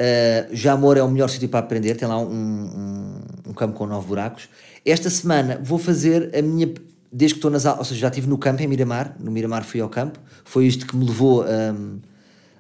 Uh, 0.03 0.49
Jamor 0.53 0.97
é 0.97 1.03
o 1.03 1.09
melhor 1.09 1.29
sítio 1.29 1.49
para 1.49 1.61
aprender. 1.61 1.95
Tem 1.95 2.09
lá 2.09 2.19
um, 2.19 2.25
um, 2.25 3.21
um, 3.51 3.55
campo 3.55 3.75
com 3.75 3.87
nove 3.87 4.09
buracos. 4.09 4.49
Esta 4.85 5.09
semana 5.09 5.61
vou 5.63 5.79
fazer 5.79 6.37
a 6.37 6.43
minha. 6.43 6.73
Desde 7.15 7.35
que 7.35 7.39
estou 7.39 7.51
nas 7.51 7.67
aulas, 7.67 7.81
ou 7.81 7.85
seja, 7.85 8.01
já 8.01 8.09
estive 8.09 8.27
no 8.27 8.37
campo 8.37 8.63
em 8.63 8.67
Miramar. 8.67 9.15
No 9.21 9.31
Miramar 9.31 9.65
fui 9.65 9.81
ao 9.81 9.89
campo. 9.89 10.19
Foi 10.45 10.67
isto 10.67 10.87
que 10.87 10.97
me 10.97 11.05
levou 11.05 11.45
um, 11.45 12.01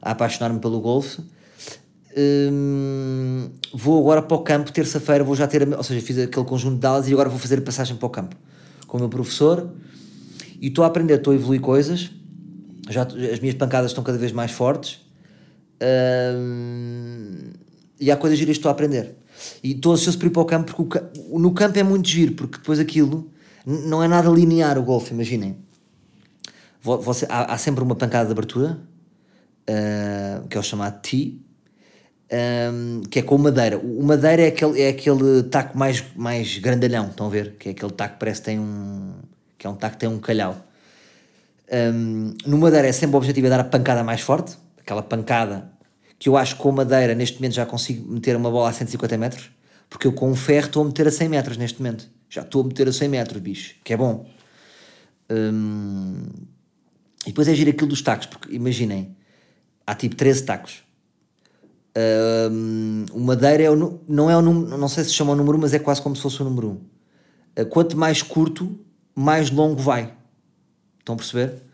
a 0.00 0.12
apaixonar-me 0.12 0.60
pelo 0.60 0.80
golfe. 0.80 1.20
Um, 2.16 3.50
vou 3.72 3.98
agora 3.98 4.20
para 4.20 4.36
o 4.36 4.40
campo, 4.40 4.70
terça-feira, 4.70 5.24
vou 5.24 5.34
já 5.34 5.48
ter. 5.48 5.66
Ou 5.66 5.82
seja, 5.82 6.00
fiz 6.04 6.18
aquele 6.18 6.46
conjunto 6.46 6.78
de 6.78 6.86
aulas 6.86 7.08
e 7.08 7.12
agora 7.12 7.28
vou 7.28 7.38
fazer 7.38 7.58
a 7.58 7.62
passagem 7.62 7.96
para 7.96 8.06
o 8.06 8.10
campo 8.10 8.36
com 8.86 8.98
o 8.98 9.00
meu 9.00 9.08
professor. 9.08 9.70
E 10.60 10.68
estou 10.68 10.84
a 10.84 10.86
aprender, 10.86 11.14
estou 11.14 11.32
a 11.32 11.34
evoluir 11.34 11.60
coisas 11.60 12.10
já, 12.88 13.02
as 13.02 13.40
minhas 13.40 13.54
pancadas 13.54 13.90
estão 13.90 14.02
cada 14.02 14.18
vez 14.18 14.32
mais 14.32 14.50
fortes 14.50 15.00
e 18.02 18.10
há 18.10 18.16
coisas 18.16 18.36
giras 18.38 18.54
que 18.54 18.58
estou 18.58 18.68
a 18.68 18.72
aprender. 18.72 19.14
E 19.62 19.72
estou 19.72 19.92
ansioso 19.92 20.18
para 20.18 20.26
ir 20.26 20.30
para 20.30 20.42
o 20.42 20.44
campo 20.44 20.74
porque 20.74 21.00
o, 21.30 21.38
no 21.38 21.52
campo 21.52 21.78
é 21.78 21.82
muito 21.82 22.08
giro, 22.08 22.34
porque 22.34 22.58
depois 22.58 22.80
aquilo 22.80 23.30
não 23.64 24.02
é 24.02 24.08
nada 24.08 24.28
linear 24.28 24.76
o 24.76 24.82
golfe, 24.82 25.14
imaginem. 25.14 25.56
Você, 26.80 27.26
há, 27.28 27.54
há, 27.54 27.58
sempre 27.58 27.84
uma 27.84 27.94
pancada 27.94 28.26
de 28.26 28.32
abertura, 28.32 28.76
uh, 29.70 30.48
que 30.48 30.56
é 30.56 30.60
o 30.60 30.62
chamado 30.64 31.00
tee, 31.00 31.40
um, 32.72 33.02
que 33.08 33.20
é 33.20 33.22
com 33.22 33.38
madeira. 33.38 33.78
O 33.78 34.02
madeira 34.02 34.42
é 34.42 34.48
aquele, 34.48 34.80
é 34.80 34.88
aquele 34.88 35.44
taco 35.44 35.78
mais, 35.78 36.02
mais 36.16 36.58
grandalhão, 36.58 37.06
estão 37.06 37.26
a 37.26 37.30
ver? 37.30 37.54
Que 37.56 37.68
é 37.68 37.72
aquele 37.72 37.92
taco 37.92 38.14
que 38.14 38.18
parece 38.18 38.40
que 38.40 38.46
tem 38.46 38.58
um. 38.58 39.12
que 39.56 39.64
é 39.64 39.70
um 39.70 39.76
taco 39.76 39.94
que 39.94 40.00
tem 40.00 40.08
um 40.08 40.18
calhau. 40.18 40.56
Um, 41.72 42.34
no 42.44 42.58
Madeira 42.58 42.88
é 42.88 42.92
sempre 42.92 43.14
o 43.14 43.18
objetivo 43.18 43.46
é 43.46 43.50
dar 43.50 43.60
a 43.60 43.64
pancada 43.64 44.04
mais 44.04 44.20
forte, 44.20 44.58
aquela 44.78 45.02
pancada 45.02 45.71
que 46.22 46.28
eu 46.28 46.36
acho 46.36 46.54
que 46.54 46.62
com 46.62 46.70
Madeira 46.70 47.16
neste 47.16 47.38
momento 47.38 47.54
já 47.54 47.66
consigo 47.66 48.08
meter 48.08 48.36
uma 48.36 48.48
bola 48.48 48.68
a 48.70 48.72
150 48.72 49.18
metros, 49.18 49.50
porque 49.90 50.06
eu 50.06 50.12
com 50.12 50.30
um 50.30 50.36
ferro 50.36 50.66
estou 50.66 50.84
a 50.84 50.86
meter 50.86 51.08
a 51.08 51.10
100 51.10 51.28
metros 51.28 51.56
neste 51.56 51.82
momento. 51.82 52.08
Já 52.30 52.42
estou 52.42 52.62
a 52.62 52.64
meter 52.64 52.86
a 52.86 52.92
100 52.92 53.08
metros, 53.08 53.42
bicho, 53.42 53.74
que 53.82 53.92
é 53.92 53.96
bom. 53.96 54.24
Um, 55.28 56.22
e 57.26 57.30
depois 57.30 57.48
é 57.48 57.54
giro 57.56 57.70
aquilo 57.70 57.88
dos 57.88 58.02
tacos, 58.02 58.28
porque 58.28 58.54
imaginem, 58.54 59.16
há 59.84 59.96
tipo 59.96 60.14
13 60.14 60.44
tacos. 60.44 60.84
Um, 62.52 63.04
o 63.10 63.18
Madeira 63.18 63.64
é 63.64 63.70
o, 63.72 64.00
não 64.06 64.30
é 64.30 64.36
o 64.36 64.42
número, 64.42 64.78
não 64.78 64.86
sei 64.88 65.02
se 65.02 65.12
chama 65.12 65.32
o 65.32 65.34
número 65.34 65.58
1, 65.58 65.60
mas 65.60 65.74
é 65.74 65.80
quase 65.80 66.00
como 66.00 66.14
se 66.14 66.22
fosse 66.22 66.40
o 66.40 66.44
número 66.44 66.68
1. 67.58 67.62
Uh, 67.62 67.66
quanto 67.66 67.96
mais 67.96 68.22
curto, 68.22 68.78
mais 69.12 69.50
longo 69.50 69.82
vai. 69.82 70.14
Estão 71.00 71.16
a 71.16 71.18
perceber? 71.18 71.64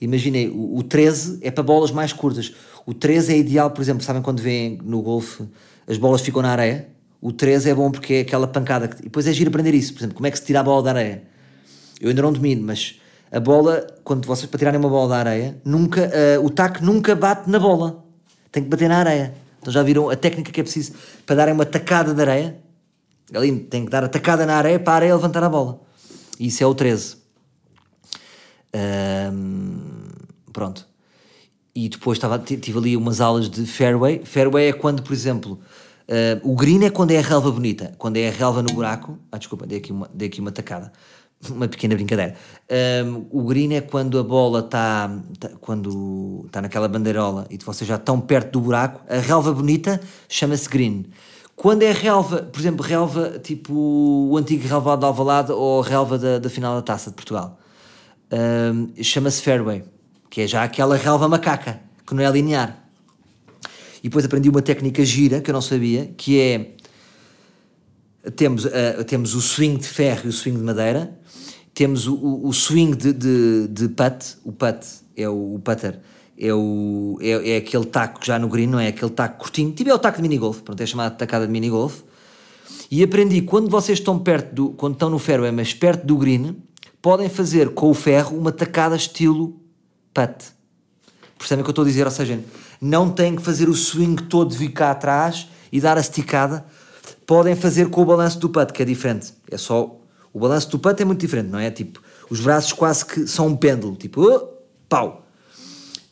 Imaginei, 0.00 0.48
o, 0.48 0.78
o 0.78 0.82
13 0.82 1.40
é 1.42 1.50
para 1.50 1.62
bolas 1.62 1.90
mais 1.90 2.10
curtas. 2.10 2.54
O 2.88 2.94
13 2.94 3.34
é 3.34 3.36
ideal, 3.36 3.70
por 3.70 3.82
exemplo, 3.82 4.02
sabem 4.02 4.22
quando 4.22 4.40
vêem 4.40 4.78
no 4.82 5.02
golfe 5.02 5.46
as 5.86 5.98
bolas 5.98 6.22
ficam 6.22 6.40
na 6.40 6.52
areia? 6.52 6.88
O 7.20 7.30
13 7.30 7.68
é 7.68 7.74
bom 7.74 7.90
porque 7.90 8.14
é 8.14 8.20
aquela 8.20 8.48
pancada. 8.48 8.88
Que, 8.88 9.00
e 9.00 9.02
depois 9.02 9.26
é 9.26 9.32
giro 9.34 9.50
aprender 9.50 9.74
isso. 9.74 9.92
Por 9.92 10.00
exemplo, 10.00 10.16
como 10.16 10.26
é 10.26 10.30
que 10.30 10.38
se 10.38 10.46
tira 10.46 10.60
a 10.60 10.62
bola 10.62 10.82
da 10.82 10.90
areia? 10.92 11.22
Eu 12.00 12.08
ainda 12.08 12.22
não 12.22 12.32
domino, 12.32 12.62
mas 12.64 12.98
a 13.30 13.38
bola, 13.38 13.86
quando 14.02 14.24
vocês 14.24 14.48
para 14.48 14.58
tirarem 14.58 14.80
uma 14.80 14.88
bola 14.88 15.10
da 15.10 15.18
areia, 15.18 15.60
nunca, 15.66 16.10
uh, 16.40 16.42
o 16.42 16.48
taco 16.48 16.82
nunca 16.82 17.14
bate 17.14 17.50
na 17.50 17.58
bola. 17.58 18.02
Tem 18.50 18.62
que 18.62 18.70
bater 18.70 18.88
na 18.88 18.96
areia. 18.96 19.34
Então 19.60 19.70
já 19.70 19.82
viram 19.82 20.08
a 20.08 20.16
técnica 20.16 20.50
que 20.50 20.58
é 20.58 20.62
preciso 20.62 20.94
para 21.26 21.36
darem 21.36 21.52
uma 21.52 21.66
tacada 21.66 22.14
de 22.14 22.22
areia? 22.22 22.56
Ali 23.34 23.54
tem 23.60 23.84
que 23.84 23.90
dar 23.90 24.02
a 24.02 24.08
tacada 24.08 24.46
na 24.46 24.56
areia 24.56 24.80
para 24.80 24.94
a 24.94 24.96
areia 24.96 25.14
levantar 25.14 25.44
a 25.44 25.48
bola. 25.50 25.78
E 26.40 26.46
isso 26.46 26.64
é 26.64 26.66
o 26.66 26.74
13. 26.74 27.18
Um, 29.30 30.08
pronto. 30.54 30.87
E 31.74 31.88
depois 31.88 32.16
estava, 32.16 32.38
tive 32.38 32.78
ali 32.78 32.96
umas 32.96 33.20
aulas 33.20 33.48
de 33.48 33.64
fairway. 33.66 34.22
Fairway 34.24 34.68
é 34.68 34.72
quando, 34.72 35.02
por 35.02 35.12
exemplo, 35.12 35.60
uh, 36.08 36.50
o 36.50 36.56
green 36.56 36.84
é 36.84 36.90
quando 36.90 37.12
é 37.12 37.18
a 37.18 37.22
relva 37.22 37.50
bonita, 37.50 37.94
quando 37.98 38.16
é 38.16 38.28
a 38.28 38.32
relva 38.32 38.62
no 38.62 38.72
buraco. 38.72 39.18
Ah, 39.30 39.38
desculpa, 39.38 39.66
dei 39.66 39.78
aqui 39.78 39.92
uma, 39.92 40.08
dei 40.12 40.28
aqui 40.28 40.40
uma 40.40 40.52
tacada. 40.52 40.92
Uma 41.48 41.68
pequena 41.68 41.94
brincadeira. 41.94 42.34
Um, 43.06 43.26
o 43.30 43.44
green 43.44 43.72
é 43.72 43.80
quando 43.80 44.18
a 44.18 44.24
bola 44.24 44.58
está 44.58 45.08
tá, 45.38 45.50
quando 45.60 46.42
está 46.46 46.60
naquela 46.60 46.88
bandeirola 46.88 47.46
e 47.48 47.56
vocês 47.58 47.86
já 47.86 47.94
estão 47.94 48.20
perto 48.20 48.54
do 48.54 48.60
buraco. 48.60 49.00
A 49.08 49.20
relva 49.20 49.52
bonita 49.52 50.00
chama-se 50.28 50.68
green. 50.68 51.06
Quando 51.54 51.84
é 51.84 51.92
relva, 51.92 52.42
por 52.42 52.58
exemplo, 52.58 52.84
relva 52.84 53.38
tipo 53.38 53.72
o 53.72 54.36
antigo 54.36 54.66
relvado 54.66 54.98
de 54.98 55.06
Alvalade 55.06 55.52
ou 55.52 55.80
relva 55.80 56.18
da, 56.18 56.40
da 56.40 56.50
final 56.50 56.74
da 56.74 56.82
Taça 56.82 57.10
de 57.10 57.14
Portugal 57.14 57.56
um, 58.32 59.02
chama-se 59.02 59.42
Fairway, 59.42 59.84
que 60.30 60.42
é 60.42 60.46
já 60.46 60.62
aquela 60.62 60.96
relva 60.96 61.28
macaca, 61.28 61.80
que 62.06 62.14
não 62.14 62.22
é 62.22 62.30
linear. 62.30 62.84
E 63.98 64.08
depois 64.08 64.24
aprendi 64.24 64.48
uma 64.48 64.62
técnica 64.62 65.04
gira 65.04 65.40
que 65.40 65.50
eu 65.50 65.52
não 65.52 65.60
sabia, 65.60 66.12
que 66.16 66.40
é 66.40 66.70
temos, 68.36 68.64
uh, 68.64 69.04
temos 69.06 69.34
o 69.34 69.40
swing 69.40 69.78
de 69.78 69.88
ferro 69.88 70.22
e 70.26 70.28
o 70.28 70.32
swing 70.32 70.58
de 70.58 70.64
madeira, 70.64 71.18
temos 71.74 72.06
o, 72.06 72.40
o, 72.44 72.52
swing 72.52 72.96
de, 72.96 73.12
de, 73.12 73.68
de 73.68 73.88
putt, 73.88 74.36
o 74.44 74.52
putt 74.52 74.84
é 75.16 75.28
o, 75.28 75.54
o 75.54 75.60
putter, 75.60 76.00
é, 76.36 76.52
o, 76.52 77.18
é, 77.20 77.52
é, 77.52 77.56
aquele 77.58 77.86
taco 77.86 78.24
já 78.24 78.38
no 78.38 78.48
green, 78.48 78.66
não 78.66 78.80
é? 78.80 78.88
Aquele 78.88 79.10
taco 79.10 79.38
curtinho, 79.38 79.72
tipo 79.72 79.88
é 79.88 79.94
o 79.94 79.98
taco 79.98 80.16
de 80.16 80.22
minigolf, 80.22 80.60
pronto, 80.62 80.80
é 80.80 80.86
chamado 80.86 81.12
de 81.12 81.18
tacada 81.18 81.46
de 81.46 81.52
minigolf. 81.52 82.02
E 82.90 83.02
aprendi, 83.02 83.42
quando 83.42 83.68
vocês 83.68 83.98
estão 83.98 84.18
perto 84.18 84.54
do, 84.54 84.70
quando 84.70 84.94
estão 84.94 85.10
no 85.10 85.18
fairway, 85.18 85.52
mas 85.52 85.74
perto 85.74 86.06
do 86.06 86.16
green, 86.16 86.56
podem 87.02 87.28
fazer 87.28 87.70
com 87.70 87.90
o 87.90 87.94
ferro 87.94 88.36
uma 88.36 88.50
tacada 88.50 88.96
estilo 88.96 89.60
putt. 90.12 90.52
Percebem 91.38 91.62
o 91.62 91.64
que 91.64 91.70
eu 91.70 91.72
estou 91.72 91.84
a 91.84 91.88
dizer? 91.88 92.04
Ou 92.04 92.10
seja, 92.10 92.40
não 92.80 93.10
têm 93.10 93.36
que 93.36 93.42
fazer 93.42 93.68
o 93.68 93.74
swing 93.74 94.22
todo 94.24 94.50
de 94.50 94.56
vir 94.56 94.70
cá 94.70 94.90
atrás 94.90 95.48
e 95.70 95.80
dar 95.80 95.96
a 95.96 96.00
esticada. 96.00 96.64
Podem 97.26 97.54
fazer 97.54 97.88
com 97.90 98.02
o 98.02 98.04
balanço 98.04 98.38
do 98.38 98.48
putt, 98.48 98.72
que 98.72 98.82
é 98.82 98.84
diferente. 98.84 99.32
É 99.50 99.56
só... 99.56 99.94
O 100.32 100.40
balanço 100.40 100.70
do 100.70 100.78
putt 100.78 101.00
é 101.00 101.04
muito 101.04 101.20
diferente, 101.20 101.48
não 101.48 101.58
é? 101.58 101.70
Tipo, 101.70 102.02
os 102.28 102.40
braços 102.40 102.72
quase 102.72 103.04
que 103.04 103.26
são 103.26 103.48
um 103.48 103.56
pêndulo. 103.56 103.96
Tipo, 103.96 104.22
oh, 104.22 104.48
pau. 104.88 105.26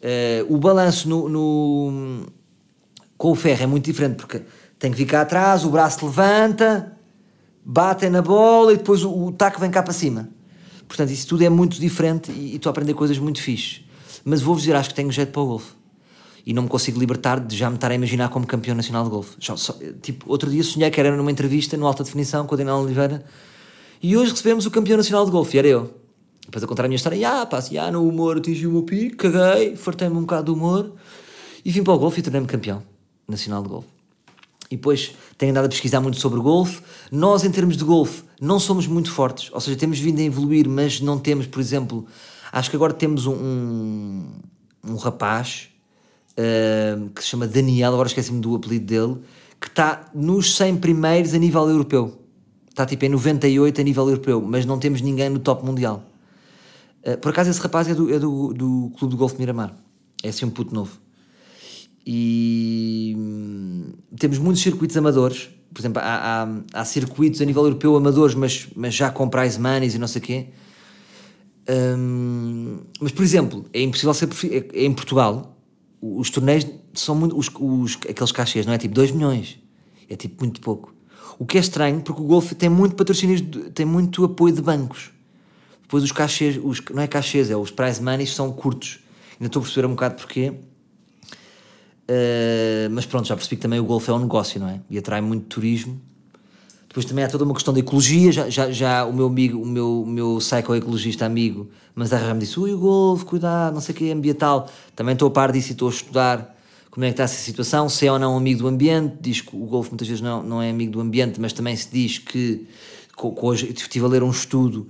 Uh, 0.01 0.55
o 0.55 0.59
balanço 0.59 1.09
no, 1.09 1.29
no, 1.29 2.27
com 3.17 3.31
o 3.31 3.35
ferro 3.35 3.63
é 3.63 3.67
muito 3.67 3.85
diferente, 3.85 4.17
porque 4.17 4.43
tem 4.79 4.91
que 4.91 4.97
vir 4.97 5.07
cá 5.07 5.23
atrás, 5.23 5.65
o 5.65 5.71
braço 5.71 6.05
levanta, 6.05 6.97
batem 7.65 8.11
na 8.11 8.23
bola 8.23 8.73
e 8.73 8.77
depois 8.77 9.03
o, 9.03 9.27
o 9.27 9.33
taco 9.33 9.59
vem 9.59 9.71
cá 9.71 9.83
para 9.83 9.93
cima. 9.93 10.29
Portanto, 10.87 11.11
isso 11.11 11.27
tudo 11.27 11.43
é 11.43 11.49
muito 11.49 11.81
diferente 11.81 12.31
e, 12.31 12.57
estou 12.57 12.71
a 12.71 12.73
aprender 12.73 12.95
coisas 12.95 13.19
muito 13.19 13.43
fixes. 13.43 13.85
Mas 14.29 14.43
vou-vos 14.43 14.65
dizer, 14.65 14.75
acho 14.75 14.89
que 14.89 14.97
tenho 14.97 15.13
jeito 15.13 15.31
para 15.31 15.41
o 15.41 15.47
golfe. 15.47 15.73
E 16.45 16.53
não 16.53 16.65
me 16.65 16.69
consigo 16.69 16.99
libertar 16.99 17.39
de 17.39 17.57
já 17.57 17.71
me 17.71 17.77
estar 17.77 17.93
a 17.93 17.95
imaginar 17.95 18.29
como 18.29 18.45
campeão 18.45 18.75
nacional 18.75 19.05
de 19.05 19.11
golfe. 19.11 19.37
Tipo, 20.03 20.29
outro 20.29 20.51
dia 20.51 20.65
sonhei 20.65 20.91
que 20.91 20.99
era 20.99 21.17
numa 21.17 21.31
entrevista 21.31 21.77
no 21.77 21.87
Alta 21.87 22.03
Definição 22.03 22.45
com 22.45 22.57
o 22.57 22.59
Daniel 22.59 22.79
Oliveira 22.79 23.25
e 24.03 24.17
hoje 24.17 24.33
recebemos 24.33 24.67
o 24.67 24.71
campeão 24.71 24.97
nacional 24.97 25.25
de 25.25 25.31
golfe, 25.31 25.57
e 25.57 25.59
era 25.61 25.69
eu. 25.69 25.95
Depois 26.45 26.63
a 26.63 26.67
contar 26.67 26.85
a 26.85 26.89
minha 26.89 26.97
história, 26.97 27.43
ah, 27.43 27.47
pá, 27.47 27.59
ah, 27.81 27.91
no 27.93 28.07
humor 28.07 28.39
atingi 28.39 28.67
o 28.67 28.73
meu 28.73 28.83
pico, 28.83 29.17
caguei, 29.17 29.77
fartei-me 29.77 30.17
um 30.17 30.23
bocado 30.23 30.47
do 30.47 30.55
humor 30.55 30.93
e 31.65 31.71
vim 31.71 31.85
para 31.85 31.95
o 31.95 31.99
golfe 31.99 32.19
e 32.19 32.23
tornei-me 32.23 32.49
campeão 32.49 32.83
nacional 33.29 33.63
de 33.63 33.69
golfe. 33.69 33.89
E 34.71 34.77
depois 34.77 35.13
tenho 35.39 35.51
andado 35.51 35.67
a 35.67 35.69
pesquisar 35.69 36.01
muito 36.01 36.19
sobre 36.19 36.41
golfe. 36.41 36.83
Nós, 37.11 37.45
em 37.45 37.51
termos 37.51 37.77
de 37.77 37.85
golfe, 37.85 38.25
não 38.41 38.59
somos 38.59 38.87
muito 38.87 39.13
fortes. 39.13 39.51
Ou 39.53 39.61
seja, 39.61 39.77
temos 39.77 39.99
vindo 39.99 40.21
a 40.21 40.25
evoluir, 40.25 40.69
mas 40.69 41.01
não 41.01 41.19
temos, 41.19 41.47
por 41.47 41.61
exemplo, 41.61 42.07
acho 42.53 42.71
que 42.71 42.77
agora 42.77 42.93
temos 42.93 43.27
um, 43.27 43.35
um, 43.35 44.33
um 44.85 44.97
rapaz 44.97 45.69
uh, 46.33 47.11
que 47.11 47.23
se 47.23 47.29
chama 47.29 47.47
Daniel, 47.47 47.93
agora 47.93 48.09
esqueci-me 48.09 48.41
do 48.41 48.55
apelido 48.55 48.87
dele, 48.87 49.17
que 49.61 49.69
está 49.69 50.11
nos 50.15 50.57
100 50.57 50.77
primeiros 50.77 51.35
a 51.35 51.39
nível 51.39 51.69
europeu. 51.69 52.21
está 52.69 52.85
tipo 52.85 53.05
em 53.05 53.09
98 53.09 53.81
a 53.81 53.85
nível 53.85 54.09
europeu, 54.09 54.41
mas 54.43 54.67
não 54.67 54.79
temos 54.79 55.01
ninguém 55.01 55.29
no 55.29 55.39
top 55.39 55.65
mundial. 55.65 56.05
Uh, 57.05 57.17
por 57.19 57.31
acaso 57.31 57.51
esse 57.51 57.61
rapaz 57.61 57.89
é 57.89 57.95
do, 57.95 58.13
é 58.13 58.19
do, 58.19 58.53
do 58.53 58.93
Clube 58.99 59.15
de 59.15 59.19
Golfe 59.19 59.39
Miramar. 59.39 59.75
É 60.23 60.29
assim 60.29 60.45
um 60.45 60.51
puto 60.51 60.75
novo. 60.75 60.99
E 62.07 63.15
hum, 63.17 63.93
temos 64.17 64.39
muitos 64.39 64.63
circuitos 64.63 64.97
amadores. 64.97 65.51
Por 65.75 65.81
exemplo, 65.81 66.01
há, 66.01 66.45
há, 66.45 66.81
há, 66.81 66.85
circuitos 66.85 67.41
a 67.41 67.45
nível 67.45 67.65
europeu 67.65 67.97
amadores, 67.97 68.35
mas, 68.35 68.69
mas 68.77 68.95
já 68.95 69.11
com 69.11 69.29
prize 69.29 69.61
monies 69.61 69.95
e 69.95 69.99
não 69.99 70.07
sei 70.07 70.23
o 70.23 70.25
quê. 70.25 70.47
Um, 71.69 72.79
mas, 73.01 73.13
por 73.13 73.23
exemplo, 73.25 73.65
é 73.73 73.83
impossível 73.83 74.15
ser. 74.15 74.29
É, 74.51 74.81
é 74.81 74.85
em 74.85 74.93
Portugal, 74.93 75.57
os 76.01 76.31
torneios 76.31 76.67
são 76.95 77.15
muito. 77.15 77.37
Os, 77.37 77.51
os, 77.59 77.99
aqueles 78.09 78.33
cachês, 78.33 78.67
não 78.67 78.73
é 78.73 78.79
tipo 78.79 78.95
2 78.95 79.11
milhões. 79.11 79.59
É 80.09 80.17
tipo 80.17 80.43
muito 80.43 80.61
pouco. 80.61 80.95
O 81.39 81.45
que 81.45 81.59
é 81.59 81.61
estranho, 81.61 82.01
porque 82.01 82.21
o 82.21 82.25
golfe 82.25 82.55
tem 82.55 82.69
muito 82.69 82.95
patrocínios, 82.95 83.43
tem 83.75 83.85
muito 83.85 84.25
apoio 84.25 84.55
de 84.55 84.63
bancos. 84.63 85.11
Depois 85.83 86.03
os 86.03 86.13
cachês, 86.13 86.59
os, 86.63 86.81
não 86.93 87.03
é 87.03 87.07
cachês, 87.07 87.51
é 87.51 87.57
os 87.57 87.71
prize 87.71 88.03
monies 88.03 88.35
são 88.35 88.53
curtos. 88.53 89.01
Ainda 89.35 89.47
estou 89.47 89.61
a 89.61 89.63
perceber 89.63 89.87
um 89.87 89.91
bocado 89.91 90.17
porquê. 90.17 90.53
Uh, 92.09 92.89
mas 92.91 93.05
pronto, 93.05 93.27
já 93.27 93.35
percebi 93.37 93.57
que 93.57 93.63
também 93.63 93.79
o 93.79 93.85
golfe 93.85 94.11
é 94.11 94.13
um 94.13 94.21
negócio, 94.21 94.59
não 94.61 94.69
é? 94.69 94.81
E 94.89 94.97
atrai 94.97 95.21
muito 95.21 95.47
turismo. 95.47 96.01
Depois 96.97 97.05
também 97.05 97.27
há 97.27 97.29
toda 97.29 97.45
uma 97.45 97.53
questão 97.53 97.75
de 97.75 97.81
ecologia. 97.81 98.33
Já, 98.33 98.49
já, 98.49 98.71
já 98.71 99.05
o 99.05 99.13
meu 99.13 99.27
amigo, 99.27 99.61
o 99.61 99.67
meu, 99.67 100.01
o 100.01 100.07
meu 100.07 100.39
psychoecologista 100.39 101.27
amigo, 101.27 101.69
mas 101.95 102.11
me 102.11 102.39
disse: 102.39 102.59
ui, 102.59 102.73
o 102.73 102.79
golfe, 102.79 103.23
cuidado, 103.27 103.75
não 103.75 103.83
sei 103.83 103.95
o 103.95 103.99
que, 103.99 104.11
ambiental. 104.11 104.67
Também 104.95 105.13
estou 105.13 105.29
a 105.29 105.31
par 105.31 105.53
disso 105.53 105.69
e 105.69 105.73
estou 105.73 105.89
a 105.89 105.91
estudar 105.91 106.57
como 106.91 107.05
é 107.05 107.09
que 107.09 107.13
está 107.13 107.25
essa 107.25 107.37
situação, 107.37 107.87
se 107.91 108.07
é 108.07 108.13
ou 108.13 108.19
não 108.19 108.35
amigo 108.35 108.61
do 108.61 108.69
ambiente. 108.69 109.15
Diz 109.21 109.43
que 109.43 109.55
o 109.55 109.67
golfe 109.67 109.91
muitas 109.91 110.09
vezes 110.09 110.23
não, 110.23 110.43
não 110.43 110.63
é 110.63 110.71
amigo 110.71 110.93
do 110.93 111.01
ambiente, 111.03 111.39
mas 111.39 111.53
também 111.53 111.77
se 111.77 111.91
diz 111.93 112.17
que, 112.17 112.67
hoje 113.43 113.71
estive 113.77 114.07
a 114.07 114.09
ler 114.09 114.23
um 114.23 114.31
estudo 114.31 114.89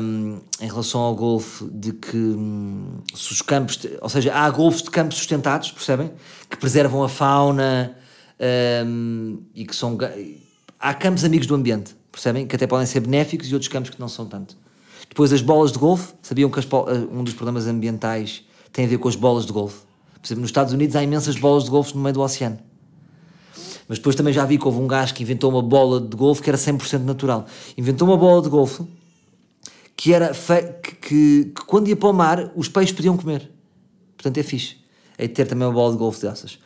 um, 0.00 0.38
em 0.60 0.68
relação 0.68 1.00
ao 1.00 1.12
golfe 1.12 1.64
de 1.72 1.92
que 1.92 2.16
um, 2.16 3.00
se 3.12 3.32
os 3.32 3.42
campos, 3.42 3.80
ou 4.00 4.08
seja, 4.08 4.32
há 4.32 4.48
golfes 4.48 4.80
de 4.80 4.92
campos 4.92 5.18
sustentados, 5.18 5.72
percebem? 5.72 6.12
Que 6.48 6.56
preservam 6.56 7.02
a 7.02 7.08
fauna 7.08 7.96
um, 8.86 9.40
e 9.56 9.66
que 9.66 9.74
são. 9.74 9.98
Há 10.78 10.94
campos 10.94 11.24
amigos 11.24 11.46
do 11.46 11.54
ambiente, 11.54 11.96
percebem? 12.12 12.46
Que 12.46 12.56
até 12.56 12.66
podem 12.66 12.86
ser 12.86 13.00
benéficos 13.00 13.48
e 13.48 13.54
outros 13.54 13.68
campos 13.68 13.90
que 13.90 14.00
não 14.00 14.08
são 14.08 14.26
tanto. 14.26 14.56
Depois, 15.08 15.32
as 15.32 15.40
bolas 15.40 15.72
de 15.72 15.78
golfe, 15.78 16.12
sabiam 16.20 16.50
que 16.50 16.58
as, 16.58 16.66
um 17.10 17.24
dos 17.24 17.34
problemas 17.34 17.66
ambientais 17.66 18.44
tem 18.72 18.84
a 18.84 18.88
ver 18.88 18.98
com 18.98 19.08
as 19.08 19.16
bolas 19.16 19.46
de 19.46 19.52
golfe. 19.52 19.86
Por 20.20 20.26
exemplo, 20.26 20.42
nos 20.42 20.50
Estados 20.50 20.72
Unidos 20.72 20.96
há 20.96 21.02
imensas 21.02 21.36
bolas 21.36 21.64
de 21.64 21.70
golfe 21.70 21.94
no 21.94 22.02
meio 22.02 22.14
do 22.14 22.20
oceano. 22.20 22.58
Mas 23.88 23.98
depois 23.98 24.16
também 24.16 24.32
já 24.32 24.44
vi 24.44 24.58
que 24.58 24.66
houve 24.66 24.78
um 24.78 24.86
gajo 24.86 25.14
que 25.14 25.22
inventou 25.22 25.50
uma 25.50 25.62
bola 25.62 26.00
de 26.00 26.16
golfe 26.16 26.42
que 26.42 26.50
era 26.50 26.58
100% 26.58 27.00
natural. 27.00 27.46
Inventou 27.78 28.08
uma 28.08 28.16
bola 28.16 28.42
de 28.42 28.48
golfe 28.48 28.84
que 29.96 30.12
era 30.12 30.32
que, 30.82 30.94
que, 30.94 31.44
que, 31.44 31.64
quando 31.66 31.88
ia 31.88 31.96
para 31.96 32.08
o 32.08 32.12
mar 32.12 32.52
os 32.56 32.68
peixes 32.68 32.94
podiam 32.94 33.16
comer. 33.16 33.50
Portanto 34.16 34.38
é 34.38 34.42
fixe. 34.42 34.76
É 35.16 35.28
ter 35.28 35.46
também 35.46 35.66
uma 35.66 35.72
bola 35.72 35.92
de 35.92 35.98
golfe 35.98 36.20
dessas. 36.20 36.58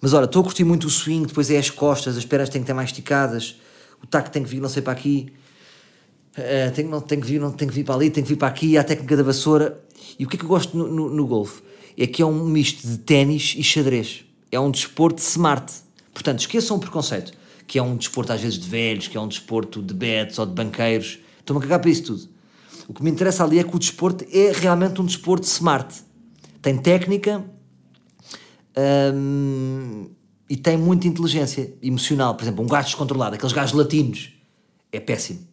Mas 0.00 0.12
olha, 0.12 0.24
estou 0.24 0.40
a 0.40 0.44
curtir 0.44 0.64
muito 0.64 0.86
o 0.86 0.90
swing, 0.90 1.26
depois 1.26 1.50
é 1.50 1.58
as 1.58 1.70
costas, 1.70 2.16
as 2.16 2.24
pernas 2.24 2.48
têm 2.48 2.60
que 2.60 2.64
estar 2.64 2.74
mais 2.74 2.90
esticadas, 2.90 3.56
o 4.02 4.06
taco 4.06 4.30
tem 4.30 4.42
que 4.42 4.48
vir 4.48 4.60
não 4.60 4.68
sei 4.68 4.82
para 4.82 4.92
aqui, 4.92 5.32
uh, 6.36 6.72
tem, 6.74 6.84
não, 6.84 7.00
tem, 7.00 7.18
que 7.18 7.26
vir, 7.26 7.40
não 7.40 7.52
tem 7.52 7.66
que 7.66 7.74
vir 7.74 7.84
para 7.84 7.94
ali, 7.94 8.10
tem 8.10 8.22
que 8.22 8.28
vir 8.28 8.36
para 8.36 8.48
aqui, 8.48 8.76
há 8.76 8.82
a 8.82 8.84
técnica 8.84 9.16
da 9.16 9.22
vassoura. 9.22 9.82
E 10.18 10.24
o 10.24 10.28
que 10.28 10.36
é 10.36 10.38
que 10.38 10.44
eu 10.44 10.48
gosto 10.48 10.76
no, 10.76 10.88
no, 10.88 11.10
no 11.10 11.26
golfe? 11.26 11.62
É 11.96 12.06
que 12.06 12.20
é 12.20 12.26
um 12.26 12.44
misto 12.44 12.86
de 12.86 12.98
ténis 12.98 13.54
e 13.56 13.62
xadrez. 13.62 14.24
É 14.52 14.60
um 14.60 14.70
desporto 14.70 15.20
smart. 15.20 15.72
Portanto, 16.12 16.40
esqueçam 16.40 16.76
o 16.76 16.80
preconceito, 16.80 17.32
que 17.66 17.78
é 17.78 17.82
um 17.82 17.96
desporto 17.96 18.32
às 18.32 18.40
vezes 18.40 18.58
de 18.58 18.68
velhos, 18.68 19.08
que 19.08 19.16
é 19.16 19.20
um 19.20 19.28
desporto 19.28 19.82
de 19.82 19.94
bets 19.94 20.38
ou 20.38 20.46
de 20.46 20.52
banqueiros. 20.52 21.18
Estou-me 21.40 21.58
a 21.58 21.62
cagar 21.62 21.80
para 21.80 21.90
isso 21.90 22.04
tudo 22.04 22.36
o 22.88 22.94
que 22.94 23.02
me 23.02 23.10
interessa 23.10 23.44
ali 23.44 23.58
é 23.58 23.64
que 23.64 23.74
o 23.74 23.78
desporto 23.78 24.24
é 24.30 24.52
realmente 24.52 25.00
um 25.00 25.04
desporto 25.04 25.46
smart. 25.46 26.02
Tem 26.62 26.76
técnica 26.76 27.44
hum, 29.14 30.10
e 30.48 30.56
tem 30.56 30.76
muita 30.76 31.06
inteligência 31.06 31.74
emocional. 31.82 32.34
Por 32.34 32.44
exemplo, 32.44 32.64
um 32.64 32.68
gajo 32.68 32.86
descontrolado, 32.86 33.34
aqueles 33.34 33.52
gajos 33.52 33.74
latinos, 33.74 34.32
é 34.92 35.00
péssimo. 35.00 35.46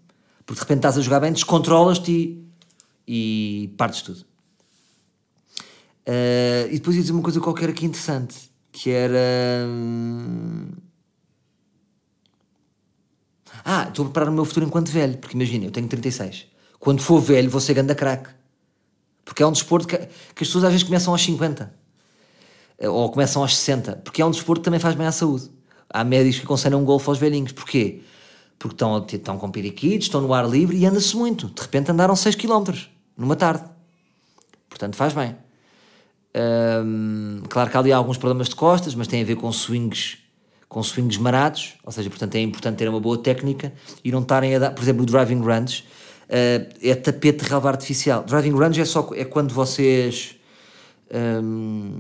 Porque 0.45 0.59
de 0.59 0.61
repente 0.61 0.79
estás 0.79 0.97
a 0.97 1.01
jogar 1.01 1.19
bem, 1.19 1.31
descontrolas-te 1.31 2.11
e, 2.11 2.47
e 3.07 3.67
partes 3.77 4.01
tudo. 4.01 4.25
Uh, 6.05 6.67
e 6.69 6.73
depois 6.73 6.95
ia 6.95 7.01
dizer 7.01 7.13
uma 7.13 7.21
coisa 7.21 7.39
qualquer 7.39 7.69
aqui 7.69 7.85
interessante, 7.85 8.35
que 8.71 8.89
era... 8.89 9.65
Hum... 9.67 10.67
Ah, 13.65 13.87
estou 13.87 14.03
a 14.03 14.05
preparar 14.09 14.29
o 14.29 14.33
meu 14.33 14.43
futuro 14.43 14.65
enquanto 14.65 14.89
velho, 14.89 15.17
porque 15.17 15.37
imagina, 15.37 15.65
eu 15.65 15.71
tenho 15.71 15.87
36 15.87 16.53
quando 16.83 17.01
for 17.01 17.21
velho 17.21 17.49
vou 17.49 17.61
ser 17.61 17.75
ganda 17.75 17.95
craque. 17.95 18.29
Porque 19.23 19.41
é 19.41 19.47
um 19.47 19.53
desporto 19.53 19.87
que, 19.87 19.97
que, 19.97 20.03
as 20.03 20.33
pessoas 20.35 20.65
às 20.65 20.71
vezes 20.71 20.83
começam 20.83 21.13
aos 21.13 21.23
50 21.23 21.63
eh, 21.63 21.82
ou 22.79 23.09
começam 23.09 23.41
aos 23.41 23.55
60, 23.57 24.01
porque 24.03 24.21
é 24.21 24.25
um 24.25 24.31
desporto 24.31 24.61
que 24.61 24.65
também 24.65 24.79
faz 24.79 24.95
bem 24.95 25.07
à 25.07 25.11
saúde. 25.11 25.49
Há 25.89 26.03
médicos 26.03 26.39
que 26.39 26.45
aconselham 26.45 26.81
um 26.81 26.85
golfe 26.85 27.07
aos 27.07 27.17
velhinhos. 27.17 27.51
Porquê? 27.51 28.01
Porque 28.57 28.75
estão, 28.75 29.05
estão 29.11 29.37
com 29.37 29.51
periquitos, 29.51 30.07
estão 30.07 30.21
no 30.21 30.33
ar 30.33 30.47
livre 30.47 30.75
e 30.77 30.85
anda-se 30.85 31.15
muito. 31.15 31.47
De 31.47 31.61
repente 31.61 31.91
andaram 31.91 32.15
6 32.15 32.35
km 32.35 32.73
numa 33.15 33.35
tarde. 33.35 33.63
Portanto, 34.69 34.95
faz 34.95 35.13
bem. 35.13 35.35
Claro 37.49 37.69
que 37.69 37.77
há 37.77 37.79
ali 37.79 37.91
alguns 37.91 38.17
problemas 38.17 38.49
de 38.49 38.55
costas, 38.55 38.95
mas 38.95 39.07
tem 39.07 39.21
a 39.21 39.25
ver 39.25 39.35
com 39.35 39.51
swings, 39.51 40.17
com 40.67 40.81
swings 40.81 41.17
marados, 41.17 41.75
ou 41.85 41.91
seja, 41.91 42.09
portanto 42.09 42.35
é 42.35 42.41
importante 42.41 42.77
ter 42.77 42.89
uma 42.89 42.99
boa 42.99 43.17
técnica 43.17 43.71
e 44.03 44.11
não 44.11 44.21
estarem 44.21 44.55
a 44.55 44.59
dar, 44.59 44.71
por 44.71 44.81
exemplo, 44.81 45.03
o 45.03 45.05
driving 45.05 45.41
runs 45.41 45.79
uh, 45.79 46.73
é 46.81 46.95
tapete 46.95 47.43
de 47.43 47.49
relva 47.49 47.69
artificial. 47.69 48.23
Driving 48.23 48.57
range 48.57 48.81
é 48.81 48.85
só 48.85 49.07
é 49.13 49.23
quando 49.23 49.53
vocês 49.53 50.35
um, 51.13 51.99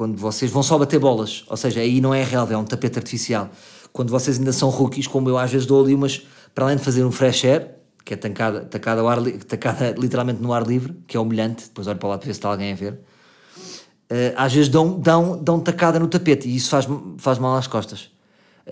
quando 0.00 0.16
vocês 0.16 0.50
vão 0.50 0.62
só 0.62 0.78
bater 0.78 0.98
bolas, 0.98 1.44
ou 1.46 1.58
seja, 1.58 1.80
aí 1.80 2.00
não 2.00 2.14
é 2.14 2.24
relva, 2.24 2.54
é 2.54 2.56
um 2.56 2.64
tapete 2.64 2.98
artificial. 2.98 3.50
Quando 3.92 4.08
vocês 4.08 4.38
ainda 4.38 4.50
são 4.50 4.70
rookies, 4.70 5.06
como 5.06 5.28
eu 5.28 5.36
às 5.36 5.50
vezes 5.50 5.66
dou 5.66 5.84
ali 5.84 5.94
umas, 5.94 6.26
para 6.54 6.64
além 6.64 6.78
de 6.78 6.82
fazer 6.82 7.04
um 7.04 7.12
fresh 7.12 7.44
air, 7.44 7.74
que 8.02 8.14
é 8.14 8.16
tacada, 8.16 8.62
tacada, 8.62 9.02
ao 9.02 9.08
ar, 9.10 9.20
tacada 9.46 9.94
literalmente 9.98 10.40
no 10.40 10.54
ar 10.54 10.66
livre, 10.66 10.96
que 11.06 11.18
é 11.18 11.20
humilhante, 11.20 11.64
depois 11.64 11.86
olho 11.86 11.98
para 11.98 12.08
lá 12.08 12.16
para 12.16 12.24
ver 12.24 12.32
se 12.32 12.38
está 12.38 12.48
alguém 12.48 12.72
a 12.72 12.74
ver. 12.74 12.94
Uh, 12.94 14.32
às 14.38 14.54
vezes 14.54 14.70
dão, 14.70 14.98
dão, 14.98 15.36
dão 15.36 15.60
tacada 15.60 16.00
no 16.00 16.08
tapete 16.08 16.48
e 16.48 16.56
isso 16.56 16.70
faz, 16.70 16.88
faz 17.18 17.38
mal 17.38 17.54
às 17.56 17.66
costas. 17.66 18.10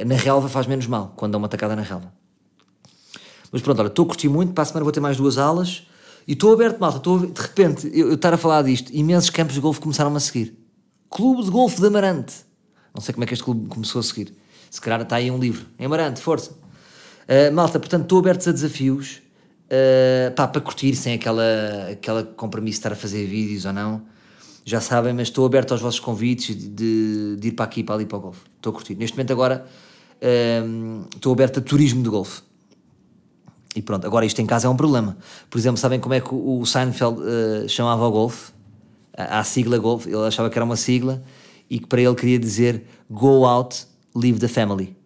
Na 0.06 0.14
relva 0.14 0.48
faz 0.48 0.66
menos 0.66 0.86
mal, 0.86 1.12
quando 1.14 1.32
dão 1.32 1.38
uma 1.38 1.48
tacada 1.48 1.76
na 1.76 1.82
relva. 1.82 2.10
Mas 3.52 3.60
pronto, 3.60 3.80
olha, 3.80 3.88
estou 3.88 4.06
a 4.06 4.08
curtir 4.08 4.30
muito, 4.30 4.54
para 4.54 4.62
a 4.62 4.64
semana 4.64 4.82
vou 4.82 4.92
ter 4.92 5.00
mais 5.00 5.18
duas 5.18 5.36
aulas 5.36 5.86
e 6.26 6.32
estou 6.32 6.54
aberto, 6.54 6.78
malta. 6.78 6.96
Estou, 6.96 7.18
de 7.18 7.38
repente, 7.38 7.86
eu, 7.92 8.08
eu 8.08 8.14
estar 8.14 8.32
a 8.32 8.38
falar 8.38 8.62
disto, 8.62 8.90
imensos 8.94 9.28
campos 9.28 9.52
de 9.52 9.60
golfe 9.60 9.78
começaram 9.78 10.16
a 10.16 10.20
seguir. 10.20 10.67
Clube 11.10 11.44
de 11.44 11.50
Golfe 11.50 11.80
de 11.80 11.86
Amarante. 11.86 12.34
Não 12.94 13.00
sei 13.00 13.14
como 13.14 13.24
é 13.24 13.26
que 13.26 13.34
este 13.34 13.44
clube 13.44 13.66
começou 13.68 14.00
a 14.00 14.02
seguir. 14.02 14.34
Se 14.70 14.80
calhar 14.80 15.00
está 15.00 15.16
aí 15.16 15.30
um 15.30 15.38
livro. 15.38 15.66
Em 15.78 15.86
Amarante, 15.86 16.20
força. 16.20 16.52
Uh, 16.52 17.52
malta, 17.52 17.78
portanto, 17.78 18.02
estou 18.02 18.18
aberto 18.18 18.48
a 18.48 18.52
desafios. 18.52 19.22
Uh, 19.66 20.34
pá, 20.34 20.48
para 20.48 20.60
curtir, 20.60 20.94
sem 20.94 21.14
aquela, 21.14 21.88
aquela 21.92 22.24
compromisso 22.24 22.76
de 22.76 22.78
estar 22.80 22.92
a 22.92 22.96
fazer 22.96 23.26
vídeos 23.26 23.64
ou 23.64 23.72
não. 23.72 24.02
Já 24.64 24.80
sabem, 24.80 25.14
mas 25.14 25.28
estou 25.28 25.46
aberto 25.46 25.72
aos 25.72 25.80
vossos 25.80 26.00
convites 26.00 26.54
de, 26.54 27.36
de 27.36 27.48
ir 27.48 27.52
para 27.52 27.64
aqui, 27.64 27.82
para 27.82 27.94
ali, 27.94 28.04
para 28.04 28.18
o 28.18 28.20
golfe. 28.20 28.40
Estou 28.56 28.70
a 28.70 28.74
curtir. 28.74 28.94
Neste 28.94 29.16
momento, 29.16 29.32
agora, 29.32 29.66
uh, 30.22 31.08
estou 31.14 31.32
aberto 31.32 31.58
a 31.58 31.62
turismo 31.62 32.02
de 32.02 32.10
golfe. 32.10 32.42
E 33.74 33.82
pronto, 33.82 34.06
agora 34.06 34.26
isto 34.26 34.40
em 34.40 34.46
casa 34.46 34.66
é 34.66 34.70
um 34.70 34.76
problema. 34.76 35.16
Por 35.48 35.58
exemplo, 35.58 35.78
sabem 35.78 36.00
como 36.00 36.14
é 36.14 36.20
que 36.20 36.34
o 36.34 36.64
Seinfeld 36.66 37.20
uh, 37.20 37.68
chamava 37.68 38.06
o 38.06 38.10
golfe? 38.10 38.52
A 39.24 39.42
sigla 39.42 39.78
golfe, 39.78 40.08
ele 40.08 40.26
achava 40.26 40.48
que 40.48 40.56
era 40.56 40.64
uma 40.64 40.76
sigla 40.76 41.22
e 41.68 41.78
que 41.78 41.86
para 41.86 42.00
ele 42.00 42.14
queria 42.14 42.38
dizer 42.38 42.84
go 43.10 43.44
out, 43.44 43.86
leave 44.14 44.38
the 44.38 44.48
family. 44.48 44.96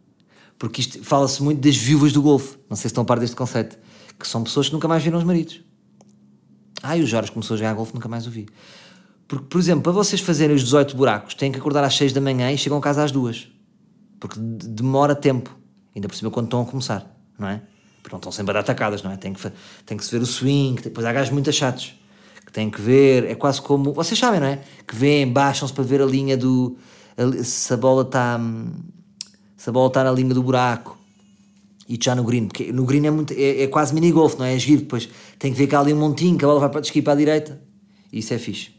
Porque 0.59 0.81
isto 0.81 1.03
fala-se 1.03 1.43
muito 1.43 1.61
das 1.61 1.77
viúvas 1.77 2.13
do 2.13 2.23
golfe. 2.23 2.57
Não 2.69 2.77
sei 2.77 2.83
se 2.83 2.87
estão 2.89 3.03
a 3.03 3.05
par 3.05 3.19
deste 3.19 3.35
conceito. 3.35 3.79
Que 4.19 4.29
são 4.29 4.45
pessoas 4.45 4.69
que 4.69 4.73
nunca 4.73 4.87
mais 4.87 5.03
viram 5.03 5.19
os 5.19 5.25
maridos. 5.25 5.61
Ah, 6.83 6.97
e 6.97 7.03
o 7.03 7.07
Jorge 7.07 7.33
começou 7.33 7.55
a 7.55 7.59
jogar 7.59 7.75
golfe, 7.75 7.95
nunca 7.95 8.09
mais 8.09 8.27
o 8.27 8.31
vi. 8.31 8.47
Porque, 9.27 9.47
por 9.47 9.59
exemplo, 9.59 9.83
para 9.83 9.93
vocês 9.93 10.21
fazerem 10.21 10.55
os 10.55 10.63
18 10.63 10.97
buracos, 10.97 11.35
têm 11.35 11.51
que 11.51 11.59
acordar 11.59 11.83
às 11.83 11.97
6 11.97 12.13
da 12.13 12.21
manhã 12.21 12.53
e 12.53 12.59
chegam 12.59 12.79
a 12.79 12.81
casa 12.81 13.03
às 13.03 13.11
2. 13.11 13.49
Porque 14.21 14.39
demora 14.39 15.15
tempo. 15.15 15.59
Ainda 15.95 16.07
por 16.07 16.15
cima 16.15 16.31
quando 16.31 16.47
estão 16.47 16.63
a 16.63 16.67
começar, 16.67 17.07
não 17.39 17.49
é? 17.49 17.63
porque 18.03 18.15
não 18.15 18.19
estão 18.19 18.33
sempre 18.33 18.51
a 18.51 18.55
dar 18.55 18.61
atacadas, 18.61 19.03
não 19.03 19.13
é? 19.13 19.17
Tem 19.17 19.33
que, 19.33 19.53
tem 19.87 19.97
que 19.97 20.05
se 20.05 20.11
ver 20.11 20.21
o 20.21 20.27
swing, 20.27 20.83
depois 20.83 21.07
há 21.07 21.13
gajos 21.13 21.33
muito 21.33 21.51
chatos 21.53 21.95
que 22.53 22.61
têm 22.61 22.71
que 22.71 22.81
ver, 22.81 23.25
é 23.25 23.35
quase 23.35 23.63
como, 23.63 23.95
vocês 23.95 24.19
sabem, 24.21 24.39
não 24.39 24.47
é? 24.47 24.61
Que 24.87 24.95
vêm, 24.95 25.27
baixam-se 25.27 25.73
para 25.73 25.83
ver 25.83 26.03
a 26.03 26.05
linha 26.05 26.37
do, 26.37 26.77
a, 27.17 27.43
se 27.43 27.73
a 27.73 27.77
bola 27.79 28.03
está, 28.03 28.39
se 29.57 29.71
a 29.71 29.73
bola 29.73 29.89
está 29.89 30.05
na 30.05 30.13
linha 30.13 30.35
do 30.35 30.43
buraco 30.43 30.99
e 31.89 31.99
já 32.01 32.15
no 32.15 32.23
green, 32.23 32.47
porque 32.47 32.71
no 32.71 32.85
green 32.85 33.07
é, 33.07 33.11
muito, 33.11 33.33
é, 33.33 33.63
é 33.63 33.67
quase 33.69 33.95
mini 33.95 34.13
golf, 34.13 34.39
não 34.39 34.45
é? 34.45 34.55
É 34.55 34.59
giro, 34.59 34.83
depois 34.83 35.09
tem 35.39 35.51
que 35.51 35.59
ver 35.59 35.67
cá 35.67 35.81
ali 35.81 35.95
um 35.95 35.99
montinho, 35.99 36.37
que 36.37 36.45
a 36.45 36.49
bola 36.49 36.61
vai 36.61 36.69
para 36.69 36.81
a 36.81 37.03
para 37.03 37.13
a 37.15 37.17
direita, 37.17 37.61
e 38.13 38.19
isso 38.19 38.35
é 38.35 38.39
fixe. 38.39 38.71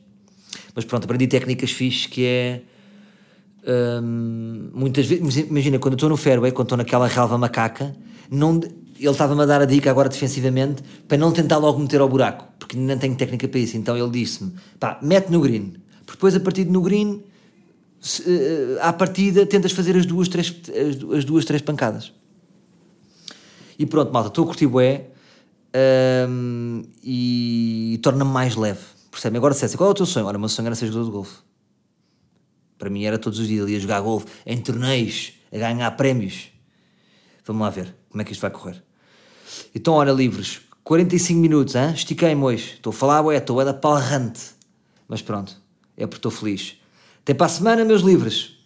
Mas 0.76 0.86
pronto, 0.86 1.06
aprendi 1.06 1.28
técnicas 1.28 1.72
fixes 1.72 2.06
que 2.06 2.26
é. 2.26 2.62
Hum, 3.66 4.70
muitas 4.74 5.06
vezes, 5.06 5.38
imagina, 5.38 5.80
quando 5.80 5.94
eu 5.94 5.98
estou 5.98 6.10
no 6.10 6.18
fairway, 6.18 6.52
quando 6.52 6.68
estou 6.68 6.78
naquela 6.78 7.08
relva 7.08 7.38
macaca, 7.38 7.96
não, 8.30 8.60
ele 9.06 9.12
estava-me 9.12 9.42
a 9.42 9.46
dar 9.46 9.62
a 9.62 9.66
dica 9.66 9.90
agora 9.90 10.10
defensivamente 10.10 10.82
para 11.08 11.18
não 11.18 11.32
tentar 11.32 11.58
logo 11.58 11.80
meter 11.80 12.00
ao 12.00 12.08
buraco, 12.08 12.48
porque 12.58 12.78
não 12.78 12.98
tenho 12.98 13.16
técnica 13.16 13.48
para 13.48 13.60
isso. 13.60 13.76
Então 13.78 13.98
ele 13.98 14.10
disse-me: 14.10 14.54
pá, 14.80 14.98
mete 15.02 15.30
no 15.30 15.42
green. 15.42 15.74
Depois, 16.08 16.36
a 16.36 16.40
partir 16.40 16.64
de 16.64 16.72
no 16.72 16.82
green, 16.82 17.22
se, 18.00 18.22
uh, 18.22 18.78
à 18.82 18.94
partida, 18.94 19.46
tentas 19.46 19.72
fazer 19.72 19.98
as 19.98 20.06
duas, 20.06 20.28
três, 20.28 20.56
as, 20.70 21.18
as 21.18 21.26
duas, 21.26 21.44
três 21.44 21.62
pancadas. 21.62 22.14
E 23.78 23.86
pronto, 23.86 24.14
malta, 24.14 24.30
estou 24.30 24.44
a 24.46 24.48
curtir 24.48 24.68
bué 24.68 25.08
um, 26.30 26.84
e, 27.04 27.96
e 27.96 27.98
torna-me 27.98 28.32
mais 28.32 28.56
leve. 28.56 28.80
Percebem? 29.12 29.38
Agora, 29.38 29.54
César, 29.54 29.78
qual 29.78 29.90
é 29.90 29.92
o 29.92 29.96
teu 29.96 30.06
sonho? 30.06 30.26
Ora, 30.26 30.38
o 30.38 30.40
meu 30.40 30.50
sonho 30.50 30.68
era 30.68 30.76
ser 30.76 30.88
jogador 30.88 31.06
de 31.06 31.12
golfe. 31.12 31.38
Para 32.78 32.90
mim 32.90 33.04
era 33.04 33.18
todos 33.18 33.40
os 33.40 33.48
dias 33.48 33.64
ali 33.64 33.76
a 33.76 33.80
jogar 33.80 34.02
golfe, 34.02 34.28
em 34.46 34.58
torneios, 34.58 35.34
a 35.52 35.58
ganhar 35.58 35.92
prémios. 35.92 36.50
Vamos 37.46 37.62
lá 37.62 37.70
ver 37.70 37.94
como 38.10 38.22
é 38.22 38.26
que 38.26 38.32
isto 38.32 38.42
vai 38.42 38.52
correr. 38.52 38.82
Então, 39.74 39.94
ora, 39.94 40.12
livros, 40.12 40.62
45 40.84 41.40
minutos, 41.40 41.76
hein? 41.76 41.92
estiquei-me 41.94 42.42
hoje. 42.42 42.74
Estou 42.74 42.92
a 42.92 42.94
falar, 42.94 43.22
ué, 43.22 43.38
estou 43.38 43.60
a 43.60 43.64
da 43.64 43.74
palrante. 43.74 44.42
Mas 45.08 45.22
pronto, 45.22 45.56
é 45.96 46.06
porque 46.06 46.20
estou 46.20 46.32
feliz. 46.32 46.78
Até 47.22 47.34
para 47.34 47.46
a 47.46 47.50
semana, 47.50 47.86
meus 47.86 48.02
livros. 48.02 48.63